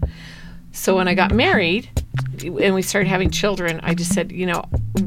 So 0.73 0.97
when 0.97 1.07
I 1.07 1.15
got 1.15 1.31
married 1.33 1.89
and 2.43 2.75
we 2.75 2.81
started 2.81 3.07
having 3.09 3.29
children, 3.29 3.79
I 3.83 3.93
just 3.93 4.13
said, 4.13 4.31
you 4.31 4.45
know, 4.45 4.63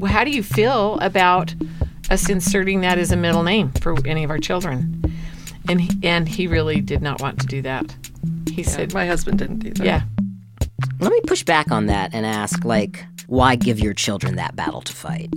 how 0.07 0.25
do 0.25 0.31
you 0.31 0.43
feel 0.43 0.99
about 1.01 1.55
us 2.11 2.29
inserting 2.29 2.81
that 2.81 2.99
as 2.99 3.13
a 3.13 3.17
middle 3.17 3.43
name 3.43 3.71
for 3.73 3.95
any 4.07 4.25
of 4.25 4.31
our 4.31 4.39
children? 4.39 5.03
And 5.69 5.81
he, 5.81 5.91
and 6.03 6.29
he 6.29 6.47
really 6.47 6.81
did 6.81 7.03
not 7.03 7.21
want 7.21 7.41
to 7.41 7.47
do 7.47 7.61
that. 7.63 7.95
He 8.51 8.63
said, 8.63 8.95
My 8.95 9.07
husband 9.07 9.39
didn't 9.39 9.67
either. 9.67 9.85
yeah. 9.85 10.03
Let 11.01 11.13
me 11.13 11.21
push 11.27 11.43
back 11.45 11.71
on 11.71 11.87
that 11.87 12.15
and 12.15 12.25
ask, 12.27 12.65
like, 12.65 13.05
why 13.27 13.57
give 13.57 13.79
your 13.79 13.95
children 13.95 14.37
that 14.37 14.57
battle 14.57 14.81
to 14.81 14.93
fight? 14.93 15.33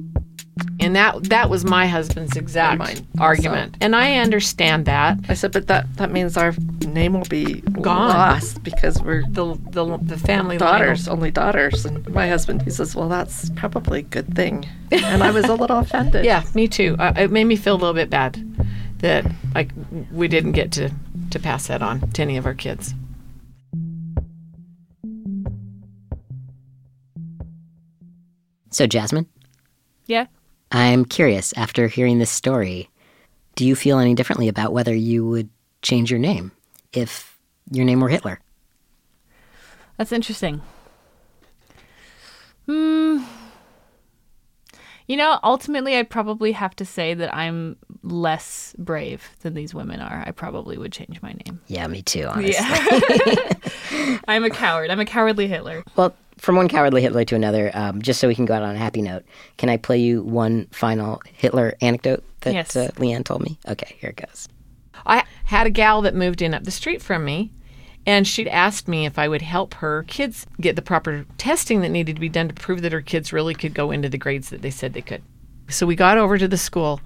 And 0.80 0.96
that 0.96 1.26
that 1.26 1.50
was 1.50 1.64
my 1.64 1.88
husband's 1.88 2.36
exact 2.36 2.80
mine 2.80 3.08
also. 3.20 3.24
argument. 3.24 3.78
And 3.82 3.96
I 3.96 4.18
understand 4.18 4.86
that. 4.86 5.20
I 5.30 5.34
said, 5.34 5.52
but 5.52 5.68
that, 5.68 5.86
that 5.98 6.12
means 6.12 6.38
our 6.38 6.54
name 6.92 7.14
will 7.14 7.26
be 7.26 7.62
gone 7.62 8.10
lost 8.10 8.64
because 8.64 9.02
we're 9.02 9.24
the 9.28 9.58
the, 9.72 9.98
the 9.98 10.18
family 10.18 10.58
daughters, 10.58 11.08
will... 11.08 11.14
only 11.14 11.32
daughters. 11.32 11.86
And 11.86 12.08
my 12.10 12.28
husband, 12.28 12.62
he 12.62 12.70
says, 12.70 12.96
"Well, 12.96 13.10
that's 13.10 13.50
probably 13.52 14.00
a 14.00 14.04
good 14.04 14.36
thing." 14.36 14.68
And 14.92 15.24
I 15.24 15.32
was 15.32 15.46
a 15.46 15.56
little 15.56 15.80
offended. 15.86 16.26
yeah, 16.26 16.44
me 16.54 16.68
too. 16.68 16.96
Uh, 17.00 17.14
it 17.18 17.32
made 17.32 17.46
me 17.46 17.56
feel 17.56 17.76
a 17.76 17.80
little 17.80 17.94
bit 17.94 18.10
bad 18.10 18.44
that 19.00 19.26
like 19.56 19.72
we 20.12 20.28
didn't 20.28 20.52
get 20.52 20.72
to 20.74 20.92
to 21.32 21.40
pass 21.40 21.68
that 21.68 21.82
on 21.82 22.10
to 22.12 22.22
any 22.22 22.38
of 22.38 22.46
our 22.46 22.54
kids. 22.54 22.94
So, 28.72 28.88
Jasmine? 28.88 29.28
Yeah. 30.06 30.28
I'm 30.72 31.04
curious 31.04 31.54
after 31.58 31.88
hearing 31.88 32.20
this 32.20 32.32
story, 32.32 32.90
do 33.56 33.66
you 33.66 33.76
feel 33.76 34.00
any 34.00 34.16
differently 34.16 34.48
about 34.48 34.72
whether 34.72 34.96
you 34.96 35.28
would 35.28 35.50
change 35.82 36.10
your 36.10 36.20
name? 36.20 36.54
If 36.94 37.38
your 37.72 37.86
name 37.86 38.00
were 38.02 38.10
Hitler? 38.10 38.40
That's 39.98 40.12
interesting. 40.12 40.62
Hmm. 42.66 43.24
You 45.08 45.18
know, 45.18 45.40
ultimately, 45.44 45.98
I 45.98 46.04
probably 46.04 46.54
have 46.54 46.76
to 46.78 46.86
say 46.86 47.14
that 47.14 47.36
I'm 47.36 47.76
less 48.02 48.74
brave 48.78 49.30
than 49.42 49.56
these 49.56 49.74
women 49.74 50.00
are. 50.00 50.24
I 50.26 50.32
probably 50.32 50.78
would 50.78 50.94
change 50.94 51.22
my 51.22 51.34
name. 51.46 51.60
Yeah, 51.68 51.86
me 51.88 52.02
too, 52.02 52.28
honestly. 52.28 52.54
Yeah. 52.54 54.20
I'm 54.28 54.44
a 54.46 54.50
coward. 54.50 54.90
I'm 54.90 55.00
a 55.02 55.06
cowardly 55.06 55.48
Hitler. 55.48 55.84
Well, 55.98 56.16
from 56.38 56.56
one 56.56 56.70
cowardly 56.70 57.02
Hitler 57.02 57.26
to 57.26 57.36
another, 57.36 57.72
um, 57.74 58.02
just 58.02 58.20
so 58.22 58.28
we 58.28 58.36
can 58.36 58.46
go 58.46 58.54
out 58.54 58.64
on 58.64 58.76
a 58.76 58.80
happy 58.80 59.02
note, 59.02 59.26
can 59.58 59.68
I 59.70 59.76
play 59.78 59.98
you 59.98 60.24
one 60.24 60.68
final 60.72 61.22
Hitler 61.34 61.74
anecdote 61.82 62.24
that 62.42 62.54
Yes. 62.54 62.76
uh, 62.76 62.90
Leanne 62.96 63.26
told 63.26 63.42
me? 63.42 63.58
Okay, 63.68 63.96
here 64.00 64.12
it 64.12 64.16
goes. 64.16 64.48
I 65.06 65.24
had 65.46 65.68
a 65.68 65.72
gal 65.72 66.02
that 66.02 66.16
moved 66.16 66.42
in 66.42 66.54
up 66.54 66.64
the 66.64 66.72
street 66.72 67.02
from 67.02 67.26
me, 67.26 67.52
and 68.06 68.28
she'd 68.28 68.48
asked 68.48 68.88
me 68.88 69.06
if 69.06 69.20
I 69.20 69.28
would 69.28 69.42
help 69.42 69.76
her 69.76 70.04
kids 70.04 70.48
get 70.60 70.76
the 70.76 70.82
proper 70.82 71.26
testing 71.38 71.82
that 71.82 71.90
needed 71.90 72.16
to 72.16 72.22
be 72.22 72.30
done 72.30 72.48
to 72.48 72.54
prove 72.54 72.82
that 72.82 72.94
her 72.94 73.02
kids 73.02 73.32
really 73.32 73.54
could 73.54 73.74
go 73.74 73.92
into 73.92 74.10
the 74.10 74.18
grades 74.18 74.50
that 74.50 74.62
they 74.62 74.72
said 74.72 74.94
they 74.94 75.02
could. 75.02 75.22
So 75.70 75.86
we 75.86 75.96
got 75.96 76.18
over 76.18 76.38
to 76.38 76.48
the 76.48 76.58
school, 76.58 77.00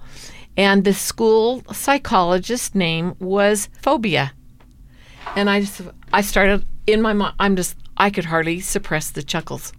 and 0.56 0.84
the 0.84 0.94
school 0.94 1.62
psychologist's 1.72 2.74
name 2.74 3.14
was 3.18 3.68
Phobia. 3.82 4.32
And 5.34 5.50
I 5.50 5.60
just, 5.60 5.82
I 6.12 6.22
started 6.22 6.64
in 6.86 7.02
my 7.02 7.12
mind, 7.12 7.34
I'm 7.38 7.56
just, 7.56 7.76
I 7.96 8.10
could 8.10 8.24
hardly 8.24 8.60
suppress 8.60 9.10
the 9.10 9.22
chuckles. 9.22 9.72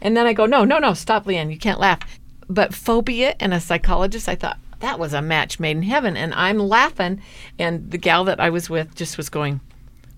And 0.00 0.16
then 0.16 0.26
I 0.26 0.32
go, 0.32 0.46
no, 0.46 0.64
no, 0.64 0.78
no, 0.78 0.94
stop, 0.94 1.26
Leanne, 1.26 1.50
you 1.50 1.58
can't 1.58 1.80
laugh. 1.80 2.00
But 2.48 2.74
phobia 2.74 3.34
and 3.40 3.52
a 3.52 3.60
psychologist, 3.60 4.28
I 4.28 4.34
thought 4.34 4.58
that 4.80 4.98
was 4.98 5.12
a 5.12 5.22
match 5.22 5.60
made 5.60 5.76
in 5.76 5.82
heaven. 5.82 6.16
And 6.16 6.34
I'm 6.34 6.58
laughing, 6.58 7.22
and 7.58 7.90
the 7.90 7.98
gal 7.98 8.24
that 8.24 8.40
I 8.40 8.50
was 8.50 8.68
with 8.68 8.94
just 8.94 9.16
was 9.16 9.28
going, 9.28 9.60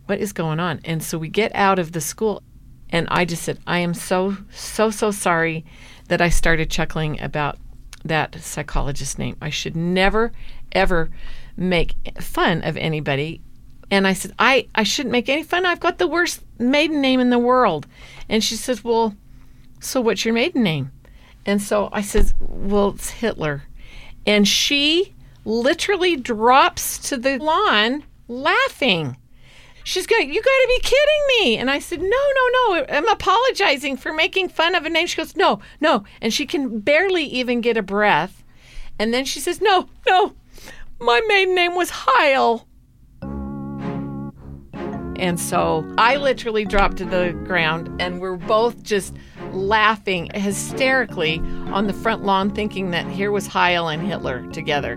what 0.07 0.19
is 0.19 0.33
going 0.33 0.61
on? 0.61 0.81
And 0.85 1.03
so 1.03 1.19
we 1.19 1.29
get 1.29 1.55
out 1.55 1.79
of 1.79 1.93
the 1.93 2.01
school, 2.01 2.43
and 2.91 3.07
I 3.11 3.25
just 3.25 3.43
said, 3.43 3.59
I 3.67 3.79
am 3.79 3.95
so, 3.95 4.37
so, 4.51 4.91
so 4.91 5.11
sorry 5.11 5.65
that 6.09 6.21
I 6.21 6.29
started 6.29 6.71
chuckling 6.71 7.21
about 7.21 7.59
that 8.05 8.35
psychologist's 8.41 9.19
name. 9.19 9.37
I 9.41 9.51
should 9.51 9.77
never, 9.77 10.33
ever 10.73 11.11
make 11.57 11.95
fun 12.21 12.63
of 12.63 12.77
anybody. 12.77 13.41
And 13.91 14.07
I 14.07 14.13
said, 14.13 14.33
I, 14.39 14.69
I 14.75 14.83
shouldn't 14.83 15.13
make 15.13 15.29
any 15.29 15.43
fun. 15.43 15.67
I've 15.67 15.81
got 15.81 15.99
the 15.99 16.07
worst 16.07 16.43
maiden 16.59 17.01
name 17.01 17.21
in 17.21 17.31
the 17.31 17.39
world. 17.39 17.87
And 18.29 18.43
she 18.43 18.57
says, 18.57 18.83
Well, 18.83 19.15
so 19.81 20.01
what's 20.01 20.25
your 20.25 20.35
maiden 20.35 20.63
name? 20.63 20.91
And 21.45 21.61
so 21.61 21.89
I 21.93 22.03
said, 22.03 22.33
Well, 22.41 22.91
it's 22.91 23.11
Hitler. 23.11 23.63
And 24.27 24.47
she 24.47 25.15
literally 25.45 26.17
drops 26.17 26.99
to 27.11 27.17
the 27.17 27.39
lawn 27.39 28.05
laughing. 28.29 29.17
She's 29.85 30.07
going, 30.07 30.33
You 30.33 30.41
got 30.41 30.51
to 30.51 30.69
be 30.69 30.81
kidding 30.81 31.27
me. 31.41 31.57
And 31.59 31.71
I 31.71 31.79
said, 31.79 32.01
No, 32.01 32.07
no, 32.07 32.49
no. 32.53 32.87
I'm 32.89 33.09
apologizing 33.09 33.97
for 33.97 34.13
making 34.13 34.49
fun 34.49 34.75
of 34.75 34.85
a 34.85 34.91
name. 34.91 35.07
She 35.07 35.17
goes, 35.17 35.37
No, 35.37 35.61
no. 35.81 36.05
And 36.21 36.33
she 36.33 36.47
can 36.47 36.81
barely 36.81 37.25
even 37.25 37.61
get 37.61 37.77
a 37.77 37.83
breath. 37.83 38.45
And 38.99 39.13
then 39.13 39.25
she 39.25 39.41
says, 39.41 39.61
No, 39.61 39.89
no. 40.07 40.35
My 41.01 41.21
maiden 41.27 41.55
name 41.55 41.75
was 41.75 41.91
Heil. 41.93 42.69
And 45.23 45.39
so 45.39 45.89
I 45.99 46.17
literally 46.17 46.65
dropped 46.65 46.97
to 46.97 47.05
the 47.05 47.31
ground, 47.45 47.89
and 48.03 48.21
we're 48.21 48.37
both 48.37 48.83
just 48.83 49.15
laughing 49.53 50.29
hysterically 50.35 51.39
on 51.71 51.87
the 51.87 51.93
front 51.93 52.25
lawn, 52.25 52.51
thinking 52.51 52.91
that 52.91 53.07
here 53.07 53.31
was 53.31 53.47
Heil 53.47 53.87
and 53.89 54.03
Hitler 54.03 54.45
together. 54.51 54.97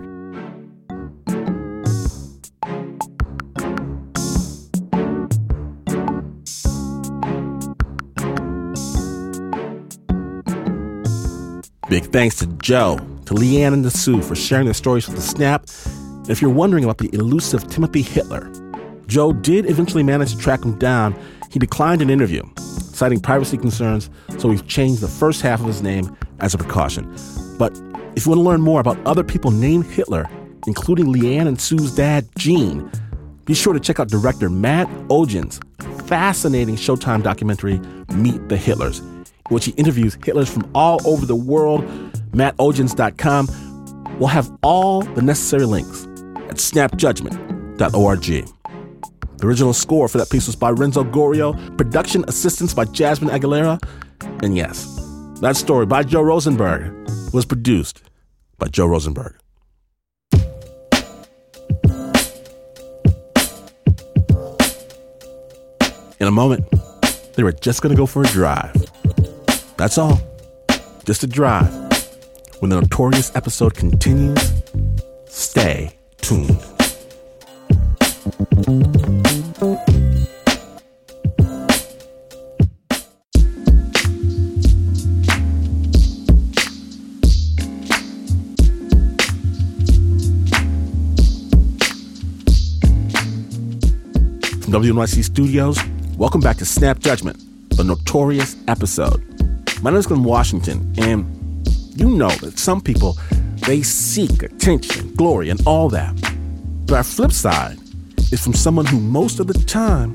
Big 11.88 12.06
thanks 12.06 12.34
to 12.38 12.48
Joe, 12.58 12.96
to 13.26 13.34
Leanne 13.34 13.74
and 13.74 13.84
to 13.84 13.90
Sue 13.90 14.20
for 14.20 14.34
sharing 14.34 14.64
their 14.64 14.74
stories 14.74 15.06
with 15.06 15.14
the 15.14 15.22
Snap. 15.22 15.66
And 15.86 16.30
if 16.30 16.42
you're 16.42 16.50
wondering 16.50 16.82
about 16.82 16.98
the 16.98 17.14
elusive 17.14 17.68
Timothy 17.68 18.02
Hitler, 18.02 18.50
Joe 19.06 19.32
did 19.32 19.70
eventually 19.70 20.02
manage 20.02 20.32
to 20.32 20.38
track 20.38 20.64
him 20.64 20.78
down. 20.78 21.18
He 21.50 21.58
declined 21.58 22.02
an 22.02 22.10
interview, 22.10 22.42
citing 22.58 23.20
privacy 23.20 23.56
concerns, 23.56 24.10
so 24.38 24.48
we've 24.48 24.66
changed 24.66 25.00
the 25.00 25.08
first 25.08 25.42
half 25.42 25.60
of 25.60 25.66
his 25.66 25.82
name 25.82 26.16
as 26.40 26.54
a 26.54 26.58
precaution. 26.58 27.14
But 27.58 27.72
if 28.16 28.26
you 28.26 28.30
want 28.30 28.40
to 28.40 28.42
learn 28.42 28.60
more 28.60 28.80
about 28.80 28.98
other 29.06 29.22
people 29.22 29.50
named 29.50 29.86
Hitler, 29.86 30.28
including 30.66 31.06
Leanne 31.06 31.46
and 31.46 31.60
Sue's 31.60 31.94
dad, 31.94 32.26
Gene, 32.36 32.90
be 33.44 33.54
sure 33.54 33.72
to 33.72 33.80
check 33.80 34.00
out 34.00 34.08
director 34.08 34.50
Matt 34.50 34.88
Ogens' 35.08 35.62
fascinating 36.06 36.76
Showtime 36.76 37.22
documentary, 37.22 37.78
Meet 38.14 38.48
the 38.48 38.56
Hitlers, 38.56 39.00
in 39.00 39.54
which 39.54 39.66
he 39.66 39.72
interviews 39.72 40.16
Hitlers 40.16 40.48
from 40.48 40.68
all 40.74 40.98
over 41.06 41.26
the 41.26 41.36
world. 41.36 41.84
MattOgens.com 42.32 44.18
will 44.18 44.26
have 44.26 44.50
all 44.62 45.02
the 45.02 45.22
necessary 45.22 45.64
links 45.64 46.04
at 46.48 46.56
snapjudgment.org. 46.56 48.55
The 49.38 49.46
original 49.46 49.74
score 49.74 50.08
for 50.08 50.18
that 50.18 50.30
piece 50.30 50.46
was 50.46 50.56
by 50.56 50.70
Renzo 50.70 51.04
Gorio, 51.04 51.54
production 51.76 52.24
assistance 52.26 52.72
by 52.72 52.86
Jasmine 52.86 53.30
Aguilera, 53.30 53.78
and 54.42 54.56
yes, 54.56 54.86
that 55.40 55.56
story 55.56 55.84
by 55.84 56.02
Joe 56.02 56.22
Rosenberg 56.22 56.92
was 57.32 57.44
produced 57.44 58.02
by 58.58 58.68
Joe 58.68 58.86
Rosenberg. 58.86 59.36
In 66.18 66.26
a 66.26 66.30
moment, 66.30 66.64
they 67.34 67.42
were 67.42 67.52
just 67.52 67.82
going 67.82 67.94
to 67.94 67.96
go 67.96 68.06
for 68.06 68.22
a 68.22 68.26
drive. 68.26 68.74
That's 69.76 69.98
all. 69.98 70.18
Just 71.04 71.22
a 71.22 71.26
drive. 71.26 71.70
When 72.60 72.70
the 72.70 72.80
notorious 72.80 73.36
episode 73.36 73.74
continues, 73.74 74.62
stay 75.28 75.94
tuned. 76.22 76.58
From 79.56 79.78
WNYC 94.68 95.24
Studios, 95.24 95.78
welcome 96.18 96.42
back 96.42 96.58
to 96.58 96.66
Snap 96.66 96.98
Judgment, 96.98 97.42
the 97.70 97.84
notorious 97.84 98.56
episode. 98.68 99.24
My 99.82 99.88
name 99.88 99.98
is 99.98 100.06
Glynn 100.06 100.22
Washington, 100.22 100.92
and 100.98 101.24
you 101.98 102.10
know 102.10 102.28
that 102.28 102.58
some 102.58 102.82
people 102.82 103.16
they 103.66 103.82
seek 103.82 104.42
attention, 104.42 105.14
glory, 105.14 105.48
and 105.48 105.66
all 105.66 105.88
that. 105.88 106.14
But 106.84 106.96
our 106.96 107.02
flip 107.02 107.32
side 107.32 107.78
is 108.32 108.42
from 108.42 108.54
someone 108.54 108.86
who 108.86 108.98
most 108.98 109.38
of 109.38 109.46
the 109.46 109.54
time 109.54 110.12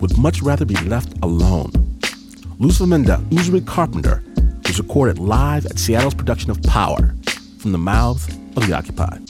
would 0.00 0.16
much 0.16 0.40
rather 0.40 0.64
be 0.64 0.76
left 0.76 1.12
alone. 1.22 1.70
Luzaminda 2.58 3.18
Uzuri 3.30 3.66
Carpenter 3.66 4.22
was 4.66 4.78
recorded 4.78 5.18
live 5.18 5.66
at 5.66 5.78
Seattle's 5.78 6.14
production 6.14 6.50
of 6.50 6.62
Power 6.62 7.14
from 7.58 7.72
the 7.72 7.78
mouths 7.78 8.26
of 8.56 8.66
the 8.66 8.72
occupied. 8.72 9.22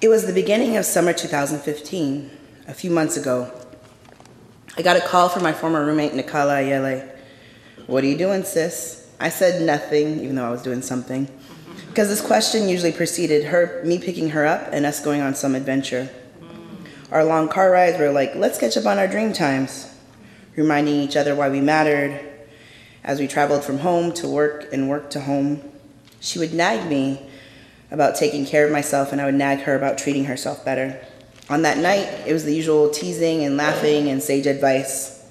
It 0.00 0.08
was 0.08 0.26
the 0.26 0.34
beginning 0.34 0.76
of 0.76 0.84
summer 0.84 1.14
2015, 1.14 2.30
a 2.68 2.74
few 2.74 2.90
months 2.90 3.16
ago. 3.16 3.63
I 4.76 4.82
got 4.82 4.96
a 4.96 5.00
call 5.00 5.28
from 5.28 5.44
my 5.44 5.52
former 5.52 5.86
roommate, 5.86 6.14
Nikala 6.14 6.64
Ayele. 6.64 7.08
What 7.86 8.02
are 8.02 8.08
you 8.08 8.18
doing, 8.18 8.42
sis? 8.42 9.08
I 9.20 9.28
said 9.28 9.62
nothing, 9.62 10.18
even 10.18 10.34
though 10.34 10.46
I 10.46 10.50
was 10.50 10.62
doing 10.62 10.82
something. 10.82 11.28
Because 11.86 12.08
this 12.08 12.20
question 12.20 12.68
usually 12.68 12.90
preceded 12.90 13.44
her, 13.44 13.82
me 13.84 14.00
picking 14.00 14.30
her 14.30 14.44
up 14.44 14.70
and 14.72 14.84
us 14.84 14.98
going 14.98 15.20
on 15.20 15.36
some 15.36 15.54
adventure. 15.54 16.10
Our 17.12 17.22
long 17.22 17.48
car 17.48 17.70
rides 17.70 18.00
were 18.00 18.10
like, 18.10 18.34
let's 18.34 18.58
catch 18.58 18.76
up 18.76 18.84
on 18.84 18.98
our 18.98 19.06
dream 19.06 19.32
times, 19.32 19.94
reminding 20.56 20.96
each 20.96 21.16
other 21.16 21.36
why 21.36 21.50
we 21.50 21.60
mattered. 21.60 22.20
As 23.04 23.20
we 23.20 23.28
traveled 23.28 23.62
from 23.62 23.78
home 23.78 24.12
to 24.14 24.26
work 24.26 24.72
and 24.72 24.88
work 24.88 25.08
to 25.10 25.20
home, 25.20 25.62
she 26.18 26.40
would 26.40 26.52
nag 26.52 26.90
me 26.90 27.30
about 27.92 28.16
taking 28.16 28.44
care 28.44 28.66
of 28.66 28.72
myself, 28.72 29.12
and 29.12 29.20
I 29.20 29.26
would 29.26 29.34
nag 29.36 29.60
her 29.60 29.76
about 29.76 29.98
treating 29.98 30.24
herself 30.24 30.64
better. 30.64 31.00
On 31.50 31.62
that 31.62 31.76
night, 31.76 32.08
it 32.26 32.32
was 32.32 32.44
the 32.44 32.54
usual 32.54 32.88
teasing 32.88 33.44
and 33.44 33.56
laughing 33.58 34.08
and 34.08 34.22
sage 34.22 34.46
advice, 34.46 35.26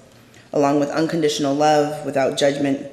along 0.52 0.78
with 0.78 0.88
unconditional 0.90 1.54
love 1.54 2.06
without 2.06 2.38
judgment, 2.38 2.86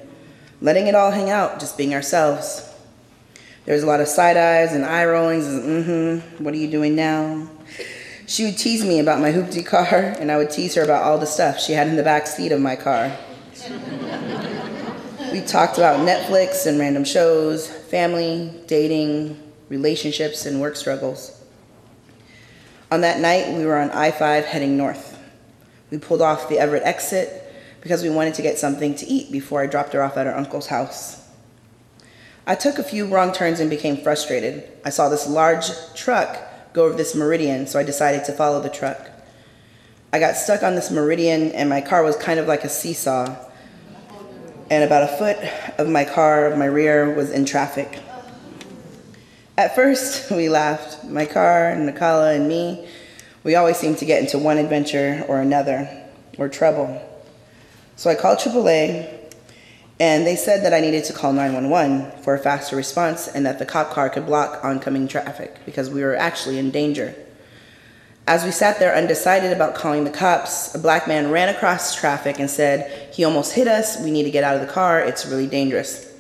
letting 0.59 0.88
it 0.88 0.95
all 0.95 1.11
hang 1.11 1.30
out, 1.30 1.59
just 1.59 1.78
being 1.78 1.93
ourselves. 1.93 2.67
There 3.65 3.76
was 3.76 3.84
a 3.84 3.88
lot 3.88 4.01
of 4.01 4.07
side 4.07 4.38
eyes 4.38 4.74
and 4.74 4.84
eye 4.84 5.05
rollings 5.05 5.45
and 5.45 5.86
mm-hmm, 5.86 6.43
what 6.43 6.55
are 6.55 6.57
you 6.57 6.69
doing 6.69 6.95
now? 6.95 7.47
She 8.26 8.45
would 8.45 8.57
tease 8.57 8.84
me 8.84 8.99
about 8.99 9.19
my 9.19 9.32
hoopty 9.32 9.63
car, 9.63 10.15
and 10.17 10.32
I 10.32 10.38
would 10.38 10.49
tease 10.49 10.74
her 10.76 10.84
about 10.84 11.03
all 11.03 11.17
the 11.19 11.28
stuff 11.28 11.59
she 11.59 11.74
had 11.74 11.88
in 11.88 11.97
the 11.97 12.03
back 12.03 12.26
seat 12.26 12.51
of 12.51 12.59
my 12.59 12.76
car. 12.76 13.11
we 15.32 15.41
talked 15.41 15.78
about 15.78 15.99
Netflix 15.99 16.65
and 16.65 16.80
random 16.80 17.03
shows, 17.03 17.67
family, 17.67 18.51
dating, 18.67 19.38
relationships, 19.69 20.45
and 20.45 20.59
work 20.59 20.76
struggles. 20.76 21.40
On 22.91 22.99
that 23.01 23.21
night, 23.21 23.55
we 23.55 23.65
were 23.65 23.77
on 23.77 23.89
I 23.91 24.11
5 24.11 24.43
heading 24.43 24.75
north. 24.75 25.17
We 25.89 25.97
pulled 25.97 26.21
off 26.21 26.49
the 26.49 26.59
Everett 26.59 26.83
exit 26.83 27.41
because 27.79 28.03
we 28.03 28.09
wanted 28.09 28.33
to 28.33 28.41
get 28.41 28.59
something 28.59 28.95
to 28.95 29.07
eat 29.07 29.31
before 29.31 29.61
I 29.61 29.67
dropped 29.67 29.93
her 29.93 30.03
off 30.03 30.17
at 30.17 30.25
her 30.25 30.35
uncle's 30.35 30.67
house. 30.67 31.25
I 32.45 32.55
took 32.55 32.79
a 32.79 32.83
few 32.83 33.07
wrong 33.07 33.31
turns 33.31 33.61
and 33.61 33.69
became 33.69 33.95
frustrated. 33.95 34.69
I 34.83 34.89
saw 34.89 35.07
this 35.07 35.25
large 35.25 35.67
truck 35.95 36.37
go 36.73 36.83
over 36.83 36.97
this 36.97 37.15
meridian, 37.15 37.65
so 37.65 37.79
I 37.79 37.83
decided 37.83 38.25
to 38.25 38.33
follow 38.33 38.61
the 38.61 38.69
truck. 38.69 39.09
I 40.11 40.19
got 40.19 40.35
stuck 40.35 40.61
on 40.61 40.75
this 40.75 40.91
meridian, 40.91 41.53
and 41.53 41.69
my 41.69 41.79
car 41.79 42.03
was 42.03 42.17
kind 42.17 42.41
of 42.41 42.47
like 42.47 42.65
a 42.65 42.69
seesaw. 42.69 43.37
And 44.69 44.83
about 44.83 45.03
a 45.03 45.17
foot 45.17 45.37
of 45.79 45.87
my 45.87 46.03
car, 46.03 46.45
of 46.45 46.57
my 46.57 46.65
rear, 46.65 47.13
was 47.13 47.31
in 47.31 47.45
traffic. 47.45 48.01
At 49.62 49.76
first, 49.76 50.32
we 50.32 50.49
laughed. 50.49 51.03
My 51.03 51.28
car, 51.28 51.70
and 51.70 51.88
Nakala, 51.88 52.36
and 52.36 52.47
me, 52.47 52.88
we 53.43 53.53
always 53.53 53.78
seemed 53.78 53.99
to 53.99 54.05
get 54.05 54.20
into 54.20 54.39
one 54.39 54.57
adventure 54.57 55.24
or 55.28 55.39
another, 55.39 55.88
or 56.39 56.49
trouble. 56.49 56.99
So 57.95 58.09
I 58.09 58.16
called 58.16 58.39
AAA, 58.39 59.07
and 59.99 60.26
they 60.26 60.36
said 60.36 60.66
that 60.66 60.74
I 60.74 60.80
needed 60.80 61.03
to 61.03 61.14
call 61.14 61.32
911 61.32 62.24
for 62.24 62.34
a 62.34 62.39
faster 62.39 62.76
response 62.76 63.28
and 63.28 63.45
that 63.45 63.59
the 63.59 63.66
cop 63.68 63.91
car 63.91 64.09
could 64.09 64.26
block 64.26 64.66
oncoming 64.66 65.07
traffic 65.07 65.59
because 65.64 65.91
we 65.91 66.01
were 66.01 66.16
actually 66.16 66.57
in 66.57 66.72
danger. 66.72 67.14
As 68.26 68.43
we 68.43 68.49
sat 68.49 68.80
there 68.80 68.95
undecided 68.95 69.51
about 69.51 69.76
calling 69.76 70.05
the 70.05 70.09
cops, 70.09 70.74
a 70.74 70.80
black 70.80 71.07
man 71.07 71.30
ran 71.30 71.49
across 71.49 71.95
traffic 71.95 72.39
and 72.39 72.49
said, 72.49 73.14
He 73.14 73.24
almost 73.24 73.53
hit 73.53 73.68
us. 73.68 74.01
We 74.01 74.09
need 74.09 74.24
to 74.24 74.32
get 74.32 74.43
out 74.43 74.55
of 74.55 74.62
the 74.62 74.74
car. 74.74 74.99
It's 75.01 75.28
really 75.28 75.45
dangerous. 75.45 76.12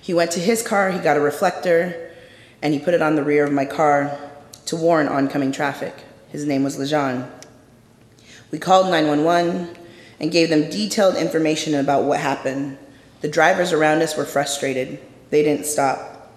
He 0.00 0.14
went 0.14 0.30
to 0.32 0.40
his 0.40 0.62
car, 0.62 0.92
he 0.92 1.00
got 1.00 1.16
a 1.16 1.20
reflector, 1.20 2.03
and 2.64 2.74
he 2.74 2.80
put 2.80 2.94
it 2.94 3.02
on 3.02 3.14
the 3.14 3.22
rear 3.22 3.44
of 3.44 3.52
my 3.52 3.64
car 3.64 4.18
to 4.66 4.74
warn 4.74 5.06
oncoming 5.06 5.52
traffic. 5.52 5.94
His 6.30 6.44
name 6.44 6.64
was 6.64 6.76
Lejean. 6.76 7.30
We 8.50 8.58
called 8.58 8.86
911 8.86 9.76
and 10.18 10.32
gave 10.32 10.48
them 10.50 10.68
detailed 10.68 11.14
information 11.14 11.76
about 11.76 12.02
what 12.02 12.18
happened 12.18 12.78
the 13.24 13.30
drivers 13.30 13.72
around 13.72 14.02
us 14.02 14.18
were 14.18 14.26
frustrated. 14.26 15.00
They 15.30 15.42
didn't 15.42 15.64
stop. 15.64 16.30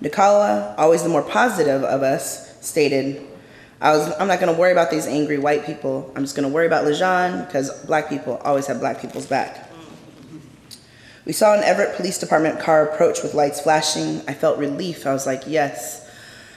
Nikala, 0.00 0.74
always 0.76 1.04
the 1.04 1.08
more 1.08 1.22
positive 1.22 1.84
of 1.84 2.02
us, 2.02 2.60
stated, 2.60 3.24
I 3.80 3.96
was, 3.96 4.12
I'm 4.18 4.26
not 4.26 4.40
to 4.52 4.60
worry 4.60 4.72
about 4.72 4.90
these 4.90 5.06
angry 5.06 5.38
white 5.38 5.64
people. 5.64 6.12
I'm 6.16 6.24
just 6.24 6.34
to 6.48 6.52
worry 6.52 6.66
about 6.66 6.86
Lejean 6.86 7.46
because 7.46 7.70
black 7.84 8.08
people 8.08 8.38
always 8.38 8.66
have 8.66 8.80
black 8.80 9.00
people's 9.00 9.26
back. 9.26 9.71
We 11.24 11.32
saw 11.32 11.54
an 11.54 11.62
Everett 11.62 11.96
Police 11.96 12.18
Department 12.18 12.58
car 12.58 12.84
approach 12.84 13.22
with 13.22 13.34
lights 13.34 13.60
flashing. 13.60 14.22
I 14.26 14.34
felt 14.34 14.58
relief. 14.58 15.06
I 15.06 15.12
was 15.12 15.24
like, 15.24 15.44
yes, 15.46 16.10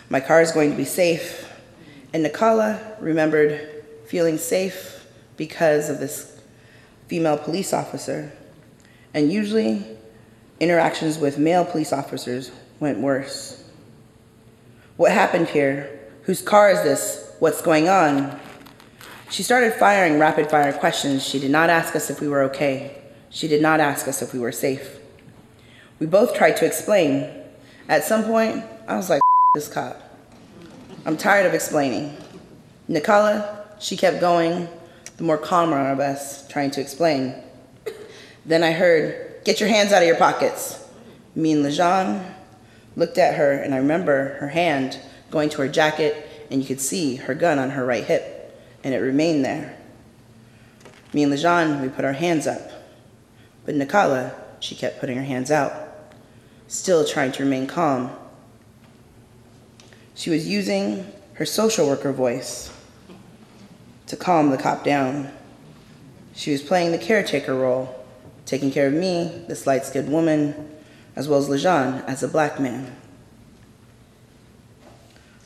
my 0.10 0.20
car 0.20 0.42
is 0.42 0.52
going 0.52 0.72
to 0.72 0.78
be 0.78 0.86
safe. 0.86 1.48
And 2.14 2.26
Nikala 2.26 3.00
remembered 3.00 3.84
feeling 4.08 4.38
safe 4.38 5.06
because 5.38 5.90
of 5.90 6.00
this 6.00 6.42
female 7.08 7.38
police 7.38 7.74
officer 7.74 8.32
and 9.14 9.32
usually 9.32 9.86
interactions 10.60 11.20
with 11.20 11.38
male 11.38 11.66
police 11.66 11.94
officers 11.94 12.52
went 12.80 13.00
worse. 13.00 13.64
What 14.98 15.12
happened 15.12 15.50
here? 15.50 16.00
Whose 16.24 16.42
car 16.42 16.72
is 16.72 16.82
this? 16.82 17.36
What's 17.40 17.62
going 17.62 17.88
on? 17.88 18.40
She 19.30 19.44
started 19.44 19.74
firing 19.74 20.18
rapid 20.18 20.50
fire 20.50 20.74
questions. 20.74 21.24
She 21.24 21.40
did 21.40 21.52
not 21.52 21.70
ask 21.70 21.96
us 21.96 22.10
if 22.10 22.20
we 22.20 22.28
were 22.28 22.44
okay. 22.44 23.02
She 23.36 23.50
did 23.50 23.62
not 23.62 23.82
ask 23.82 24.08
us 24.08 24.22
if 24.22 24.32
we 24.32 24.40
were 24.40 24.54
safe. 24.54 24.98
We 26.00 26.06
both 26.06 26.34
tried 26.34 26.56
to 26.56 26.66
explain. 26.66 27.30
At 27.90 28.06
some 28.06 28.24
point, 28.24 28.64
I 28.88 28.96
was 28.96 29.10
like, 29.10 29.20
this 29.54 29.68
cop. 29.68 30.02
I'm 31.06 31.18
tired 31.18 31.46
of 31.46 31.54
explaining. 31.54 32.16
Nicola, 32.88 33.66
she 33.78 33.98
kept 33.98 34.22
going, 34.22 34.70
the 35.18 35.24
more 35.24 35.38
calmer 35.38 35.92
of 35.92 36.00
us, 36.00 36.48
trying 36.48 36.72
to 36.72 36.82
explain. 36.82 37.36
Then 38.46 38.64
I 38.64 38.72
heard, 38.72 39.44
Get 39.44 39.60
your 39.60 39.68
hands 39.68 39.92
out 39.92 40.02
of 40.02 40.08
your 40.08 40.16
pockets. 40.16 40.88
Me 41.36 41.52
and 41.52 41.66
Lejean 41.66 42.24
looked 42.96 43.18
at 43.18 43.36
her, 43.36 43.52
and 43.52 43.74
I 43.76 43.80
remember 43.80 44.38
her 44.40 44.48
hand 44.48 44.98
going 45.30 45.50
to 45.50 45.58
her 45.58 45.68
jacket, 45.68 46.26
and 46.50 46.62
you 46.62 46.68
could 46.68 46.80
see 46.80 47.18
her 47.18 47.36
gun 47.36 47.60
on 47.60 47.72
her 47.72 47.86
right 47.86 48.06
hip, 48.06 48.58
and 48.82 48.94
it 48.94 49.00
remained 49.00 49.44
there. 49.44 49.78
Me 51.12 51.24
and 51.24 51.34
Lejean, 51.34 51.82
we 51.82 51.90
put 51.90 52.06
our 52.06 52.14
hands 52.14 52.48
up. 52.48 52.72
But 53.66 53.76
Nikala, 53.76 54.34
she 54.60 54.76
kept 54.76 55.00
putting 55.00 55.18
her 55.18 55.24
hands 55.24 55.52
out, 55.52 55.74
still 56.68 57.06
trying 57.06 57.32
to 57.34 57.44
remain 57.44 57.68
calm. 57.68 58.12
She 60.14 60.30
was 60.30 60.48
using 60.48 61.12
her 61.34 61.46
social 61.46 61.88
worker 61.88 62.14
voice 62.14 62.72
to 64.08 64.16
calm 64.16 64.52
the 64.52 64.58
cop 64.58 64.84
down. 64.84 65.32
She 66.34 66.52
was 66.52 66.62
playing 66.62 66.92
the 66.92 66.98
caretaker 66.98 67.56
role 67.56 68.06
taking 68.46 68.72
care 68.72 68.88
of 68.88 68.94
me, 68.94 69.44
this 69.48 69.66
light 69.66 69.86
skinned 69.86 70.12
woman, 70.12 70.70
as 71.16 71.28
well 71.28 71.40
as 71.40 71.50
Lejean 71.50 72.06
as 72.06 72.22
a 72.22 72.28
black 72.28 72.60
man. 72.60 72.96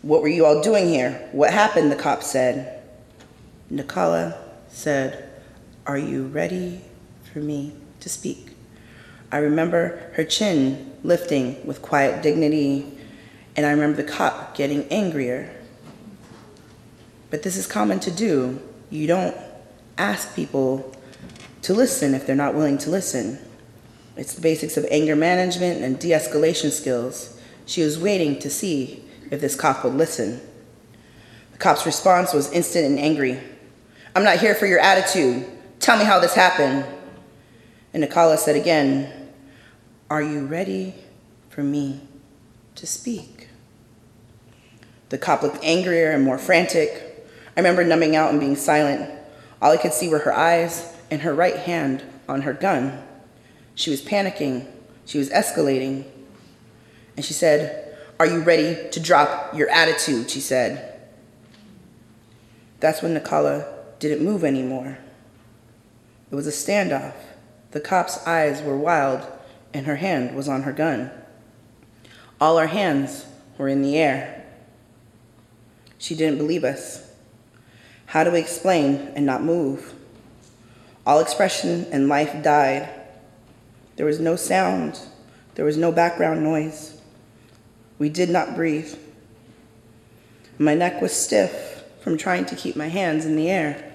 What 0.01 0.21
were 0.21 0.27
you 0.27 0.45
all 0.45 0.61
doing 0.61 0.87
here? 0.87 1.29
What 1.31 1.51
happened? 1.51 1.91
The 1.91 1.95
cop 1.95 2.23
said. 2.23 2.83
Nikala 3.71 4.37
said, 4.67 5.29
Are 5.85 5.97
you 5.97 6.25
ready 6.27 6.81
for 7.31 7.39
me 7.39 7.73
to 8.01 8.09
speak? 8.09 8.49
I 9.31 9.37
remember 9.37 10.11
her 10.15 10.23
chin 10.23 10.93
lifting 11.03 11.65
with 11.65 11.81
quiet 11.81 12.23
dignity, 12.23 12.85
and 13.55 13.65
I 13.65 13.71
remember 13.71 14.01
the 14.01 14.09
cop 14.09 14.55
getting 14.55 14.87
angrier. 14.89 15.55
But 17.29 17.43
this 17.43 17.57
is 17.57 17.67
common 17.67 17.99
to 18.01 18.11
do. 18.11 18.59
You 18.89 19.07
don't 19.07 19.37
ask 19.97 20.35
people 20.35 20.95
to 21.61 21.73
listen 21.73 22.13
if 22.13 22.25
they're 22.25 22.35
not 22.35 22.55
willing 22.55 22.77
to 22.79 22.89
listen. 22.89 23.37
It's 24.17 24.33
the 24.33 24.41
basics 24.41 24.77
of 24.77 24.85
anger 24.89 25.15
management 25.15 25.83
and 25.83 25.99
de 25.99 26.09
escalation 26.09 26.71
skills. 26.71 27.39
She 27.65 27.83
was 27.83 27.99
waiting 27.99 28.39
to 28.39 28.49
see 28.49 29.03
if 29.29 29.41
this 29.41 29.55
cop 29.55 29.83
would 29.83 29.93
listen. 29.93 30.41
The 31.51 31.59
cop's 31.59 31.85
response 31.85 32.33
was 32.33 32.51
instant 32.51 32.85
and 32.85 32.99
angry. 32.99 33.39
I'm 34.15 34.23
not 34.23 34.39
here 34.39 34.55
for 34.55 34.65
your 34.65 34.79
attitude. 34.79 35.45
Tell 35.79 35.97
me 35.97 36.03
how 36.03 36.19
this 36.19 36.33
happened. 36.33 36.85
And 37.93 38.03
Nikala 38.03 38.37
said 38.37 38.55
again, 38.55 39.29
Are 40.09 40.21
you 40.21 40.45
ready 40.45 40.95
for 41.49 41.63
me 41.63 42.01
to 42.75 42.85
speak? 42.85 43.49
The 45.09 45.17
cop 45.17 45.41
looked 45.41 45.63
angrier 45.63 46.11
and 46.11 46.23
more 46.23 46.37
frantic. 46.37 47.27
I 47.57 47.59
remember 47.59 47.83
numbing 47.83 48.15
out 48.15 48.29
and 48.31 48.39
being 48.39 48.55
silent. 48.55 49.09
All 49.61 49.71
I 49.71 49.77
could 49.77 49.93
see 49.93 50.07
were 50.07 50.19
her 50.19 50.33
eyes 50.33 50.95
and 51.11 51.21
her 51.21 51.33
right 51.33 51.57
hand 51.57 52.03
on 52.27 52.43
her 52.43 52.53
gun. 52.53 53.01
She 53.75 53.89
was 53.89 54.01
panicking. 54.01 54.67
She 55.05 55.17
was 55.17 55.29
escalating. 55.31 56.05
And 57.17 57.25
she 57.25 57.33
said, 57.33 57.97
Are 58.19 58.25
you 58.25 58.41
ready 58.41 58.89
to 58.91 58.99
drop 58.99 59.55
your 59.55 59.69
attitude? 59.69 60.29
She 60.29 60.39
said. 60.39 60.85
That's 62.79 63.01
when 63.01 63.17
Nikala 63.17 63.67
didn't 63.99 64.23
move 64.23 64.43
anymore. 64.43 64.99
It 66.31 66.35
was 66.35 66.47
a 66.47 66.51
standoff. 66.51 67.15
The 67.71 67.79
cop's 67.79 68.25
eyes 68.25 68.61
were 68.61 68.77
wild, 68.77 69.25
and 69.73 69.85
her 69.85 69.97
hand 69.97 70.35
was 70.35 70.49
on 70.49 70.63
her 70.63 70.73
gun. 70.73 71.11
All 72.41 72.57
our 72.57 72.67
hands 72.67 73.25
were 73.57 73.67
in 73.67 73.81
the 73.81 73.97
air. 73.97 74.45
She 75.97 76.15
didn't 76.15 76.37
believe 76.37 76.63
us. 76.63 77.11
How 78.07 78.23
do 78.23 78.31
we 78.31 78.39
explain 78.39 79.11
and 79.15 79.25
not 79.25 79.43
move? 79.43 79.93
All 81.05 81.19
expression 81.19 81.85
and 81.91 82.07
life 82.07 82.41
died. 82.43 82.89
There 83.97 84.05
was 84.05 84.19
no 84.19 84.35
sound, 84.35 84.99
there 85.55 85.65
was 85.65 85.77
no 85.77 85.91
background 85.91 86.43
noise. 86.43 86.99
We 87.99 88.09
did 88.09 88.29
not 88.29 88.55
breathe. 88.55 88.95
My 90.57 90.73
neck 90.73 91.01
was 91.01 91.11
stiff 91.11 91.83
from 92.01 92.17
trying 92.17 92.45
to 92.45 92.55
keep 92.55 92.75
my 92.75 92.87
hands 92.87 93.25
in 93.25 93.35
the 93.35 93.49
air. 93.49 93.88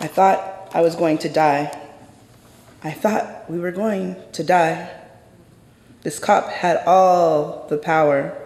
I 0.00 0.06
thought 0.06 0.70
I 0.74 0.82
was 0.82 0.94
going 0.94 1.18
to 1.18 1.28
die. 1.28 1.76
I 2.82 2.90
thought 2.90 3.50
we 3.50 3.58
were 3.58 3.72
going 3.72 4.16
to 4.32 4.44
die. 4.44 4.90
This 6.02 6.18
cop 6.18 6.48
had 6.50 6.82
all 6.86 7.66
the 7.68 7.78
power, 7.78 8.36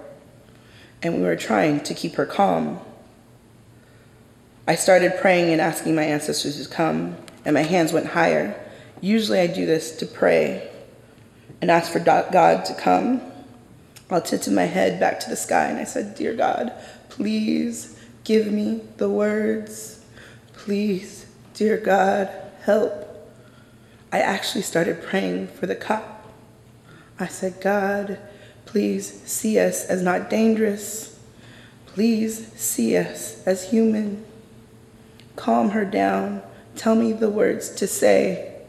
and 1.03 1.17
we 1.17 1.23
were 1.23 1.37
trying 1.37 1.81
to 1.81 1.95
keep 1.95 2.15
her 2.15 2.27
calm. 2.27 2.81
I 4.67 4.77
started 4.77 5.19
praying 5.21 5.53
and 5.53 5.61
asking 5.61 5.95
my 5.97 6.05
ancestors 6.05 6.63
to 6.63 6.73
come, 6.73 7.17
and 7.45 7.55
my 7.55 7.63
hands 7.63 7.93
went 7.93 8.07
higher. 8.07 8.59
Usually 9.01 9.41
I 9.41 9.47
do 9.47 9.67
this 9.67 9.97
to 9.97 10.07
pray 10.07 10.71
and 11.61 11.71
ask 11.71 11.91
for 11.91 11.99
God 11.99 12.65
to 12.65 12.75
come. 12.75 13.23
I 14.11 14.21
tilted 14.21 14.53
my 14.53 14.65
head 14.65 14.99
back 14.99 15.21
to 15.21 15.31
the 15.31 15.37
sky 15.37 15.67
and 15.67 15.79
I 15.79 15.85
said, 15.85 16.15
Dear 16.15 16.35
God, 16.35 16.73
please 17.09 17.97
give 18.25 18.53
me 18.53 18.83
the 18.97 19.09
words. 19.09 20.05
Please, 20.53 21.20
dear 21.61 21.77
God, 21.77 22.31
help. 22.63 23.07
I 24.11 24.21
actually 24.21 24.63
started 24.63 25.03
praying 25.03 25.49
for 25.49 25.67
the 25.67 25.75
cop. 25.75 26.27
I 27.19 27.27
said, 27.27 27.61
God, 27.61 28.19
please 28.65 29.21
see 29.27 29.59
us 29.59 29.85
as 29.85 30.01
not 30.01 30.31
dangerous. 30.31 31.21
Please 31.85 32.51
see 32.55 32.97
us 32.97 33.47
as 33.47 33.73
human. 33.73 34.25
Calm 35.37 35.73
her 35.73 35.85
down. 35.85 36.41
Tell 36.77 36.95
me 36.95 37.13
the 37.13 37.29
words 37.29 37.69
to 37.75 37.87
say. 37.87 38.63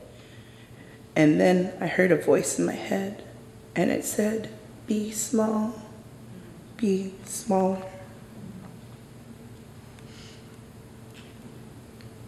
And 1.15 1.39
then 1.39 1.71
I 1.79 1.87
heard 1.87 2.11
a 2.11 2.17
voice 2.17 2.59
in 2.59 2.65
my 2.65 2.73
head, 2.73 3.23
and 3.73 3.89
it 3.89 4.03
said, 4.03 4.49
Be 4.85 5.11
small, 5.11 5.81
be 6.75 7.13
small. 7.23 7.89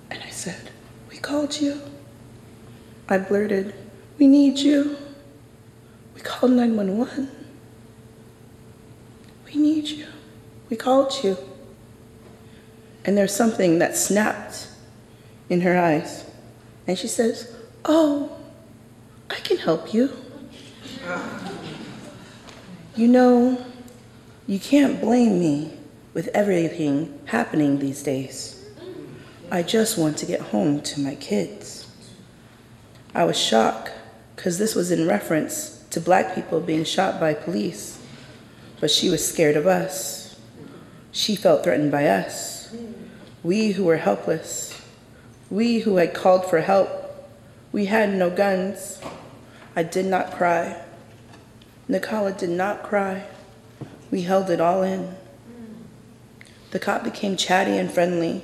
And 0.09 0.23
I 0.23 0.29
said, 0.43 0.71
We 1.09 1.17
called 1.19 1.61
you. 1.61 1.79
I 3.07 3.17
blurted, 3.17 3.73
We 4.19 4.27
need 4.27 4.59
you. 4.59 4.97
We 6.15 6.21
called 6.21 6.51
911. 6.51 7.29
We 9.45 9.55
need 9.55 9.87
you. 9.87 10.07
We 10.69 10.75
called 10.75 11.23
you. 11.23 11.37
And 13.05 13.17
there's 13.17 13.33
something 13.33 13.79
that 13.79 13.95
snapped 13.95 14.67
in 15.49 15.61
her 15.61 15.77
eyes. 15.77 16.25
And 16.87 16.99
she 16.99 17.07
says, 17.07 17.55
Oh, 17.85 18.37
I 19.29 19.35
can 19.35 19.57
help 19.57 19.93
you. 19.93 20.11
You 22.97 23.07
know, 23.07 23.65
you 24.45 24.59
can't 24.59 24.99
blame 24.99 25.39
me 25.39 25.77
with 26.13 26.27
everything 26.33 27.17
happening 27.27 27.79
these 27.79 28.03
days. 28.03 28.52
I 29.51 29.61
just 29.63 29.97
want 29.97 30.17
to 30.17 30.25
get 30.25 30.41
home 30.41 30.81
to 30.81 30.99
my 30.99 31.15
kids. 31.15 31.87
I 33.13 33.25
was 33.25 33.37
shocked 33.37 33.91
because 34.35 34.57
this 34.57 34.73
was 34.73 34.91
in 34.91 35.07
reference 35.07 35.85
to 35.91 36.01
black 36.01 36.33
people 36.33 36.59
being 36.59 36.83
shot 36.83 37.19
by 37.19 37.33
police, 37.33 38.01
but 38.79 38.89
she 38.89 39.09
was 39.09 39.27
scared 39.27 39.55
of 39.55 39.67
us. 39.67 40.39
She 41.11 41.35
felt 41.35 41.63
threatened 41.63 41.91
by 41.91 42.07
us. 42.07 42.75
We 43.43 43.73
who 43.73 43.83
were 43.83 43.97
helpless, 43.97 44.81
we 45.49 45.79
who 45.79 45.97
had 45.97 46.13
called 46.13 46.49
for 46.49 46.61
help, 46.61 47.29
we 47.71 47.85
had 47.85 48.13
no 48.13 48.29
guns. 48.29 48.99
I 49.75 49.83
did 49.83 50.05
not 50.05 50.31
cry. 50.31 50.81
Nicola 51.87 52.31
did 52.31 52.49
not 52.49 52.83
cry. 52.83 53.25
We 54.09 54.21
held 54.21 54.49
it 54.49 54.61
all 54.61 54.83
in. 54.83 55.15
The 56.71 56.79
cop 56.79 57.03
became 57.03 57.35
chatty 57.35 57.77
and 57.77 57.91
friendly. 57.91 58.43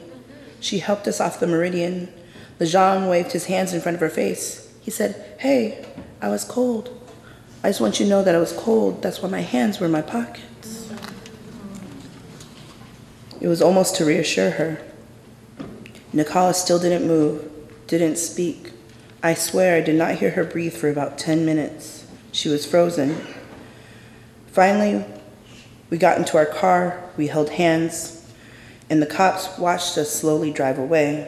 She 0.59 0.79
helped 0.79 1.07
us 1.07 1.21
off 1.21 1.39
the 1.39 1.47
meridian. 1.47 2.13
Lejean 2.59 3.09
waved 3.09 3.31
his 3.31 3.45
hands 3.45 3.73
in 3.73 3.81
front 3.81 3.95
of 3.95 4.01
her 4.01 4.09
face. 4.09 4.71
He 4.81 4.91
said, 4.91 5.35
Hey, 5.39 5.85
I 6.21 6.29
was 6.29 6.43
cold. 6.43 6.95
I 7.63 7.69
just 7.69 7.81
want 7.81 7.99
you 7.99 8.05
to 8.05 8.09
know 8.09 8.23
that 8.23 8.35
I 8.35 8.39
was 8.39 8.53
cold. 8.53 9.01
That's 9.01 9.21
why 9.21 9.29
my 9.29 9.41
hands 9.41 9.79
were 9.79 9.85
in 9.85 9.91
my 9.91 10.01
pockets. 10.01 10.89
It 13.41 13.47
was 13.47 13.61
almost 13.61 13.95
to 13.95 14.05
reassure 14.05 14.51
her. 14.51 14.81
Nicola 16.11 16.53
still 16.53 16.79
didn't 16.79 17.07
move, 17.07 17.49
didn't 17.87 18.17
speak. 18.17 18.71
I 19.21 19.33
swear 19.33 19.77
I 19.77 19.81
did 19.81 19.95
not 19.95 20.15
hear 20.15 20.31
her 20.31 20.43
breathe 20.43 20.73
for 20.73 20.89
about 20.89 21.17
10 21.17 21.45
minutes. 21.45 22.05
She 22.31 22.49
was 22.49 22.65
frozen. 22.65 23.17
Finally, 24.47 25.05
we 25.89 25.97
got 25.97 26.17
into 26.17 26.37
our 26.37 26.45
car, 26.45 27.03
we 27.17 27.27
held 27.27 27.49
hands, 27.51 28.18
and 28.89 29.01
the 29.01 29.05
cops 29.05 29.57
watched 29.57 29.97
us 29.97 30.11
slowly 30.11 30.51
drive 30.51 30.79
away. 30.79 31.27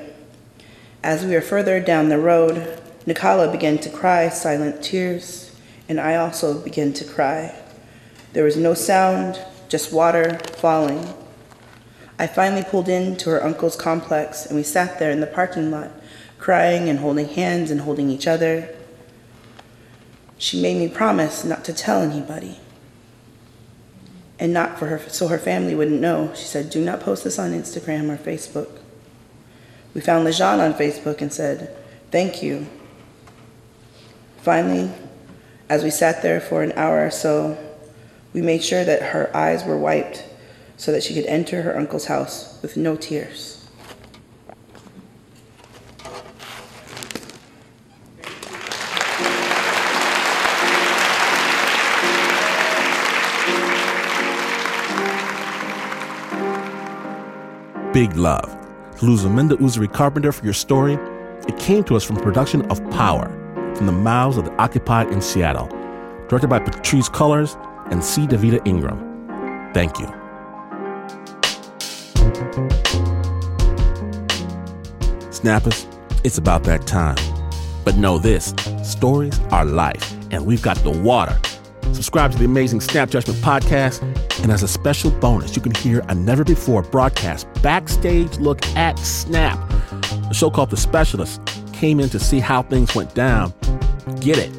As 1.03 1.25
we 1.25 1.33
were 1.33 1.41
further 1.41 1.79
down 1.79 2.09
the 2.09 2.17
road, 2.17 2.81
Nicola 3.05 3.51
began 3.51 3.77
to 3.79 3.89
cry 3.89 4.29
silent 4.29 4.83
tears, 4.83 5.55
and 5.89 5.99
I 5.99 6.15
also 6.15 6.59
began 6.59 6.93
to 6.93 7.05
cry. 7.05 7.55
There 8.33 8.43
was 8.43 8.57
no 8.57 8.73
sound, 8.73 9.39
just 9.67 9.93
water 9.93 10.39
falling. 10.57 11.13
I 12.19 12.27
finally 12.27 12.63
pulled 12.63 12.87
into 12.87 13.29
her 13.29 13.43
uncle's 13.43 13.75
complex, 13.75 14.45
and 14.45 14.55
we 14.55 14.63
sat 14.63 14.99
there 14.99 15.11
in 15.11 15.21
the 15.21 15.27
parking 15.27 15.71
lot, 15.71 15.91
crying 16.37 16.89
and 16.89 16.99
holding 16.99 17.27
hands 17.27 17.71
and 17.71 17.81
holding 17.81 18.09
each 18.09 18.27
other. 18.27 18.69
She 20.37 20.61
made 20.61 20.77
me 20.77 20.87
promise 20.87 21.43
not 21.43 21.63
to 21.65 21.73
tell 21.73 22.01
anybody 22.01 22.59
and 24.41 24.51
not 24.51 24.79
for 24.79 24.87
her 24.87 24.99
so 25.07 25.27
her 25.27 25.37
family 25.37 25.75
wouldn't 25.75 26.01
know. 26.01 26.31
She 26.33 26.45
said, 26.45 26.71
"Do 26.71 26.83
not 26.83 26.99
post 26.99 27.23
this 27.23 27.37
on 27.37 27.53
Instagram 27.53 28.09
or 28.09 28.17
Facebook." 28.17 28.79
We 29.93 30.01
found 30.01 30.27
Lejean 30.27 30.59
on 30.59 30.73
Facebook 30.73 31.21
and 31.21 31.31
said, 31.31 31.69
"Thank 32.09 32.41
you." 32.41 32.65
Finally, 34.41 34.89
as 35.69 35.83
we 35.83 35.91
sat 35.91 36.23
there 36.23 36.41
for 36.41 36.63
an 36.63 36.73
hour 36.75 37.05
or 37.05 37.11
so, 37.11 37.55
we 38.33 38.41
made 38.41 38.63
sure 38.63 38.83
that 38.83 39.13
her 39.13 39.29
eyes 39.35 39.63
were 39.63 39.77
wiped 39.77 40.23
so 40.75 40.91
that 40.91 41.03
she 41.03 41.13
could 41.13 41.27
enter 41.27 41.61
her 41.61 41.77
uncle's 41.77 42.05
house 42.05 42.55
with 42.63 42.75
no 42.75 42.95
tears. 42.95 43.50
Big 57.93 58.15
love 58.15 58.49
to 58.99 59.05
Luzaminda 59.05 59.57
Uzuri 59.57 59.91
Carpenter 59.91 60.31
for 60.31 60.45
your 60.45 60.53
story. 60.53 60.93
It 61.49 61.59
came 61.59 61.83
to 61.83 61.97
us 61.97 62.05
from 62.05 62.15
production 62.15 62.61
of 62.71 62.79
Power 62.91 63.27
from 63.75 63.85
the 63.85 63.91
mouths 63.91 64.37
of 64.37 64.45
the 64.45 64.53
occupied 64.61 65.11
in 65.11 65.21
Seattle, 65.21 65.67
directed 66.29 66.47
by 66.47 66.59
Patrisse 66.59 67.09
Cullors 67.09 67.57
and 67.91 68.01
C. 68.01 68.27
Davida 68.27 68.65
Ingram. 68.65 68.97
Thank 69.73 69.99
you. 69.99 70.07
Snappers, 75.29 75.85
it's 76.23 76.37
about 76.37 76.63
that 76.63 76.87
time. 76.87 77.17
But 77.83 77.97
know 77.97 78.17
this 78.17 78.53
stories 78.83 79.37
are 79.51 79.65
life, 79.65 80.13
and 80.31 80.45
we've 80.45 80.61
got 80.61 80.77
the 80.77 80.91
water. 80.91 81.37
Subscribe 81.93 82.31
to 82.31 82.37
the 82.37 82.45
amazing 82.45 82.81
Snap 82.81 83.09
Judgment 83.09 83.39
podcast, 83.39 84.01
and 84.41 84.51
as 84.51 84.63
a 84.63 84.67
special 84.67 85.11
bonus, 85.11 85.55
you 85.55 85.61
can 85.61 85.73
hear 85.75 86.03
a 86.07 86.15
never 86.15 86.43
before 86.43 86.81
broadcast 86.81 87.47
backstage 87.61 88.37
look 88.37 88.65
at 88.75 88.97
Snap. 88.99 89.59
A 90.29 90.33
show 90.33 90.49
called 90.49 90.69
The 90.69 90.77
Specialist 90.77 91.41
came 91.73 91.99
in 91.99 92.09
to 92.09 92.19
see 92.19 92.39
how 92.39 92.63
things 92.63 92.95
went 92.95 93.13
down. 93.13 93.53
Get 94.19 94.37
it 94.37 94.51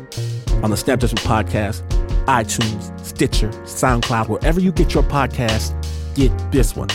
on 0.63 0.71
the 0.71 0.77
Snap 0.77 1.01
Judgment 1.01 1.27
podcast, 1.27 1.83
iTunes, 2.27 3.05
Stitcher, 3.05 3.49
SoundCloud, 3.65 4.29
wherever 4.29 4.61
you 4.61 4.71
get 4.73 4.95
your 4.95 5.03
podcast, 5.03 5.73
get 6.15 6.31
this 6.53 6.77
one. 6.77 6.89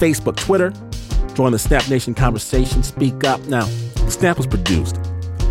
Facebook, 0.00 0.36
Twitter, 0.36 0.72
join 1.34 1.52
the 1.52 1.58
Snap 1.58 1.88
Nation 1.88 2.14
conversation, 2.14 2.82
speak 2.82 3.24
up. 3.24 3.40
Now, 3.46 3.66
Snap 4.08 4.36
was 4.38 4.46
produced 4.46 4.98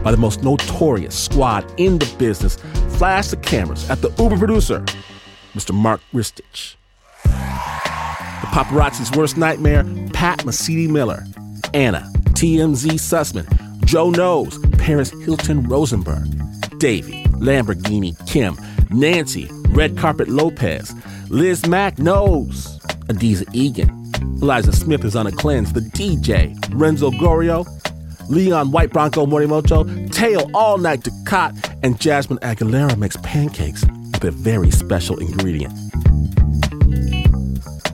by 0.04 0.12
the 0.12 0.18
most 0.18 0.44
notorious 0.44 1.18
squad 1.18 1.66
in 1.78 1.98
the 1.98 2.06
business. 2.18 2.58
Flash 2.98 3.28
the 3.28 3.36
cameras 3.36 3.90
at 3.90 4.02
the 4.02 4.10
Uber 4.18 4.38
producer, 4.38 4.80
Mr. 5.54 5.74
Mark 5.74 6.00
Ristich. 6.14 6.76
The 7.24 8.48
paparazzi's 8.54 9.12
worst 9.18 9.36
nightmare, 9.36 9.84
Pat 10.14 10.40
Mesiti 10.46 10.90
Miller. 10.90 11.26
Anna, 11.74 12.10
TMZ 12.30 12.92
Sussman. 12.94 13.84
Joe 13.84 14.12
Knows, 14.12 14.58
Paris 14.78 15.12
Hilton 15.26 15.64
Rosenberg. 15.64 16.26
Davy, 16.80 17.24
Lamborghini 17.34 18.16
Kim. 18.28 18.56
Nancy, 18.90 19.50
Red 19.72 19.98
Carpet 19.98 20.30
Lopez. 20.30 20.94
Liz 21.30 21.68
Mack 21.68 22.00
Knows. 22.00 22.80
Adizah 23.08 23.46
Eghan. 23.54 23.92
Eliza 24.42 24.72
Smith 24.72 25.04
is 25.04 25.18
on 25.18 25.28
a 25.28 25.34
cleanse. 25.34 25.74
The 25.74 25.82
DJ, 25.82 26.58
Renzo 26.74 27.12
Gorio. 27.12 27.66
Leon 28.30 28.72
White 28.72 28.92
Bronco 28.92 29.26
Morimoto, 29.26 30.12
Tail 30.12 30.50
All 30.54 30.78
Night 30.78 31.04
Ducat, 31.04 31.54
and 31.86 32.02
Jasmine 32.02 32.40
Aguilera 32.40 32.98
makes 32.98 33.16
pancakes 33.18 33.86
with 33.86 34.24
a 34.24 34.32
very 34.32 34.72
special 34.72 35.20
ingredient. 35.20 35.72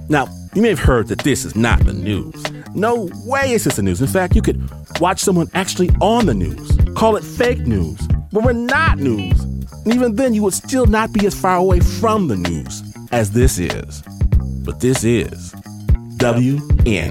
Now, 0.10 0.30
you 0.54 0.62
may 0.62 0.70
have 0.70 0.80
heard 0.80 1.10
that 1.10 1.20
this 1.26 1.44
is 1.44 1.58
not 1.58 1.84
the 1.84 1.92
news. 1.92 2.42
No 2.74 3.10
way 3.26 3.52
is 3.52 3.66
this 3.66 3.76
the 3.76 3.82
news. 3.82 4.00
In 4.00 4.08
fact, 4.08 4.34
you 4.34 4.42
could 4.42 4.62
watch 5.02 5.20
someone 5.20 5.50
actually 5.54 5.90
on 6.00 6.26
the 6.26 6.34
news, 6.34 6.72
call 6.96 7.18
it 7.18 7.24
fake 7.26 7.68
news, 7.68 8.00
but 8.32 8.46
we're 8.46 8.54
not 8.54 8.98
news. 9.00 9.38
And 9.42 9.94
even 9.94 10.16
then, 10.16 10.34
you 10.34 10.44
would 10.44 10.54
still 10.54 10.86
not 10.86 11.12
be 11.12 11.28
as 11.28 11.38
far 11.38 11.58
away 11.58 11.82
from 11.82 12.30
the 12.30 12.38
news 12.38 12.82
as 13.12 13.32
this 13.32 13.60
is. 13.60 14.04
But 14.64 14.80
this 14.80 15.04
is 15.04 15.52
WNYC. 16.16 17.02